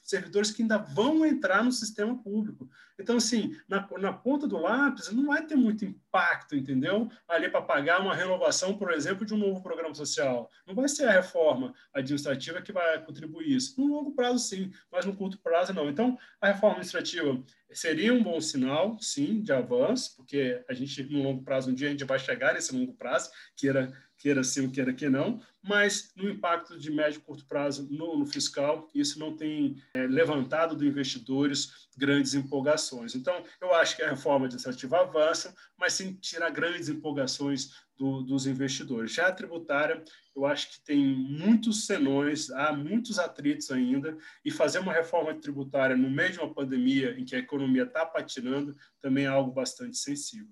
servidores 0.03 0.51
que 0.51 0.61
ainda 0.61 0.77
vão 0.77 1.25
entrar 1.25 1.63
no 1.63 1.71
sistema 1.71 2.21
público. 2.21 2.69
Então, 2.99 3.17
assim, 3.17 3.57
na, 3.67 3.87
na 3.97 4.13
ponta 4.13 4.47
do 4.47 4.57
lápis, 4.57 5.11
não 5.11 5.27
vai 5.27 5.45
ter 5.45 5.55
muito 5.55 5.83
impacto, 5.83 6.55
entendeu? 6.55 7.09
Ali 7.27 7.49
para 7.49 7.61
pagar 7.61 8.01
uma 8.01 8.15
renovação, 8.15 8.77
por 8.77 8.91
exemplo, 8.91 9.25
de 9.25 9.33
um 9.33 9.37
novo 9.37 9.61
programa 9.61 9.93
social. 9.95 10.49
Não 10.65 10.75
vai 10.75 10.87
ser 10.87 11.05
a 11.05 11.11
reforma 11.11 11.73
administrativa 11.93 12.61
que 12.61 12.71
vai 12.71 13.03
contribuir 13.03 13.55
isso. 13.55 13.79
No 13.79 13.87
longo 13.87 14.11
prazo, 14.11 14.39
sim, 14.39 14.71
mas 14.91 15.05
no 15.05 15.15
curto 15.15 15.39
prazo, 15.39 15.73
não. 15.73 15.89
Então, 15.89 16.17
a 16.39 16.47
reforma 16.47 16.77
administrativa 16.77 17.41
seria 17.71 18.13
um 18.13 18.21
bom 18.21 18.39
sinal, 18.39 18.97
sim, 18.99 19.41
de 19.41 19.51
avanço, 19.51 20.15
porque 20.15 20.63
a 20.69 20.73
gente, 20.73 21.03
no 21.03 21.23
longo 21.23 21.43
prazo, 21.43 21.71
um 21.71 21.73
dia 21.73 21.87
a 21.87 21.91
gente 21.91 22.03
vai 22.03 22.19
chegar 22.19 22.53
nesse 22.53 22.75
longo 22.75 22.93
prazo, 22.93 23.31
queira, 23.55 23.91
queira 24.23 24.41
sim, 24.41 24.69
queira 24.69 24.93
que 24.93 25.09
não, 25.09 25.41
mas 25.61 26.13
no 26.15 26.29
impacto 26.29 26.79
de 26.79 26.89
médio 26.89 27.17
e 27.17 27.21
curto 27.21 27.45
prazo 27.45 27.85
no, 27.91 28.17
no 28.17 28.25
fiscal, 28.25 28.87
isso 28.95 29.19
não 29.19 29.35
tem 29.35 29.75
é, 29.95 30.07
levantado 30.07 30.77
dos 30.77 30.87
investidores 30.87 31.89
grandes 31.97 32.33
empolgações. 32.33 33.15
Então, 33.15 33.43
eu 33.59 33.75
acho 33.75 33.97
que 33.97 34.01
a 34.01 34.09
reforma 34.09 34.45
administrativa 34.45 35.01
avança, 35.01 35.53
mas 35.77 35.91
sem 35.91 36.13
tirar 36.13 36.51
grandes 36.51 36.87
empolgações 36.87 37.71
do, 37.97 38.21
dos 38.21 38.47
investidores. 38.47 39.11
Já 39.11 39.27
a 39.27 39.31
tributária, 39.33 40.01
eu 40.33 40.45
acho 40.45 40.71
que 40.71 40.85
tem 40.85 41.05
muitos 41.05 41.85
senões, 41.85 42.49
há 42.49 42.71
muitos 42.71 43.19
atritos 43.19 43.71
ainda, 43.71 44.17
e 44.45 44.49
fazer 44.49 44.79
uma 44.79 44.93
reforma 44.93 45.33
tributária 45.35 45.97
no 45.97 46.09
meio 46.09 46.31
de 46.31 46.39
uma 46.39 46.53
pandemia 46.53 47.13
em 47.19 47.25
que 47.25 47.35
a 47.35 47.39
economia 47.39 47.83
está 47.83 48.05
patinando 48.05 48.73
também 49.01 49.25
é 49.25 49.27
algo 49.27 49.51
bastante 49.51 49.97
sensível. 49.97 50.47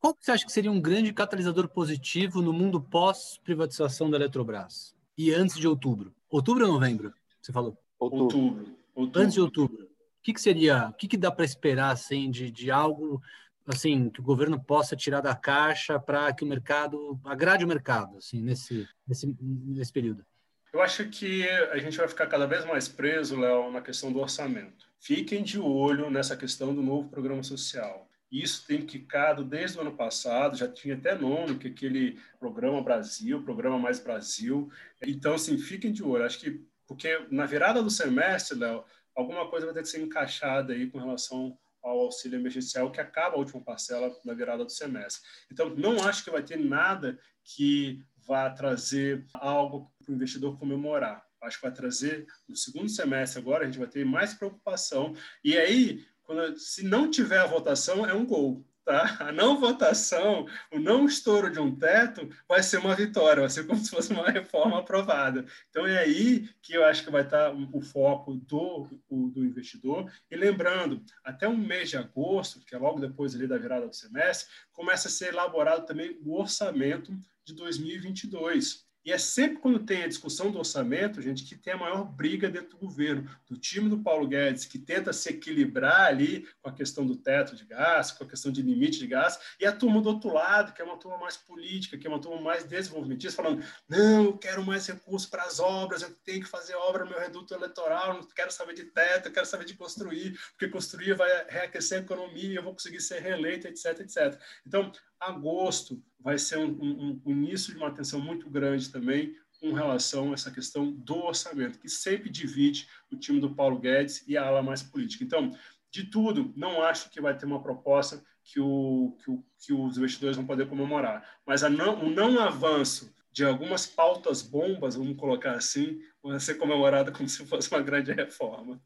Qual 0.00 0.14
que 0.14 0.24
você 0.24 0.32
acha 0.32 0.46
que 0.46 0.52
seria 0.52 0.72
um 0.72 0.80
grande 0.80 1.12
catalisador 1.12 1.68
positivo 1.68 2.40
no 2.40 2.54
mundo 2.54 2.80
pós-privatização 2.80 4.10
da 4.10 4.16
Eletrobras? 4.16 4.96
E 5.16 5.30
antes 5.30 5.58
de 5.58 5.68
outubro? 5.68 6.14
Outubro 6.30 6.66
ou 6.66 6.72
novembro? 6.72 7.12
Você 7.40 7.52
falou? 7.52 7.76
Outubro. 7.98 8.24
outubro. 8.24 8.76
outubro. 8.94 9.20
Antes 9.20 9.34
de 9.34 9.40
outubro. 9.42 9.84
O 9.84 10.22
que, 10.22 10.32
que 10.32 10.40
seria? 10.40 10.88
O 10.88 10.94
que, 10.94 11.06
que 11.06 11.18
dá 11.18 11.30
para 11.30 11.44
esperar 11.44 11.90
assim 11.90 12.30
de, 12.30 12.50
de 12.50 12.70
algo 12.70 13.22
assim 13.66 14.08
que 14.08 14.20
o 14.20 14.22
governo 14.22 14.58
possa 14.62 14.96
tirar 14.96 15.20
da 15.20 15.34
caixa 15.34 16.00
para 16.00 16.32
que 16.32 16.44
o 16.44 16.46
mercado 16.46 17.20
agrade 17.24 17.64
o 17.64 17.68
mercado 17.68 18.16
assim 18.16 18.40
nesse 18.40 18.88
nesse, 19.06 19.36
nesse 19.40 19.92
período? 19.92 20.24
Eu 20.72 20.80
acho 20.80 21.08
que 21.08 21.48
a 21.48 21.78
gente 21.78 21.96
vai 21.96 22.08
ficar 22.08 22.26
cada 22.26 22.46
vez 22.46 22.64
mais 22.64 22.88
preso, 22.88 23.38
Léo, 23.38 23.70
na 23.70 23.80
questão 23.80 24.12
do 24.12 24.20
orçamento. 24.20 24.88
Fiquem 24.98 25.42
de 25.42 25.58
olho 25.58 26.10
nessa 26.10 26.36
questão 26.36 26.74
do 26.74 26.82
novo 26.82 27.08
programa 27.08 27.42
social. 27.42 28.09
Isso 28.30 28.64
tem 28.66 28.86
ficado 28.86 29.44
desde 29.44 29.76
o 29.78 29.80
ano 29.80 29.96
passado, 29.96 30.56
já 30.56 30.68
tinha 30.68 30.94
até 30.94 31.14
nome, 31.14 31.58
que 31.58 31.66
é 31.66 31.70
aquele 31.70 32.20
Programa 32.38 32.82
Brasil, 32.82 33.42
Programa 33.42 33.78
Mais 33.78 33.98
Brasil. 33.98 34.70
Então, 35.02 35.34
assim, 35.34 35.58
fiquem 35.58 35.90
de 35.90 36.02
olho. 36.02 36.24
Acho 36.24 36.38
que, 36.38 36.64
porque 36.86 37.26
na 37.30 37.44
virada 37.44 37.82
do 37.82 37.90
semestre, 37.90 38.58
Léo, 38.58 38.84
alguma 39.16 39.48
coisa 39.48 39.66
vai 39.66 39.74
ter 39.74 39.82
que 39.82 39.88
ser 39.88 40.00
encaixada 40.00 40.72
aí 40.72 40.88
com 40.88 40.98
relação 40.98 41.58
ao 41.82 41.98
auxílio 41.98 42.38
emergencial, 42.38 42.92
que 42.92 43.00
acaba 43.00 43.34
a 43.34 43.38
última 43.38 43.60
parcela 43.60 44.14
na 44.24 44.34
virada 44.34 44.64
do 44.64 44.70
semestre. 44.70 45.22
Então, 45.50 45.70
não 45.70 46.06
acho 46.06 46.22
que 46.22 46.30
vai 46.30 46.42
ter 46.42 46.58
nada 46.58 47.18
que 47.42 48.04
vá 48.26 48.50
trazer 48.50 49.26
algo 49.34 49.90
para 50.04 50.12
o 50.12 50.14
investidor 50.14 50.58
comemorar. 50.58 51.24
Acho 51.42 51.56
que 51.56 51.62
vai 51.62 51.72
trazer, 51.72 52.26
no 52.46 52.54
segundo 52.54 52.88
semestre 52.88 53.40
agora, 53.40 53.64
a 53.64 53.66
gente 53.66 53.78
vai 53.78 53.88
ter 53.88 54.04
mais 54.04 54.34
preocupação. 54.34 55.14
E 55.42 55.56
aí, 55.56 56.04
quando, 56.30 56.56
se 56.56 56.84
não 56.84 57.10
tiver 57.10 57.40
a 57.40 57.46
votação, 57.46 58.06
é 58.06 58.14
um 58.14 58.24
gol. 58.24 58.64
Tá? 58.84 59.16
A 59.18 59.32
não 59.32 59.58
votação, 59.58 60.46
o 60.72 60.78
não 60.78 61.04
estouro 61.04 61.50
de 61.50 61.58
um 61.58 61.74
teto, 61.74 62.28
vai 62.48 62.62
ser 62.62 62.78
uma 62.78 62.94
vitória, 62.94 63.40
vai 63.40 63.50
ser 63.50 63.66
como 63.66 63.78
se 63.82 63.90
fosse 63.90 64.12
uma 64.12 64.30
reforma 64.30 64.78
aprovada. 64.78 65.44
Então 65.68 65.84
é 65.84 65.98
aí 65.98 66.48
que 66.62 66.74
eu 66.74 66.84
acho 66.84 67.02
que 67.02 67.10
vai 67.10 67.22
estar 67.22 67.52
o 67.52 67.80
foco 67.80 68.36
do, 68.36 68.86
do 69.10 69.44
investidor. 69.44 70.08
E 70.30 70.36
lembrando, 70.36 71.02
até 71.24 71.48
um 71.48 71.56
mês 71.56 71.90
de 71.90 71.96
agosto, 71.96 72.60
que 72.60 72.76
é 72.76 72.78
logo 72.78 73.00
depois 73.00 73.34
ali 73.34 73.48
da 73.48 73.58
virada 73.58 73.88
do 73.88 73.94
semestre, 73.94 74.48
começa 74.72 75.08
a 75.08 75.10
ser 75.10 75.30
elaborado 75.30 75.84
também 75.84 76.16
o 76.24 76.38
orçamento 76.38 77.12
de 77.44 77.54
2022. 77.54 78.88
E 79.04 79.12
é 79.12 79.18
sempre 79.18 79.58
quando 79.58 79.78
tem 79.78 80.02
a 80.02 80.08
discussão 80.08 80.50
do 80.50 80.58
orçamento, 80.58 81.22
gente, 81.22 81.44
que 81.44 81.56
tem 81.56 81.72
a 81.72 81.76
maior 81.76 82.04
briga 82.04 82.50
dentro 82.50 82.70
do 82.70 82.78
governo, 82.78 83.30
do 83.48 83.56
time 83.56 83.88
do 83.88 84.02
Paulo 84.02 84.26
Guedes, 84.26 84.66
que 84.66 84.78
tenta 84.78 85.12
se 85.12 85.30
equilibrar 85.30 86.06
ali 86.06 86.46
com 86.60 86.68
a 86.68 86.72
questão 86.72 87.06
do 87.06 87.16
teto 87.16 87.56
de 87.56 87.64
gás, 87.64 88.12
com 88.12 88.24
a 88.24 88.28
questão 88.28 88.52
de 88.52 88.60
limite 88.62 88.98
de 88.98 89.06
gás, 89.06 89.38
e 89.58 89.64
a 89.64 89.72
turma 89.72 90.02
do 90.02 90.10
outro 90.10 90.32
lado, 90.32 90.74
que 90.74 90.82
é 90.82 90.84
uma 90.84 90.98
turma 90.98 91.16
mais 91.16 91.36
política, 91.36 91.96
que 91.96 92.06
é 92.06 92.10
uma 92.10 92.20
turma 92.20 92.40
mais 92.40 92.64
desenvolvimentista, 92.64 93.42
falando: 93.42 93.64
não, 93.88 94.24
eu 94.24 94.38
quero 94.38 94.64
mais 94.64 94.86
recursos 94.86 95.28
para 95.28 95.44
as 95.44 95.58
obras, 95.58 96.02
eu 96.02 96.14
tenho 96.24 96.42
que 96.42 96.48
fazer 96.48 96.74
obra 96.74 97.04
no 97.04 97.10
meu 97.10 97.20
reduto 97.20 97.54
eleitoral, 97.54 98.14
não 98.14 98.22
quero 98.28 98.50
saber 98.50 98.74
de 98.74 98.84
teto, 98.84 99.28
eu 99.28 99.32
quero 99.32 99.46
saber 99.46 99.64
de 99.64 99.74
construir, 99.74 100.38
porque 100.50 100.68
construir 100.68 101.14
vai 101.14 101.46
reaquecer 101.48 101.98
a 101.98 102.02
economia, 102.02 102.58
eu 102.58 102.62
vou 102.62 102.72
conseguir 102.72 103.00
ser 103.00 103.20
reeleito, 103.20 103.66
etc, 103.66 104.00
etc. 104.00 104.38
Então, 104.66 104.92
agosto 105.20 106.02
vai 106.18 106.38
ser 106.38 106.58
um, 106.58 106.70
um, 106.80 107.22
um 107.24 107.30
início 107.30 107.72
de 107.72 107.78
uma 107.78 107.88
atenção 107.88 108.20
muito 108.20 108.48
grande 108.48 108.90
também 108.90 109.36
com 109.60 109.72
relação 109.72 110.30
a 110.30 110.34
essa 110.34 110.50
questão 110.50 110.90
do 110.90 111.18
orçamento, 111.18 111.78
que 111.78 111.88
sempre 111.88 112.30
divide 112.30 112.88
o 113.12 113.16
time 113.16 113.40
do 113.40 113.54
Paulo 113.54 113.78
Guedes 113.78 114.26
e 114.26 114.36
a 114.36 114.46
ala 114.46 114.62
mais 114.62 114.82
política. 114.82 115.22
Então, 115.22 115.50
de 115.90 116.04
tudo, 116.04 116.52
não 116.56 116.82
acho 116.82 117.10
que 117.10 117.20
vai 117.20 117.36
ter 117.36 117.44
uma 117.44 117.62
proposta 117.62 118.24
que, 118.42 118.58
o, 118.58 119.16
que, 119.22 119.30
o, 119.30 119.44
que 119.58 119.72
os 119.72 119.98
investidores 119.98 120.36
vão 120.36 120.46
poder 120.46 120.68
comemorar. 120.68 121.38
Mas 121.46 121.62
não, 121.62 122.06
o 122.06 122.10
não 122.10 122.38
avanço 122.38 123.14
de 123.30 123.44
algumas 123.44 123.86
pautas 123.86 124.42
bombas, 124.42 124.96
vamos 124.96 125.16
colocar 125.16 125.52
assim, 125.52 126.00
vai 126.22 126.40
ser 126.40 126.54
comemorada 126.54 127.12
como 127.12 127.28
se 127.28 127.44
fosse 127.46 127.70
uma 127.70 127.82
grande 127.82 128.12
reforma. 128.12 128.80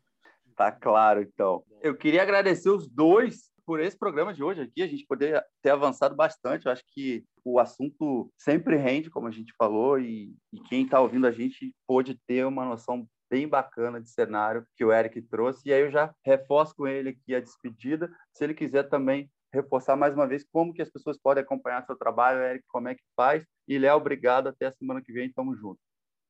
Tá 0.57 0.71
claro, 0.71 1.23
então. 1.23 1.65
Eu 1.81 1.97
queria 1.97 2.23
agradecer 2.23 2.71
os 2.71 2.89
dois 2.89 3.54
por 3.67 3.81
esse 3.81 3.99
programa 3.99 4.33
de 4.33 4.43
hoje 4.43 4.61
aqui, 4.61 4.83
a 4.83 4.87
gente 4.87 5.07
poder 5.07 5.43
ter 5.63 5.71
avançado 5.71 6.15
bastante. 6.15 6.67
Eu 6.67 6.73
acho 6.73 6.83
que 6.89 7.25
o 7.45 7.59
assunto 7.59 8.31
sempre 8.39 8.77
rende, 8.77 9.11
como 9.11 9.27
a 9.27 9.31
gente 9.31 9.53
falou, 9.59 9.99
e, 9.99 10.35
e 10.53 10.61
quem 10.61 10.85
está 10.85 11.01
ouvindo 11.01 11.27
a 11.27 11.33
gente 11.33 11.75
pôde 11.87 12.19
ter 12.27 12.47
uma 12.47 12.65
noção 12.65 13.09
bem 13.31 13.49
bacana 13.49 14.01
de 14.01 14.09
cenário 14.11 14.67
que 14.77 14.85
o 14.85 14.93
Eric 14.93 15.21
trouxe. 15.23 15.69
E 15.69 15.73
aí 15.73 15.81
eu 15.81 15.91
já 15.91 16.15
reforço 16.25 16.75
com 16.77 16.87
ele 16.87 17.11
aqui 17.11 17.35
a 17.35 17.41
despedida. 17.41 18.11
Se 18.33 18.45
ele 18.45 18.55
quiser 18.55 18.85
também 18.85 19.31
reforçar 19.53 19.97
mais 19.97 20.15
uma 20.15 20.27
vez 20.27 20.45
como 20.53 20.73
que 20.73 20.83
as 20.83 20.91
pessoas 20.91 21.19
podem 21.19 21.43
acompanhar 21.43 21.85
seu 21.85 21.97
trabalho, 21.97 22.41
Eric, 22.41 22.65
como 22.69 22.89
é 22.89 22.95
que 22.95 23.03
faz. 23.17 23.45
E 23.67 23.79
Léo, 23.79 23.97
obrigado. 23.97 24.49
Até 24.49 24.67
a 24.67 24.73
semana 24.73 25.03
que 25.03 25.13
vem. 25.13 25.33
Tamo 25.33 25.57
junto. 25.57 25.81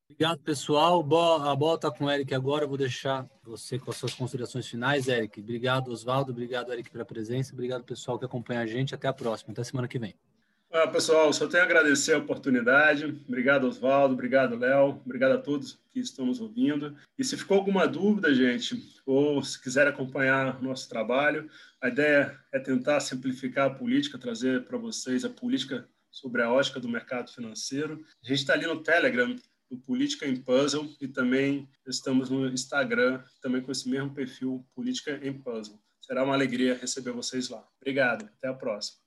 Obrigado, 0.07 0.39
pessoal. 0.41 1.01
A 1.01 1.57
bola 1.57 1.75
está 1.77 1.91
com 1.91 2.05
o 2.05 2.11
Eric 2.11 2.35
agora. 2.35 2.65
Eu 2.65 2.69
vou 2.69 2.77
deixar 2.77 3.27
você 3.43 3.79
com 3.79 3.91
as 3.91 3.97
suas 3.97 4.15
considerações 4.15 4.67
finais, 4.67 5.09
Eric. 5.09 5.41
Obrigado, 5.41 5.89
Oswaldo. 5.89 6.31
Obrigado, 6.31 6.73
Eric, 6.73 6.91
pela 6.91 7.05
presença. 7.05 7.53
Obrigado, 7.53 7.85
pessoal, 7.85 8.19
que 8.19 8.25
acompanha 8.25 8.61
a 8.61 8.67
gente. 8.67 8.95
Até 8.95 9.09
a 9.09 9.13
próxima. 9.13 9.53
Até 9.53 9.65
semana 9.65 9.89
que 9.89 9.99
vem. 9.99 10.15
Pessoal, 10.93 11.33
só 11.33 11.47
tenho 11.47 11.63
a 11.63 11.67
agradecer 11.67 12.15
a 12.15 12.19
oportunidade. 12.19 13.05
Obrigado, 13.29 13.67
Oswaldo. 13.67 14.15
Obrigado, 14.15 14.57
Léo. 14.57 15.01
Obrigado 15.07 15.33
a 15.33 15.39
todos 15.39 15.79
que 15.91 16.01
estão 16.01 16.27
nos 16.27 16.41
ouvindo. 16.41 16.97
E 17.17 17.23
se 17.23 17.37
ficou 17.37 17.59
alguma 17.59 17.87
dúvida, 17.87 18.35
gente, 18.35 18.83
ou 19.07 19.43
se 19.43 19.61
quiser 19.63 19.87
acompanhar 19.87 20.59
o 20.61 20.65
nosso 20.65 20.89
trabalho, 20.89 21.49
a 21.81 21.89
ideia 21.89 22.37
é 22.53 22.59
tentar 22.59 22.99
simplificar 22.99 23.69
a 23.69 23.75
política, 23.75 24.19
trazer 24.19 24.65
para 24.65 24.77
vocês 24.77 25.25
a 25.25 25.31
política 25.31 25.89
sobre 26.11 26.43
a 26.43 26.53
ótica 26.53 26.81
do 26.81 26.89
mercado 26.89 27.31
financeiro. 27.31 28.05
A 28.25 28.29
gente 28.29 28.41
está 28.41 28.55
ali 28.55 28.67
no 28.67 28.83
Telegram 28.83 29.35
do 29.71 29.79
Política 29.79 30.27
em 30.27 30.37
Puzzle 30.37 30.89
e 31.01 31.09
também 31.09 31.69
estamos 31.87 32.31
no 32.31 32.47
Instagram, 32.49 33.23
também 33.41 33.63
com 33.63 33.73
esse 33.73 33.89
mesmo 33.89 34.15
perfil, 34.15 34.65
Política 34.75 35.19
em 35.23 35.33
Puzzle. 35.33 35.79
Será 36.01 36.23
uma 36.23 36.35
alegria 36.35 36.77
receber 36.77 37.13
vocês 37.13 37.49
lá. 37.49 37.67
Obrigado, 37.81 38.29
até 38.37 38.49
a 38.49 38.55
próxima. 38.55 39.05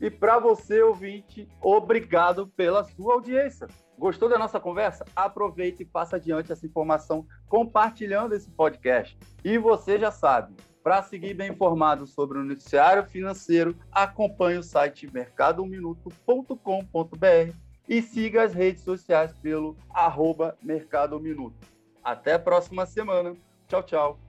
E 0.00 0.10
para 0.10 0.38
você, 0.38 0.82
ouvinte, 0.82 1.48
obrigado 1.60 2.48
pela 2.48 2.84
sua 2.84 3.14
audiência. 3.14 3.68
Gostou 3.96 4.28
da 4.28 4.38
nossa 4.38 4.58
conversa? 4.58 5.04
Aproveite 5.14 5.82
e 5.82 5.86
passe 5.86 6.16
adiante 6.16 6.52
essa 6.52 6.66
informação 6.66 7.26
compartilhando 7.48 8.34
esse 8.34 8.50
podcast. 8.50 9.16
E 9.44 9.56
você 9.56 9.98
já 9.98 10.10
sabe, 10.10 10.54
para 10.82 11.02
seguir 11.02 11.34
bem 11.34 11.52
informado 11.52 12.06
sobre 12.06 12.38
o 12.38 12.44
noticiário 12.44 13.04
financeiro, 13.04 13.76
acompanhe 13.90 14.58
o 14.58 14.62
site 14.62 15.08
mercadominuto.com.br 15.10 17.73
e 17.88 18.00
siga 18.02 18.42
as 18.42 18.54
redes 18.54 18.82
sociais 18.82 19.32
pelo 19.42 19.76
arroba 19.90 20.56
Mercado 20.62 21.18
Minuto. 21.20 21.56
Até 22.02 22.34
a 22.34 22.38
próxima 22.38 22.86
semana. 22.86 23.36
Tchau, 23.68 23.82
tchau. 23.82 24.23